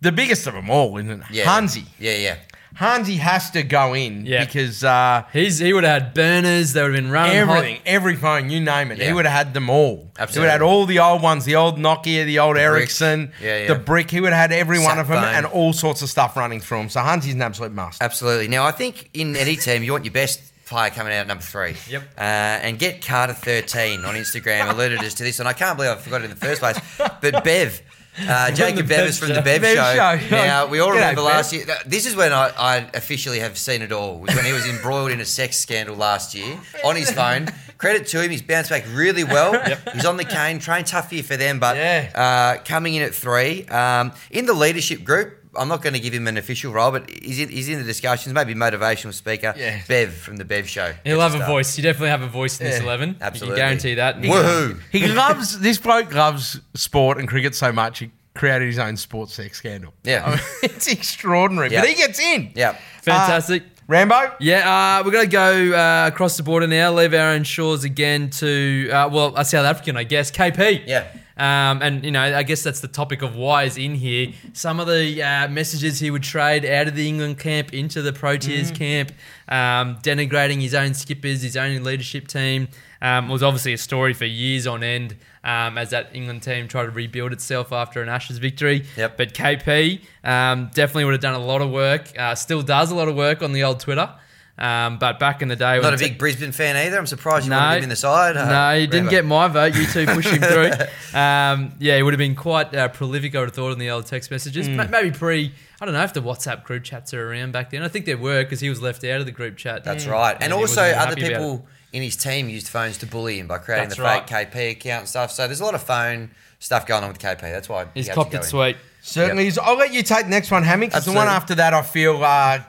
the 0.00 0.12
biggest 0.12 0.46
of 0.46 0.54
them 0.54 0.70
all, 0.70 0.96
isn't 0.98 1.10
it? 1.22 1.26
yeah. 1.32 1.44
Hansie. 1.44 1.84
Yeah, 1.98 2.12
yeah. 2.18 2.36
Hansie 2.76 3.18
has 3.18 3.50
to 3.52 3.62
go 3.62 3.94
in 3.94 4.24
Yeah. 4.26 4.44
because 4.44 4.84
uh, 4.84 5.24
He's 5.32 5.58
He 5.58 5.72
would 5.72 5.84
have 5.84 6.02
had 6.02 6.14
burners, 6.14 6.72
they 6.74 6.82
would 6.82 6.94
have 6.94 7.02
been 7.02 7.10
running 7.10 7.36
everything, 7.36 7.74
hot. 7.76 7.82
every 7.86 8.16
phone, 8.16 8.50
you 8.50 8.60
name 8.60 8.90
it, 8.92 8.98
he 8.98 9.04
Yeah. 9.06 9.14
would 9.14 9.24
have 9.26 9.34
had 9.46 9.54
them 9.54 9.68
all. 9.70 10.10
He 10.16 10.22
Absolutely. 10.22 10.40
would 10.46 10.50
have 10.52 10.60
had 10.60 10.62
all 10.66 10.86
the 10.86 10.98
old 10.98 11.22
ones, 11.22 11.44
the 11.44 11.56
old 11.56 11.78
Nokia, 11.78 12.24
the 12.24 12.38
old. 12.38 12.56
Ericsson, 12.58 13.32
Yeah, 13.42 13.58
yeah. 13.62 13.66
the 13.68 13.74
brick. 13.74 14.10
He 14.10 14.20
would 14.20 14.32
have 14.32 14.50
had 14.50 14.52
every 14.58 14.78
one 14.78 14.98
of 14.98 15.08
them 15.08 15.22
and 15.22 15.46
all 15.46 15.72
sorts 15.72 16.02
of 16.02 16.08
stuff 16.10 16.36
running 16.36 16.60
through 16.60 16.80
him. 16.80 16.88
So 16.88 17.00
Hansie's 17.00 17.34
an 17.34 17.42
absolute 17.42 17.72
must. 17.72 18.02
Absolutely. 18.02 18.48
Now, 18.48 18.64
I 18.66 18.72
think 18.72 19.10
in 19.14 19.36
any 19.36 19.56
team, 19.56 19.82
you 19.82 19.92
want 19.92 20.04
your 20.04 20.12
best 20.14 20.40
player 20.66 20.90
coming 20.90 21.12
out 21.14 21.20
at 21.20 21.26
number 21.28 21.42
three. 21.42 21.74
Yep. 21.88 22.02
Uh, 22.18 22.20
and 22.20 22.78
get 22.78 23.00
Carter13 23.00 24.04
on 24.06 24.14
Instagram 24.14 24.68
alerted 24.70 24.98
us 25.00 25.14
to 25.14 25.22
this, 25.24 25.38
and 25.38 25.48
I 25.48 25.52
can't 25.54 25.76
believe 25.76 25.92
I 25.92 25.96
forgot 25.96 26.20
it 26.20 26.24
in 26.24 26.30
the 26.30 26.36
first 26.36 26.60
place. 26.60 26.78
But 27.20 27.42
Bev. 27.44 27.80
Uh, 28.20 28.50
Jacob 28.54 28.78
the 28.78 28.82
Bev 28.84 28.98
Bev 29.00 29.08
is 29.08 29.18
from 29.18 29.28
the 29.28 29.42
Bev, 29.42 29.62
Bev 29.62 29.76
show. 29.76 30.18
show. 30.28 30.30
Now, 30.36 30.66
we 30.66 30.80
all 30.80 30.88
G'day, 30.90 30.94
remember 30.94 31.20
Bev. 31.22 31.24
last 31.24 31.52
year. 31.52 31.64
This 31.86 32.06
is 32.06 32.16
when 32.16 32.32
I, 32.32 32.50
I 32.58 32.76
officially 32.94 33.40
have 33.40 33.56
seen 33.58 33.82
it 33.82 33.92
all, 33.92 34.18
was 34.18 34.34
when 34.34 34.44
he 34.44 34.52
was 34.52 34.66
embroiled 34.68 35.10
in 35.10 35.20
a 35.20 35.24
sex 35.24 35.56
scandal 35.56 35.96
last 35.96 36.34
year 36.34 36.58
on 36.84 36.96
his 36.96 37.10
phone. 37.10 37.48
Credit 37.78 38.06
to 38.08 38.20
him, 38.22 38.30
he's 38.30 38.42
bounced 38.42 38.70
back 38.70 38.84
really 38.92 39.22
well. 39.22 39.52
He's 39.94 40.04
on 40.04 40.16
the 40.16 40.24
cane, 40.24 40.58
trained 40.58 40.88
tough 40.88 41.12
year 41.12 41.22
for 41.22 41.36
them, 41.36 41.60
but 41.60 41.76
Yeah. 41.76 42.10
uh, 42.58 42.62
coming 42.64 42.94
in 42.96 43.02
at 43.02 43.14
three. 43.14 43.66
Um, 43.68 44.10
in 44.32 44.46
the 44.46 44.52
leadership 44.52 45.04
group, 45.04 45.34
I'm 45.58 45.68
not 45.68 45.82
going 45.82 45.94
to 45.94 46.00
give 46.00 46.14
him 46.14 46.26
an 46.26 46.36
official 46.36 46.72
role, 46.72 46.90
but 46.90 47.10
he's 47.10 47.40
in, 47.40 47.48
he's 47.48 47.68
in 47.68 47.78
the 47.78 47.84
discussions, 47.84 48.32
maybe 48.34 48.54
motivational 48.54 49.12
speaker. 49.12 49.54
Yeah. 49.56 49.80
Bev 49.86 50.14
from 50.14 50.36
the 50.36 50.44
Bev 50.44 50.68
show. 50.68 50.94
He'll 51.04 51.20
have 51.20 51.34
a 51.34 51.44
voice. 51.44 51.76
You 51.76 51.82
definitely 51.82 52.10
have 52.10 52.22
a 52.22 52.28
voice 52.28 52.60
in 52.60 52.66
this 52.66 52.80
11. 52.80 53.16
absolutely. 53.20 53.54
I 53.54 53.58
can 53.58 53.66
guarantee 53.66 53.94
that. 53.94 54.20
Woohoo! 54.20 54.80
He 54.90 55.06
loves 55.08 55.58
this 55.60 55.78
bloke 55.78 56.14
loves 56.14 56.60
sport 56.74 57.18
and 57.18 57.28
cricket 57.28 57.54
so 57.54 57.72
much 57.72 57.98
he 57.98 58.10
created 58.34 58.66
his 58.66 58.78
own 58.78 58.96
sports 58.96 59.34
sex 59.34 59.58
scandal. 59.58 59.92
Yeah. 60.04 60.22
I 60.24 60.30
mean, 60.30 60.40
it's 60.62 60.86
extraordinary. 60.86 61.70
Yeah. 61.70 61.80
But 61.80 61.90
he 61.90 61.94
gets 61.96 62.20
in. 62.20 62.52
Yeah. 62.54 62.76
Fantastic. 63.02 63.64
Rambo. 63.88 64.34
Yeah, 64.38 64.98
uh, 65.00 65.02
we're 65.02 65.12
going 65.12 65.24
to 65.24 65.32
go 65.32 65.72
uh, 65.74 66.08
across 66.08 66.36
the 66.36 66.42
border 66.42 66.66
now, 66.66 66.92
leave 66.92 67.14
our 67.14 67.30
own 67.30 67.42
shores 67.42 67.84
again 67.84 68.28
to, 68.30 68.90
uh, 68.90 69.08
well, 69.10 69.32
a 69.34 69.46
South 69.46 69.64
African, 69.64 69.96
I 69.96 70.04
guess, 70.04 70.30
KP. 70.30 70.82
Yeah. 70.86 71.06
Um, 71.38 71.82
and, 71.82 72.04
you 72.04 72.10
know, 72.10 72.20
I 72.20 72.42
guess 72.42 72.64
that's 72.64 72.80
the 72.80 72.88
topic 72.88 73.22
of 73.22 73.36
why 73.36 73.64
he's 73.64 73.78
in 73.78 73.94
here. 73.94 74.32
Some 74.52 74.80
of 74.80 74.88
the 74.88 75.22
uh, 75.22 75.48
messages 75.48 76.00
he 76.00 76.10
would 76.10 76.24
trade 76.24 76.64
out 76.64 76.88
of 76.88 76.96
the 76.96 77.08
England 77.08 77.38
camp 77.38 77.72
into 77.72 78.02
the 78.02 78.12
Proteas 78.12 78.74
camp, 78.74 79.12
um, 79.48 79.96
denigrating 80.02 80.60
his 80.60 80.74
own 80.74 80.94
skippers, 80.94 81.42
his 81.42 81.56
own 81.56 81.84
leadership 81.84 82.26
team, 82.26 82.66
um, 83.00 83.28
was 83.28 83.44
obviously 83.44 83.72
a 83.72 83.78
story 83.78 84.14
for 84.14 84.24
years 84.24 84.66
on 84.66 84.82
end 84.82 85.16
um, 85.44 85.78
as 85.78 85.90
that 85.90 86.10
England 86.12 86.42
team 86.42 86.66
tried 86.66 86.86
to 86.86 86.90
rebuild 86.90 87.32
itself 87.32 87.72
after 87.72 88.02
an 88.02 88.08
Ashes 88.08 88.38
victory. 88.38 88.84
Yep. 88.96 89.16
But 89.16 89.34
KP 89.34 90.00
um, 90.24 90.70
definitely 90.74 91.04
would 91.04 91.12
have 91.12 91.20
done 91.20 91.34
a 91.34 91.44
lot 91.44 91.62
of 91.62 91.70
work, 91.70 92.18
uh, 92.18 92.34
still 92.34 92.62
does 92.62 92.90
a 92.90 92.94
lot 92.94 93.08
of 93.08 93.14
work 93.14 93.42
on 93.42 93.52
the 93.52 93.62
old 93.62 93.80
Twitter. 93.80 94.12
Um, 94.58 94.98
but 94.98 95.20
back 95.20 95.40
in 95.40 95.46
the 95.46 95.54
day, 95.54 95.76
was 95.78 95.84
Not 95.84 95.94
a 95.94 95.96
te- 95.96 96.08
big 96.08 96.18
Brisbane 96.18 96.50
fan 96.50 96.76
either. 96.76 96.98
I'm 96.98 97.06
surprised 97.06 97.44
you 97.46 97.50
no, 97.50 97.58
wanted 97.58 97.76
him 97.78 97.82
in 97.84 97.88
the 97.90 97.96
side. 97.96 98.36
Uh, 98.36 98.48
no, 98.50 98.72
you 98.78 98.86
didn't 98.88 99.10
get 99.10 99.24
my 99.24 99.46
vote. 99.46 99.76
You 99.76 99.86
two 99.86 100.04
pushed 100.06 100.30
him 100.30 100.42
through. 100.42 100.70
Um, 101.14 101.72
yeah, 101.78 101.96
he 101.96 102.02
would 102.02 102.12
have 102.12 102.18
been 102.18 102.34
quite 102.34 102.74
uh, 102.74 102.88
prolific, 102.88 103.34
I 103.34 103.38
would 103.40 103.48
have 103.48 103.54
thought, 103.54 103.72
in 103.72 103.78
the 103.78 103.88
old 103.90 104.04
text 104.06 104.30
messages. 104.30 104.66
Hmm. 104.66 104.76
Ma- 104.76 104.86
Maybe 104.88 105.10
pre, 105.10 105.54
I 105.80 105.84
don't 105.86 105.94
know 105.94 106.02
if 106.02 106.12
the 106.12 106.20
WhatsApp 106.20 106.64
group 106.64 106.84
chats 106.84 107.14
are 107.14 107.30
around 107.32 107.52
back 107.52 107.70
then. 107.70 107.82
I 107.82 107.88
think 107.88 108.04
there 108.04 108.18
were 108.18 108.42
because 108.42 108.60
he 108.60 108.68
was 108.68 108.82
left 108.82 109.02
out 109.04 109.20
of 109.20 109.26
the 109.26 109.32
group 109.32 109.56
chat. 109.56 109.84
That's 109.84 110.06
right. 110.06 110.36
And 110.38 110.52
he 110.52 110.58
also, 110.58 110.82
other 110.82 110.94
happy 110.94 111.12
about 111.12 111.18
it. 111.22 111.28
people 111.34 111.66
in 111.92 112.02
his 112.02 112.16
team 112.16 112.48
used 112.50 112.68
phones 112.68 112.98
to 112.98 113.06
bully 113.06 113.38
him 113.38 113.46
by 113.46 113.56
creating 113.58 113.88
That's 113.88 113.96
the 113.96 114.02
right. 114.02 114.28
fake 114.28 114.50
KP 114.52 114.70
account 114.72 115.00
and 115.00 115.08
stuff. 115.08 115.32
So 115.32 115.46
there's 115.46 115.60
a 115.60 115.64
lot 115.64 115.74
of 115.74 115.82
phone 115.82 116.30
stuff 116.58 116.86
going 116.86 117.02
on 117.04 117.08
with 117.08 117.18
KP. 117.18 117.40
That's 117.40 117.68
why 117.68 117.86
He's 117.94 118.04
he 118.04 118.08
had 118.10 118.14
copped 118.16 118.32
to 118.32 118.36
go 118.36 118.40
it 118.40 118.44
in. 118.44 118.50
sweet. 118.50 118.76
Certainly. 119.00 119.50
I'll 119.62 119.76
let 119.78 119.94
you 119.94 120.02
take 120.02 120.24
the 120.24 120.30
next 120.30 120.50
one, 120.50 120.62
Hammy, 120.64 120.88
because 120.88 121.06
the 121.06 121.12
one 121.12 121.28
after 121.28 121.54
that 121.54 121.72
I 121.72 121.80
feel, 121.82 122.22
uh, 122.22 122.60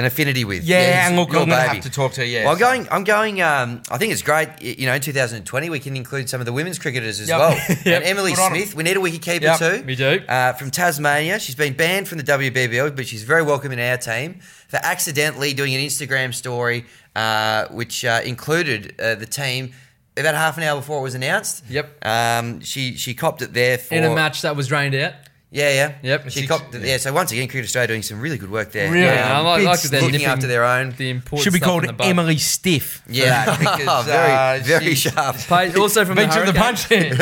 An 0.00 0.06
affinity 0.06 0.44
with. 0.44 0.64
yeah, 0.64 1.02
he's 1.02 1.08
and 1.10 1.16
look, 1.16 1.28
I'm 1.28 1.34
going 1.34 1.48
to 1.50 1.56
have 1.56 1.80
to 1.82 1.90
talk 1.90 2.12
to. 2.14 2.26
Yeah, 2.26 2.44
Well, 2.44 2.54
I'm 2.54 2.58
going. 2.58 2.88
I'm 2.90 3.04
going. 3.04 3.40
Um, 3.42 3.82
I 3.90 3.98
think 3.98 4.12
it's 4.12 4.22
great. 4.22 4.48
You 4.62 4.86
know, 4.86 4.94
in 4.94 5.00
2020, 5.00 5.68
we 5.70 5.78
can 5.78 5.94
include 5.94 6.28
some 6.30 6.40
of 6.40 6.46
the 6.46 6.52
women's 6.52 6.78
cricketers 6.78 7.20
as 7.20 7.28
Yep. 7.28 7.38
well. 7.38 7.50
Yep. 7.68 7.86
And 7.86 8.04
Emily 8.04 8.32
'em. 8.32 8.38
Smith. 8.50 8.74
We 8.74 8.82
need 8.82 8.96
a 8.96 9.00
wicketkeeper 9.00 9.42
Yep. 9.42 9.58
too. 9.58 9.84
We 9.86 9.94
do. 9.96 10.22
Uh, 10.28 10.54
from 10.54 10.70
Tasmania, 10.70 11.38
she's 11.38 11.54
been 11.54 11.74
banned 11.74 12.08
from 12.08 12.18
the 12.18 12.24
WBBL, 12.24 12.96
but 12.96 13.06
she's 13.06 13.22
very 13.24 13.42
welcome 13.42 13.72
in 13.72 13.78
our 13.78 13.98
team 13.98 14.40
for 14.68 14.78
accidentally 14.82 15.52
doing 15.52 15.74
an 15.74 15.80
Instagram 15.82 16.32
story, 16.34 16.86
uh, 17.14 17.66
which 17.70 18.04
uh, 18.04 18.20
included 18.24 18.94
uh, 18.98 19.14
the 19.16 19.26
team 19.26 19.72
about 20.16 20.34
half 20.34 20.56
an 20.56 20.62
hour 20.64 20.76
before 20.80 20.98
it 20.98 21.02
was 21.02 21.14
announced. 21.14 21.62
Yep. 21.68 22.04
Um, 22.06 22.60
she 22.60 22.96
she 22.96 23.14
copped 23.14 23.42
it 23.42 23.52
there 23.52 23.78
for 23.78 23.94
In 23.94 24.04
a 24.04 24.14
match 24.14 24.42
that 24.42 24.56
was 24.56 24.66
drained 24.68 24.94
out. 24.94 25.12
Yeah, 25.52 25.70
yeah. 25.70 25.94
Yep. 26.02 26.24
She 26.24 26.30
Six- 26.30 26.46
copped 26.48 26.74
it 26.76 26.78
there. 26.78 26.98
So 27.00 27.12
once 27.12 27.32
again, 27.32 27.48
Cricket 27.48 27.64
Australia 27.64 27.88
doing 27.88 28.02
some 28.02 28.20
really 28.20 28.38
good 28.38 28.50
work 28.52 28.70
there. 28.70 28.90
Really? 28.90 29.04
Yeah, 29.04 29.36
I 29.36 29.40
like, 29.40 29.58
bits 29.58 29.66
like 29.66 29.80
that 29.82 29.90
they're 29.90 30.00
looking 30.00 30.12
nipping 30.12 30.26
after 30.28 30.46
their 30.46 30.64
own. 30.64 30.94
The 30.96 31.10
important 31.10 31.42
Should 31.44 31.52
be 31.52 31.58
called 31.60 31.84
the. 31.84 32.04
Emily 32.04 32.38
Stiff. 32.38 33.02
Yeah, 33.08 33.44
that, 33.46 33.58
because, 33.78 34.06
very 34.06 34.32
uh, 34.32 34.62
very 34.64 34.94
she's- 34.94 35.12
sharp. 35.12 35.36
Play- 35.48 35.74
also 35.74 36.04
from 36.04 36.14
the 36.14 36.22
Bench 36.22 36.36
of 36.36 36.46
the 36.54 36.60
Hurricanes. 36.60 37.16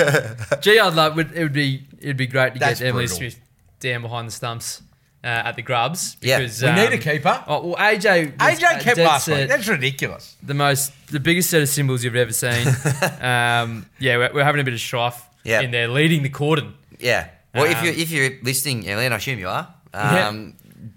punch. 0.51 0.63
Gee, 0.63 0.79
I'd 0.79 0.93
love 0.95 1.19
it. 1.19 1.33
Would 1.39 1.53
be 1.55 1.85
it'd 2.01 2.17
be 2.19 2.27
great 2.27 2.53
to 2.55 2.59
That's 2.61 2.81
get 2.81 2.89
Emily 2.89 3.05
brutal. 3.07 3.17
Smith 3.17 3.41
down 3.81 4.03
behind 4.03 4.29
the 4.29 4.33
stumps 4.33 4.83
uh, 5.25 5.27
at 5.29 5.57
the 5.57 5.63
Grubs. 5.63 6.17
Yeah. 6.21 6.39
because, 6.41 6.63
we 6.63 6.71
need 6.73 6.79
a 6.91 6.95
um, 6.95 6.99
keeper. 7.01 7.45
Oh, 7.47 7.69
well, 7.69 7.77
AJ. 7.77 8.37
AJ 8.37 8.63
uh, 8.63 8.79
kept 8.81 8.97
dead 8.97 9.07
last 9.07 9.25
set 9.25 9.39
week. 9.39 9.49
That's 9.49 9.69
ridiculous. 9.69 10.37
the 10.43 10.53
most, 10.55 10.93
the 11.11 11.21
biggest 11.21 11.49
set 11.49 11.63
of 11.63 11.69
symbols 11.71 12.05
you've 12.05 12.15
ever 12.15 12.33
seen. 12.33 12.67
um, 13.21 13.87
yeah, 13.99 14.17
we're, 14.19 14.31
we're 14.35 14.45
having 14.45 14.61
a 14.61 14.65
bit 14.65 14.75
of 14.75 14.81
strife 14.81 15.23
Yeah. 15.45 15.61
in 15.61 15.71
there, 15.71 15.89
leading 15.89 16.23
the 16.23 16.29
cordon. 16.29 16.75
Yeah. 17.01 17.29
Well, 17.55 17.65
if 17.65 17.79
Um, 17.79 17.85
you're 17.85 17.95
if 17.95 18.11
you're 18.11 18.31
listening, 18.43 18.89
Ellie, 18.89 19.05
and 19.07 19.15
I 19.15 19.17
assume 19.17 19.39
you 19.39 19.49
are, 19.49 19.69
um, 19.95 20.55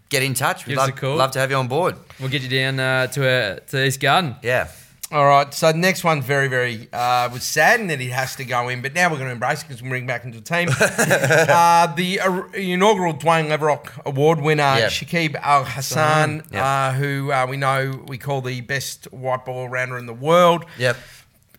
get 0.10 0.22
in 0.24 0.34
touch. 0.34 0.66
We'd 0.68 0.78
love, 0.78 0.96
call. 0.96 1.16
love 1.16 1.32
to 1.32 1.40
have 1.40 1.50
you 1.52 1.58
on 1.58 1.68
board. 1.68 1.96
We'll 2.20 2.30
get 2.30 2.42
you 2.42 2.50
down 2.50 2.80
uh, 2.80 3.08
to 3.08 3.28
uh, 3.28 3.60
to 3.72 3.86
East 3.86 4.00
Garden. 4.00 4.36
Yeah. 4.44 4.68
All 5.14 5.26
right, 5.26 5.54
so 5.54 5.70
the 5.74 5.78
next 5.78 6.06
one, 6.06 6.22
very, 6.22 6.48
very 6.48 6.88
uh, 6.94 7.28
was 7.34 7.44
saddened 7.44 7.90
that 7.90 8.00
he 8.00 8.08
has 8.12 8.34
to 8.38 8.46
go 8.46 8.70
in, 8.70 8.82
but 8.82 8.94
now 8.94 9.10
we're 9.10 9.18
going 9.18 9.28
to 9.28 9.34
embrace 9.34 9.62
it 9.62 9.68
because 9.68 9.82
we 9.84 9.90
bring 9.90 10.04
him 10.04 10.08
back 10.08 10.24
into 10.24 10.40
the 10.40 10.44
team. 10.46 10.70
uh, 10.80 11.94
the 11.96 12.20
uh, 12.22 12.44
inaugural 12.54 13.14
Dwayne 13.14 13.50
Leverock 13.50 14.06
Award 14.06 14.40
winner, 14.40 14.62
Yeah. 14.78 14.88
Shakib 14.88 15.36
Al 15.36 15.66
Hasan, 15.66 16.44
Yeah. 16.50 16.66
uh, 16.66 16.94
who 16.94 17.30
uh, 17.30 17.46
we 17.50 17.58
know 17.58 18.04
we 18.08 18.18
call 18.18 18.40
the 18.42 18.62
best 18.62 19.12
white 19.12 19.44
ball 19.44 19.68
rounder 19.68 19.98
in 19.98 20.06
the 20.06 20.14
world. 20.14 20.64
Yep. 20.78 20.96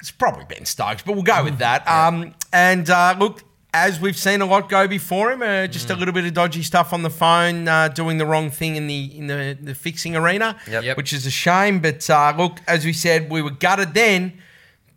It's 0.01 0.11
probably 0.11 0.47
Ben 0.47 0.65
Stokes, 0.65 1.03
but 1.03 1.13
we'll 1.13 1.23
go 1.23 1.45
with 1.45 1.59
that. 1.59 1.87
Um, 1.87 2.35
and 2.55 2.89
uh, 2.89 3.15
look, 3.19 3.43
as 3.75 3.99
we've 4.01 4.17
seen 4.17 4.41
a 4.43 4.47
lot 4.47 4.69
go 4.69 4.87
before 4.87 5.33
him, 5.33 5.43
uh, 5.43 5.67
just 5.67 5.89
a 5.91 5.95
little 5.97 6.13
bit 6.13 6.25
of 6.27 6.35
dodgy 6.35 6.63
stuff 6.63 6.93
on 6.93 7.03
the 7.03 7.11
phone, 7.11 7.67
uh, 7.69 7.89
doing 7.89 8.19
the 8.19 8.27
wrong 8.27 8.51
thing 8.51 8.77
in 8.77 8.87
the 8.87 9.17
in 9.17 9.27
the, 9.29 9.57
the 9.61 9.75
fixing 9.75 10.15
arena, 10.15 10.57
Yep. 10.69 10.85
Yep. 10.85 10.97
which 10.97 11.13
is 11.13 11.25
a 11.27 11.31
shame. 11.31 11.81
But 11.81 12.09
uh, 12.11 12.35
look, 12.37 12.59
as 12.69 12.85
we 12.85 12.93
said, 12.93 13.31
we 13.31 13.41
were 13.41 13.51
gutted 13.51 13.95
then, 13.95 14.35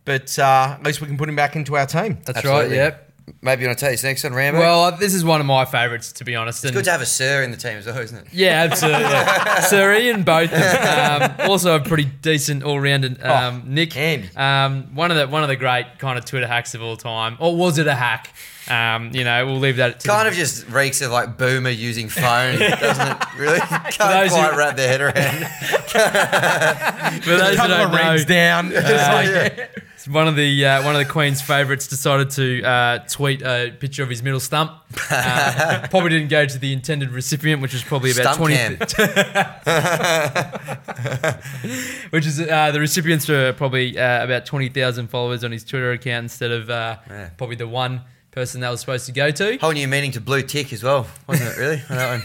but 0.04 0.38
uh, 0.38 0.76
at 0.78 0.84
least 0.84 1.00
we 1.00 1.06
can 1.06 1.16
put 1.16 1.28
him 1.28 1.36
back 1.36 1.56
into 1.56 1.76
our 1.76 1.86
team. 1.86 2.18
That's 2.24 2.38
Absolutely. 2.38 2.76
right. 2.78 2.84
Yep. 2.84 3.05
Maybe 3.42 3.62
you 3.62 3.68
want 3.68 3.78
to 3.78 3.84
tell 3.84 3.92
us 3.92 4.04
next 4.04 4.22
one, 4.22 4.34
Rambo? 4.34 4.60
Well, 4.60 4.84
uh, 4.84 4.90
this 4.92 5.12
is 5.12 5.24
one 5.24 5.40
of 5.40 5.46
my 5.46 5.64
favourites, 5.64 6.12
to 6.12 6.24
be 6.24 6.36
honest. 6.36 6.64
it's 6.64 6.72
good 6.72 6.84
to 6.84 6.90
have 6.92 7.00
a 7.00 7.06
Sir 7.06 7.42
in 7.42 7.50
the 7.50 7.56
team 7.56 7.76
as 7.76 7.86
well, 7.86 7.98
isn't 7.98 8.16
it? 8.18 8.26
Yeah, 8.32 8.62
absolutely. 8.70 9.02
Yeah. 9.02 9.60
Sir 9.62 9.94
Ian 9.96 10.22
both. 10.22 10.52
Um, 10.52 11.32
also 11.50 11.74
a 11.74 11.80
pretty 11.80 12.04
decent 12.04 12.62
all-rounded 12.62 13.20
um, 13.24 13.62
Oh, 13.66 13.68
Nick. 13.68 13.96
Um, 14.36 14.94
one 14.94 15.10
of 15.10 15.16
the 15.16 15.26
one 15.26 15.42
of 15.42 15.48
the 15.48 15.56
great 15.56 15.86
kind 15.98 16.18
of 16.18 16.24
Twitter 16.24 16.46
hacks 16.46 16.74
of 16.74 16.82
all 16.82 16.96
time. 16.96 17.36
Or 17.40 17.56
was 17.56 17.78
it 17.78 17.86
a 17.88 17.94
hack? 17.94 18.32
Um, 18.68 19.10
you 19.12 19.22
know, 19.24 19.46
we'll 19.46 19.58
leave 19.58 19.76
that 19.76 20.00
to 20.00 20.08
Kind 20.08 20.26
the, 20.26 20.30
of 20.30 20.36
just 20.36 20.68
reeks 20.68 21.00
of 21.00 21.10
like 21.12 21.36
boomer 21.38 21.70
using 21.70 22.08
phone, 22.08 22.58
doesn't 22.60 23.08
it? 23.08 23.18
Really? 23.38 23.60
Can't 23.60 23.96
those 23.98 24.30
quite 24.30 24.52
who- 24.52 24.58
wrap 24.58 24.76
their 24.76 24.88
head 24.88 25.00
around. 25.00 25.46
For 27.22 27.30
those 27.30 27.40
A 27.40 27.46
who 27.50 27.56
couple 27.56 27.76
don't 27.76 27.92
know, 27.92 28.08
rings 28.10 28.24
down. 28.24 28.70
Just 28.70 29.12
like- 29.12 29.82
one 30.08 30.28
of 30.28 30.36
the 30.36 30.64
uh, 30.64 30.84
one 30.84 30.94
of 30.94 31.04
the 31.04 31.10
Queen's 31.12 31.42
favourites 31.42 31.86
decided 31.86 32.30
to 32.30 32.62
uh, 32.62 32.98
tweet 33.08 33.42
a 33.42 33.72
picture 33.78 34.02
of 34.02 34.08
his 34.10 34.22
middle 34.22 34.40
stump. 34.40 34.72
Uh, 35.10 35.86
probably 35.90 36.10
didn't 36.10 36.28
go 36.28 36.46
to 36.46 36.58
the 36.58 36.72
intended 36.72 37.10
recipient, 37.10 37.60
which 37.62 37.72
was 37.72 37.82
probably 37.82 38.10
about 38.12 38.34
Stump 38.34 38.38
twenty. 38.38 38.76
which 42.10 42.26
is 42.26 42.40
uh, 42.40 42.70
the 42.72 42.80
recipients 42.80 43.28
were 43.28 43.52
probably 43.52 43.98
uh, 43.98 44.24
about 44.24 44.46
twenty 44.46 44.68
thousand 44.68 45.08
followers 45.08 45.44
on 45.44 45.52
his 45.52 45.64
Twitter 45.64 45.92
account 45.92 46.24
instead 46.24 46.50
of 46.50 46.70
uh, 46.70 46.96
Yeah. 47.08 47.30
probably 47.36 47.56
the 47.56 47.68
one 47.68 48.02
person 48.30 48.60
that 48.60 48.70
was 48.70 48.80
supposed 48.80 49.06
to 49.06 49.12
go 49.12 49.30
to. 49.30 49.56
Whole 49.58 49.72
new 49.72 49.88
meaning 49.88 50.12
to 50.12 50.20
blue 50.20 50.42
tick 50.42 50.72
as 50.72 50.82
well, 50.82 51.06
wasn't 51.26 51.50
it? 51.50 51.58
Really? 51.58 51.76
That 51.88 52.10
one 52.10 52.22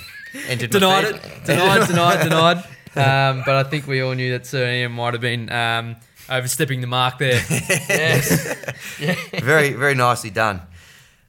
Denied 0.57 1.03
it. 1.05 1.21
Denied. 1.45 1.87
Denied. 1.87 2.23
Denied. 2.29 2.57
um, 2.95 3.43
but 3.45 3.55
I 3.55 3.63
think 3.63 3.87
we 3.87 4.01
all 4.01 4.13
knew 4.13 4.31
that 4.31 4.45
Sir 4.45 4.69
Ian 4.69 4.93
might 4.93 5.13
have 5.13 5.21
been 5.21 5.51
um, 5.51 5.95
overstepping 6.31 6.81
the 6.81 6.87
mark 6.87 7.17
there. 7.19 7.43
yes. 7.49 8.55
very, 9.41 9.73
very 9.73 9.95
nicely 9.95 10.29
done. 10.29 10.61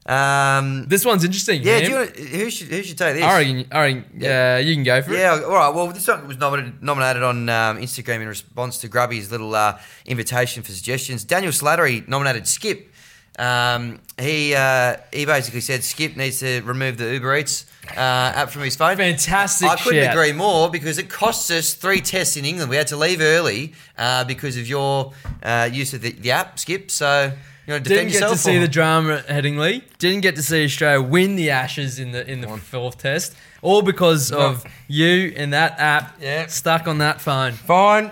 Um, 0.05 0.85
this 0.87 1.05
one's 1.05 1.23
interesting. 1.23 1.61
yeah, 1.63 1.79
man. 1.79 1.83
do 1.83 1.89
you 1.91 1.95
want, 1.97 2.17
who 2.17 2.49
should 2.49 2.67
who 2.67 2.83
should 2.83 2.97
take 2.97 3.15
this? 3.15 3.23
I 3.23 3.37
reckon, 3.37 3.65
I 3.71 3.81
reckon 3.81 4.05
Yeah. 4.17 4.55
uh, 4.55 4.57
you 4.59 4.73
can 4.75 4.83
go 4.83 5.01
for 5.01 5.13
it. 5.13 5.19
Yeah, 5.19 5.41
all 5.45 5.53
right. 5.53 5.73
Well, 5.73 5.87
this 5.87 6.05
one 6.07 6.27
was 6.27 6.37
nominated, 6.37 6.83
nominated 6.83 7.23
on 7.23 7.47
um, 7.47 7.77
Instagram 7.77 8.21
in 8.21 8.27
response 8.27 8.79
to 8.79 8.89
Grubby's 8.89 9.31
little 9.31 9.55
uh, 9.55 9.79
invitation 10.05 10.61
for 10.61 10.71
suggestions. 10.71 11.23
Daniel 11.23 11.53
Slattery 11.53 12.05
nominated 12.07 12.47
Skip. 12.47 12.91
Um, 13.39 14.01
he 14.19 14.53
uh, 14.53 14.97
he 15.13 15.25
basically 15.25 15.61
said 15.61 15.83
Skip 15.83 16.17
needs 16.17 16.39
to 16.39 16.61
remove 16.63 16.97
the 16.97 17.13
Uber 17.13 17.37
Eats 17.37 17.65
uh, 17.91 17.99
app 17.99 18.49
from 18.49 18.61
his 18.63 18.75
phone. 18.75 18.97
Fantastic 18.97 19.69
I 19.69 19.75
couldn't 19.75 20.03
shout. 20.03 20.13
agree 20.15 20.31
more 20.33 20.69
because 20.69 20.97
it 20.97 21.09
costs 21.09 21.49
us 21.51 21.73
three 21.73 21.99
tests 22.01 22.37
in 22.37 22.45
England. 22.45 22.69
We 22.69 22.75
had 22.77 22.87
to 22.87 22.97
leave 22.97 23.21
early 23.21 23.73
uh, 23.97 24.23
because 24.23 24.57
of 24.57 24.67
your 24.67 25.13
uh, 25.43 25.69
use 25.71 25.93
of 25.93 26.01
the, 26.01 26.11
the 26.11 26.31
app, 26.31 26.59
Skip. 26.59 26.89
So 26.91 27.31
you 27.67 27.73
want 27.73 27.83
to 27.83 27.89
defend 27.89 28.07
Didn't 28.07 28.07
get 28.07 28.13
yourself? 28.13 28.31
to 28.33 28.37
see 28.37 28.57
or- 28.57 28.61
the 28.61 28.67
drama 28.67 29.13
at 29.15 29.27
Headingley. 29.27 29.83
Didn't 29.99 30.21
get 30.21 30.35
to 30.37 30.43
see 30.43 30.63
Australia 30.65 31.01
win 31.01 31.35
the 31.35 31.49
Ashes 31.51 31.99
in 31.99 32.11
the 32.11 32.29
in 32.29 32.41
the 32.41 32.47
fourth 32.57 32.97
test, 32.97 33.35
all 33.61 33.81
because 33.81 34.31
of 34.31 34.65
you 34.87 35.33
and 35.35 35.53
that 35.53 35.79
app 35.79 36.17
Yeah. 36.21 36.47
stuck 36.47 36.87
on 36.87 36.97
that 36.99 37.21
phone. 37.21 37.51
Fine. 37.53 38.11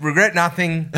Regret 0.00 0.34
nothing. 0.34 0.90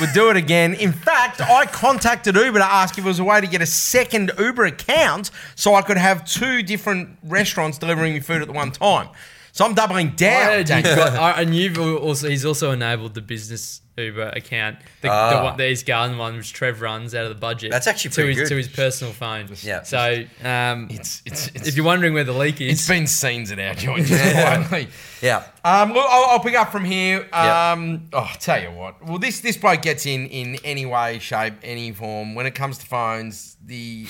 Would 0.00 0.12
do 0.12 0.30
it 0.30 0.36
again. 0.36 0.74
In 0.74 0.92
fact, 0.92 1.40
I 1.40 1.64
contacted 1.66 2.34
Uber 2.34 2.58
to 2.58 2.64
ask 2.64 2.98
if 2.98 3.04
there 3.04 3.10
was 3.10 3.20
a 3.20 3.24
way 3.24 3.40
to 3.40 3.46
get 3.46 3.62
a 3.62 3.66
second 3.66 4.32
Uber 4.36 4.64
account 4.64 5.30
so 5.54 5.74
I 5.76 5.82
could 5.82 5.96
have 5.96 6.24
two 6.24 6.62
different 6.62 7.18
restaurants 7.22 7.78
delivering 7.78 8.14
me 8.14 8.20
food 8.20 8.42
at 8.42 8.48
the 8.48 8.52
one 8.52 8.72
time. 8.72 9.10
So 9.52 9.64
I'm 9.64 9.74
doubling 9.74 10.10
down. 10.10 10.42
heard 10.46 10.58
you've 10.58 10.82
Daniel. 10.84 10.96
got, 10.96 11.38
and 11.38 11.54
you've 11.54 11.78
also 11.78 12.28
he's 12.28 12.44
also 12.44 12.72
enabled 12.72 13.14
the 13.14 13.22
business 13.22 13.80
Uber 13.98 14.28
account, 14.36 14.78
the, 15.02 15.08
the 15.08 15.12
Ah. 15.12 15.44
one, 15.44 15.56
the 15.56 15.68
East 15.70 15.86
Garden 15.86 16.16
one, 16.18 16.36
which 16.36 16.52
Trev 16.52 16.80
runs 16.80 17.14
out 17.14 17.24
of 17.24 17.28
the 17.30 17.34
budget. 17.40 17.70
That's 17.70 17.86
actually 17.86 18.10
to 18.10 18.14
pretty 18.16 18.28
his 18.30 18.38
good. 18.42 18.48
to 18.48 18.56
his 18.56 18.68
personal 18.68 19.12
phone. 19.12 19.48
Yeah. 19.62 19.82
So 19.82 20.24
um, 20.44 20.88
It's, 20.90 21.22
it's, 21.26 21.48
it's, 21.48 21.68
if 21.68 21.76
you're 21.76 21.84
wondering 21.84 22.14
where 22.14 22.24
the 22.24 22.32
leak 22.32 22.60
is, 22.60 22.72
it's 22.72 22.88
been 22.88 23.06
scenes 23.06 23.50
at 23.52 23.58
our 23.58 23.74
joint 23.74 24.06
just. 24.06 24.88
Yeah. 25.20 25.44
Um, 25.64 25.92
look, 25.92 26.06
I'll, 26.08 26.30
I'll 26.30 26.40
pick 26.40 26.54
up 26.54 26.70
from 26.70 26.84
here. 26.84 27.18
Yep. 27.32 27.34
Um, 27.34 28.08
Oh, 28.12 28.30
tell 28.40 28.60
you 28.62 28.70
what. 28.70 29.04
Well, 29.04 29.18
this 29.18 29.40
this 29.40 29.56
bloke 29.56 29.82
gets 29.82 30.06
in 30.06 30.26
in 30.26 30.56
any 30.64 30.86
way, 30.86 31.18
shape, 31.18 31.54
any 31.62 31.92
form. 31.92 32.34
When 32.34 32.46
it 32.46 32.54
comes 32.54 32.78
to 32.78 32.86
phones, 32.86 33.56
the 33.64 34.06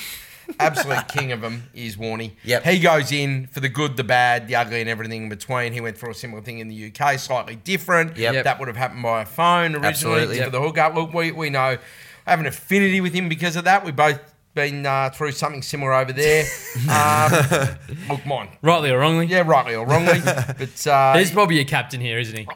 absolute 0.59 1.07
king 1.07 1.31
of 1.31 1.41
them 1.41 1.63
is 1.73 1.97
Warney. 1.97 2.31
Yep. 2.43 2.63
He 2.63 2.79
goes 2.79 3.11
in 3.11 3.47
for 3.47 3.59
the 3.59 3.69
good, 3.69 3.97
the 3.97 4.03
bad, 4.03 4.47
the 4.47 4.55
ugly, 4.55 4.81
and 4.81 4.89
everything 4.89 5.23
in 5.23 5.29
between. 5.29 5.73
He 5.73 5.81
went 5.81 5.97
through 5.97 6.11
a 6.11 6.15
similar 6.15 6.41
thing 6.41 6.59
in 6.59 6.67
the 6.67 6.91
UK, 6.93 7.19
slightly 7.19 7.55
different. 7.55 8.17
Yep. 8.17 8.33
Yep. 8.33 8.43
That 8.43 8.59
would 8.59 8.67
have 8.67 8.77
happened 8.77 9.03
by 9.03 9.21
a 9.21 9.25
phone 9.25 9.75
originally 9.75 9.87
Absolutely. 9.87 10.39
for 10.41 10.49
the 10.49 10.61
hookup. 10.61 10.95
Look, 10.95 11.13
we, 11.13 11.31
we 11.31 11.49
know 11.49 11.77
I 12.25 12.31
have 12.31 12.39
an 12.39 12.45
affinity 12.45 13.01
with 13.01 13.13
him 13.13 13.29
because 13.29 13.55
of 13.55 13.65
that. 13.65 13.83
We've 13.85 13.95
both 13.95 14.19
been 14.55 14.85
uh, 14.85 15.09
through 15.11 15.31
something 15.31 15.61
similar 15.61 15.93
over 15.93 16.11
there. 16.11 16.45
um, 16.91 17.31
look, 18.09 18.25
mine. 18.25 18.49
rightly 18.61 18.91
or 18.91 18.99
wrongly, 18.99 19.27
Yeah, 19.27 19.43
rightly 19.45 19.75
or 19.75 19.85
wrongly, 19.85 20.19
but 20.23 20.87
uh, 20.87 21.17
he's 21.17 21.31
probably 21.31 21.59
a 21.59 21.65
captain 21.65 22.01
here, 22.01 22.19
isn't 22.19 22.35
he? 22.37 22.47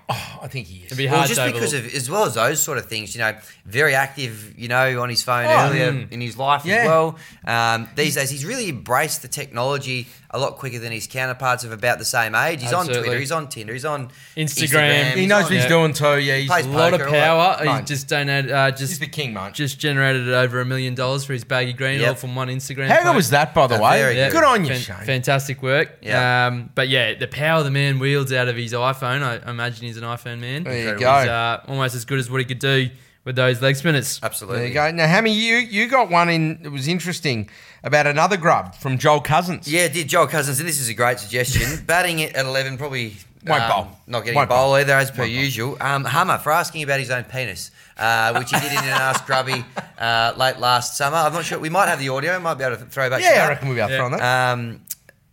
I 0.43 0.47
think 0.49 0.67
he 0.67 0.79
is. 0.79 0.85
It'd 0.87 0.97
be 0.97 1.07
Well, 1.07 1.21
just 1.25 1.35
to 1.39 1.45
because 1.45 1.73
overlook. 1.73 1.91
of 1.93 1.95
as 1.97 2.09
well 2.09 2.25
as 2.25 2.33
those 2.33 2.61
sort 2.61 2.77
of 2.77 2.87
things, 2.87 3.15
you 3.15 3.21
know, 3.21 3.33
very 3.65 3.95
active, 3.95 4.53
you 4.59 4.67
know, 4.67 5.01
on 5.01 5.09
his 5.09 5.23
phone 5.23 5.45
Oh, 5.45 5.67
earlier 5.69 5.91
mm. 5.93 6.11
in 6.11 6.19
his 6.19 6.37
life 6.37 6.63
Yeah. 6.65 6.75
as 6.75 6.87
well. 6.87 7.17
Um, 7.45 7.89
these 7.95 8.15
days, 8.15 8.29
he's 8.29 8.43
really 8.45 8.67
embraced 8.67 9.21
the 9.21 9.29
technology 9.29 10.07
a 10.35 10.39
lot 10.39 10.57
quicker 10.57 10.79
than 10.79 10.91
his 10.91 11.05
counterparts 11.07 11.63
of 11.63 11.71
about 11.71 11.99
the 11.99 12.05
same 12.05 12.33
age. 12.35 12.61
He's 12.61 12.73
on 12.73 12.87
Twitter, 12.87 13.19
he's 13.19 13.31
on 13.31 13.47
Tinder, 13.49 13.71
he's 13.71 13.85
on 13.85 14.09
Instagram. 14.35 15.11
He 15.13 15.21
he's 15.21 15.29
knows 15.29 15.37
on- 15.37 15.43
what 15.43 15.51
he's 15.53 15.63
yeah. 15.63 15.67
doing 15.69 15.93
too. 15.93 16.19
Yeah, 16.19 16.37
he's, 16.37 16.49
Plays 16.49 16.65
a 16.65 16.69
lot 16.69 16.93
of 16.93 16.99
poker, 17.01 17.15
all 17.15 17.39
that. 17.49 17.59
power. 17.59 17.77
He 17.79 17.83
just 17.85 18.07
donated, 18.07 18.51
uh, 18.51 18.71
he's 18.71 18.79
just 18.79 18.99
the 18.99 19.07
king, 19.07 19.33
mate. 19.33 19.53
just 19.53 19.79
generated 19.79 20.27
over 20.29 20.59
a 20.59 20.65
million 20.65 20.95
dollars 20.95 21.23
for 21.23 21.33
his 21.33 21.43
baggy 21.43 21.73
green, 21.73 21.99
Yep. 21.99 22.09
all 22.09 22.15
from 22.15 22.35
one 22.35 22.47
Instagram. 22.47 22.87
How 22.87 22.97
good 22.97 23.03
post. 23.05 23.15
was 23.15 23.29
that, 23.29 23.53
by 23.53 23.67
the 23.67 23.75
Uh, 23.75 23.81
way? 23.81 23.99
very 23.99 24.17
Yeah. 24.17 24.29
Good 24.29 24.43
on 24.43 24.65
you, 24.65 24.73
Fan- 24.73 24.81
Shane. 24.97 25.05
Fantastic 25.05 25.61
work. 25.61 25.97
Yeah. 26.01 26.47
Um, 26.47 26.69
but 26.73 26.89
yeah, 26.89 27.13
the 27.13 27.27
power 27.27 27.61
the 27.63 27.71
man 27.71 27.99
wields 27.99 28.33
out 28.33 28.47
of 28.47 28.55
his 28.57 28.73
iPhone. 28.73 29.21
I 29.23 29.49
imagine 29.49 29.85
he's 29.85 29.97
an 29.97 30.03
iPhone 30.03 30.32
man. 30.39 30.63
There 30.63 30.73
you 30.89 30.93
Is, 30.95 30.99
go. 30.99 31.07
uh, 31.09 31.61
almost 31.67 31.95
as 31.95 32.05
good 32.05 32.19
as 32.19 32.29
what 32.29 32.39
he 32.39 32.45
could 32.45 32.59
do 32.59 32.89
with 33.25 33.35
those 33.35 33.61
leg 33.61 33.75
spinners. 33.75 34.19
Absolutely. 34.21 34.59
There 34.59 34.67
you 34.67 34.73
go. 34.73 34.91
Now, 34.91 35.07
Hammy, 35.07 35.31
you 35.33 35.55
you 35.57 35.87
got 35.87 36.09
one 36.09 36.29
in. 36.29 36.59
It 36.63 36.69
was 36.69 36.87
interesting 36.87 37.49
about 37.83 38.07
another 38.07 38.37
grub 38.37 38.75
from 38.75 38.97
Joel 38.97 39.21
Cousins. 39.21 39.71
Yeah, 39.71 39.87
did 39.87 40.07
Joel 40.09 40.27
Cousins, 40.27 40.59
and 40.59 40.67
this 40.67 40.79
is 40.79 40.89
a 40.89 40.93
great 40.93 41.19
suggestion. 41.19 41.83
Batting 41.87 42.19
it 42.19 42.33
at 42.35 42.45
11, 42.45 42.77
probably 42.77 43.15
Won't 43.45 43.61
um, 43.63 43.69
bowl. 43.69 43.97
not 44.07 44.19
getting 44.21 44.35
Won't 44.35 44.47
a 44.49 44.53
bowl 44.53 44.67
bowl. 44.67 44.75
either, 44.75 44.93
as 44.93 45.11
per 45.11 45.25
usual. 45.25 45.77
Um, 45.81 46.05
Hummer 46.05 46.37
for 46.37 46.51
asking 46.53 46.83
about 46.83 46.99
his 47.01 47.11
own 47.11 47.25
penis, 47.25 47.71
uh, 47.97 48.33
which 48.39 48.49
he 48.51 48.59
did 48.61 48.71
in 48.71 48.77
an 48.77 48.85
Ask 48.89 49.25
Grubby 49.25 49.65
uh, 49.99 50.33
late 50.37 50.59
last 50.59 50.95
summer. 50.97 51.17
I'm 51.17 51.33
not 51.33 51.43
sure. 51.45 51.59
We 51.59 51.69
might 51.69 51.87
have 51.89 51.99
the 51.99 52.07
audio. 52.09 52.39
Might 52.39 52.53
be 52.55 52.63
able 52.63 52.77
to 52.77 52.85
throw 52.85 53.09
back 53.09 53.19
to 53.19 53.23
Yeah, 53.25 53.31
I 53.31 53.35
that. 53.35 53.49
reckon 53.49 53.67
we'll 53.67 53.75
be 53.75 53.81
able 53.81 53.89
to 53.89 53.93
Yeah. 53.95 53.97
throw 53.99 54.05
on 54.05 54.11
that. 54.13 54.51
Um, 54.53 54.81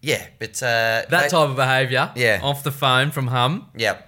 yeah, 0.02 0.26
but 0.40 0.60
uh, 0.62 0.66
That 0.66 1.08
they- 1.10 1.16
type 1.28 1.34
of 1.34 1.54
behaviour, 1.56 2.10
Yeah. 2.16 2.40
off 2.42 2.62
the 2.64 2.72
phone 2.72 3.10
from 3.12 3.28
Hum, 3.28 3.68
Yeah, 3.76 3.98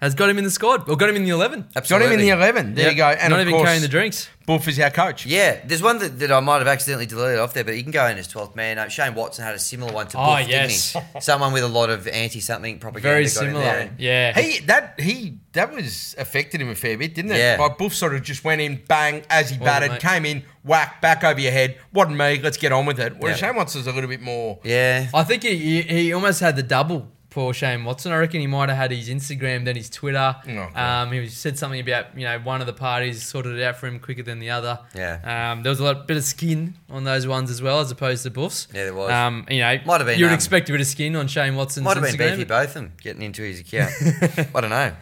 has 0.00 0.14
got 0.14 0.30
him 0.30 0.38
in 0.38 0.44
the 0.44 0.50
squad 0.50 0.88
or 0.88 0.96
got 0.96 1.08
him 1.10 1.16
in 1.16 1.24
the 1.24 1.30
eleven. 1.30 1.68
Absolutely. 1.76 2.06
got 2.06 2.12
him 2.14 2.20
in 2.20 2.26
the 2.26 2.32
eleven. 2.32 2.74
There 2.74 2.84
Yep. 2.86 2.92
you 2.92 2.96
go. 2.98 3.08
And 3.08 3.30
not 3.30 3.40
of 3.40 3.46
even 3.46 3.52
course, 3.54 3.66
carrying 3.66 3.82
the 3.82 3.88
drinks. 3.88 4.28
Boof 4.46 4.66
is 4.66 4.80
our 4.80 4.90
coach. 4.90 5.26
Yeah, 5.26 5.60
there's 5.64 5.82
one 5.82 5.98
that, 6.00 6.18
that 6.18 6.32
I 6.32 6.40
might 6.40 6.58
have 6.58 6.66
accidentally 6.66 7.06
deleted 7.06 7.38
off 7.38 7.54
there, 7.54 7.62
but 7.62 7.74
he 7.74 7.82
can 7.84 7.92
go 7.92 8.04
in 8.06 8.18
as 8.18 8.26
12th 8.26 8.56
man. 8.56 8.78
Uh, 8.78 8.88
Shane 8.88 9.14
Watson 9.14 9.44
had 9.44 9.54
a 9.54 9.60
similar 9.60 9.92
one 9.92 10.08
to 10.08 10.18
Oh, 10.18 10.36
Boof, 10.38 10.48
yes. 10.48 10.92
didn't 10.94 11.06
he? 11.14 11.20
Someone 11.20 11.52
with 11.52 11.62
a 11.62 11.68
lot 11.68 11.88
of 11.88 12.08
anti-something 12.08 12.80
propaganda. 12.80 13.08
Very 13.10 13.24
got 13.26 13.44
in 13.46 13.52
there 13.52 13.62
similar. 13.62 13.80
and- 13.90 14.00
Yeah. 14.00 14.40
He 14.40 14.58
that 14.66 14.94
he 14.98 15.38
that 15.52 15.72
was 15.72 16.16
affected 16.18 16.60
him 16.60 16.68
a 16.70 16.74
fair 16.74 16.98
bit, 16.98 17.14
didn't 17.14 17.30
it? 17.32 17.38
Yeah. 17.38 17.58
Like 17.60 17.78
Boof 17.78 17.94
sort 17.94 18.14
of 18.14 18.22
just 18.24 18.42
went 18.42 18.60
in, 18.60 18.80
bang, 18.88 19.22
as 19.30 19.50
he 19.50 19.58
Wasn't 19.58 19.64
batted, 19.64 19.90
mate. 19.92 20.00
came 20.00 20.24
in, 20.26 20.42
whack, 20.64 21.00
back 21.00 21.22
over 21.22 21.38
your 21.38 21.52
head. 21.52 21.76
Wasn't 21.92 22.16
me. 22.16 22.40
Let's 22.42 22.56
get 22.56 22.72
on 22.72 22.86
with 22.86 22.98
it. 22.98 23.16
Whereas 23.18 23.40
Yeah. 23.40 23.48
Shane 23.48 23.56
Watson's 23.56 23.86
a 23.86 23.92
little 23.92 24.10
bit 24.10 24.20
more. 24.22 24.58
Yeah, 24.64 25.08
I 25.14 25.22
think 25.22 25.44
he, 25.44 25.56
he 25.56 25.82
he 25.82 26.12
almost 26.12 26.40
had 26.40 26.56
the 26.56 26.62
double 26.64 27.06
for 27.30 27.54
Shane 27.54 27.84
Watson. 27.84 28.12
I 28.12 28.16
reckon 28.18 28.40
he 28.40 28.46
might 28.46 28.68
have 28.68 28.76
had 28.76 28.90
his 28.90 29.08
Instagram, 29.08 29.64
then 29.64 29.76
his 29.76 29.88
Twitter. 29.88 30.36
Oh, 30.48 30.80
um, 30.80 31.12
he 31.12 31.20
was- 31.20 31.32
said 31.32 31.56
something 31.58 31.80
about 31.80 32.18
you 32.18 32.24
know 32.24 32.38
one 32.40 32.60
of 32.60 32.66
the 32.66 32.72
parties 32.72 33.24
sorted 33.24 33.56
it 33.58 33.62
out 33.62 33.76
for 33.76 33.86
him 33.86 33.98
quicker 34.00 34.22
than 34.22 34.40
the 34.40 34.50
other. 34.50 34.78
Yeah. 34.94 35.52
Um, 35.52 35.62
there 35.62 35.70
was 35.70 35.80
a 35.80 35.84
lot 35.84 36.06
bit 36.06 36.16
of 36.16 36.24
skin 36.24 36.74
on 36.90 37.04
those 37.04 37.26
ones 37.26 37.50
as 37.50 37.62
well, 37.62 37.80
as 37.80 37.90
opposed 37.90 38.24
to 38.24 38.30
Boof's. 38.30 38.68
Yeah, 38.74 38.84
there 38.84 38.94
was. 38.94 39.10
Um, 39.10 39.46
you 39.48 39.60
know, 39.60 39.78
Might 39.86 39.98
have 39.98 40.06
been, 40.06 40.18
You 40.18 40.26
would 40.26 40.32
um, 40.32 40.34
expect 40.36 40.68
a 40.68 40.72
bit 40.72 40.80
of 40.80 40.86
skin 40.86 41.16
on 41.16 41.28
Shane 41.28 41.56
Watson's 41.56 41.84
might 41.84 41.96
have 41.96 42.04
been 42.04 42.16
beefy 42.16 42.44
both 42.44 42.68
of 42.68 42.74
them 42.74 42.92
getting 43.00 43.22
into 43.22 43.42
his 43.42 43.60
account. 43.60 43.92
I 44.54 44.60
don't 44.60 44.70
know. 44.70 44.92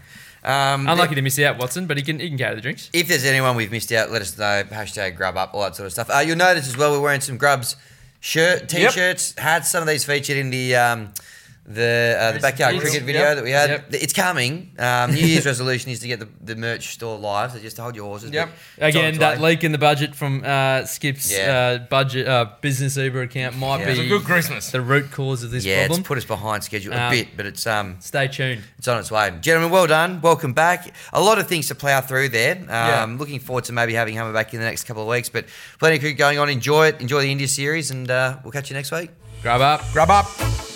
Um, 0.44 0.88
Unlucky 0.88 1.14
to 1.16 1.22
miss 1.22 1.38
out, 1.40 1.58
Watson, 1.58 1.86
but 1.86 1.96
he 1.96 2.02
can 2.02 2.20
he 2.20 2.28
can 2.28 2.38
carry 2.38 2.54
the 2.54 2.60
drinks. 2.60 2.90
If 2.92 3.08
there's 3.08 3.24
anyone 3.24 3.56
we've 3.56 3.72
missed 3.72 3.90
out, 3.92 4.10
let 4.10 4.22
us 4.22 4.38
know. 4.38 4.64
Hashtag 4.70 5.16
grub 5.16 5.36
up, 5.36 5.52
all 5.52 5.62
that 5.62 5.74
sort 5.76 5.86
of 5.86 5.92
stuff. 5.92 6.08
Uh, 6.10 6.20
you'll 6.20 6.36
notice 6.36 6.68
as 6.68 6.76
well, 6.76 6.92
we're 6.92 7.00
wearing 7.00 7.20
some 7.20 7.36
grubs 7.36 7.74
shirt, 8.20 8.68
t-shirts. 8.68 9.34
Had 9.38 9.64
some 9.64 9.82
of 9.82 9.88
these 9.88 10.04
featured 10.04 10.36
in 10.36 10.50
the 10.50 10.76
um, 10.76 11.12
the 11.68 12.16
uh, 12.18 12.32
the 12.32 12.40
backyard 12.40 12.74
Yes. 12.74 12.82
cricket 12.82 13.02
video 13.02 13.20
Yep. 13.22 13.36
that 13.36 13.44
we 13.44 13.50
had. 13.50 13.70
Yep. 13.70 13.84
It's 13.90 14.12
coming. 14.14 14.70
Um, 14.78 15.12
New 15.14 15.20
Year's 15.26 15.44
resolution 15.44 15.90
is 15.90 16.00
to 16.00 16.08
get 16.08 16.18
the, 16.18 16.28
the 16.42 16.56
merch 16.56 16.94
store 16.94 17.18
live. 17.18 17.52
So 17.52 17.58
just 17.58 17.76
to 17.76 17.82
hold 17.82 17.94
your 17.94 18.06
horses. 18.06 18.30
Yep. 18.30 18.48
but 18.78 18.86
it's 18.88 18.96
Again, 18.96 19.18
that 19.18 19.38
way. 19.38 19.50
leak 19.50 19.64
in 19.64 19.72
the 19.72 19.78
budget 19.78 20.14
from 20.14 20.42
uh, 20.44 20.86
Skip's 20.86 21.30
Yeah. 21.30 21.78
uh, 21.78 21.78
budget 21.88 22.26
uh, 22.26 22.46
business 22.62 22.96
Uber 22.96 23.20
account 23.22 23.56
might 23.58 23.80
Yeah. 23.80 23.84
be 23.86 23.90
It's 23.92 24.00
a 24.00 24.06
good 24.08 24.24
Christmas. 24.24 24.70
the 24.70 24.80
root 24.80 25.10
cause 25.10 25.42
of 25.42 25.50
this 25.50 25.64
Yeah, 25.64 25.80
problem. 25.86 26.00
it's 26.00 26.08
put 26.08 26.16
us 26.18 26.24
behind 26.24 26.64
schedule 26.64 26.94
a 26.94 26.96
Um, 27.06 27.10
bit, 27.12 27.28
but 27.36 27.44
it's 27.44 27.66
um 27.66 27.96
Stay 28.00 28.28
tuned. 28.28 28.62
it's 28.78 28.88
on 28.88 28.98
its 28.98 29.10
way. 29.10 29.30
Gentlemen, 29.40 29.70
well 29.70 29.86
done. 29.86 30.20
Welcome 30.22 30.54
back. 30.54 30.94
A 31.12 31.20
lot 31.20 31.38
of 31.38 31.46
things 31.48 31.68
to 31.68 31.74
plough 31.74 32.00
through 32.00 32.30
there. 32.30 32.56
Um, 32.56 32.66
Yeah. 32.68 33.16
Looking 33.18 33.40
forward 33.40 33.64
to 33.64 33.72
maybe 33.72 33.92
having 33.94 34.16
Hummer 34.16 34.32
back 34.32 34.54
in 34.54 34.60
the 34.60 34.66
next 34.66 34.84
couple 34.84 35.02
of 35.02 35.08
weeks. 35.08 35.28
But 35.28 35.44
plenty 35.78 35.96
of 35.96 36.00
cricket 36.02 36.16
going 36.18 36.38
on. 36.38 36.48
Enjoy 36.48 36.86
it. 36.86 37.00
Enjoy 37.00 37.20
the 37.20 37.30
India 37.30 37.46
series, 37.48 37.90
and 37.90 38.10
uh, 38.10 38.36
we'll 38.42 38.52
catch 38.52 38.70
you 38.70 38.74
next 38.76 38.90
week. 38.90 39.10
Grub 39.42 39.60
up. 39.60 39.82
Grub 39.92 40.10
up. 40.10 40.67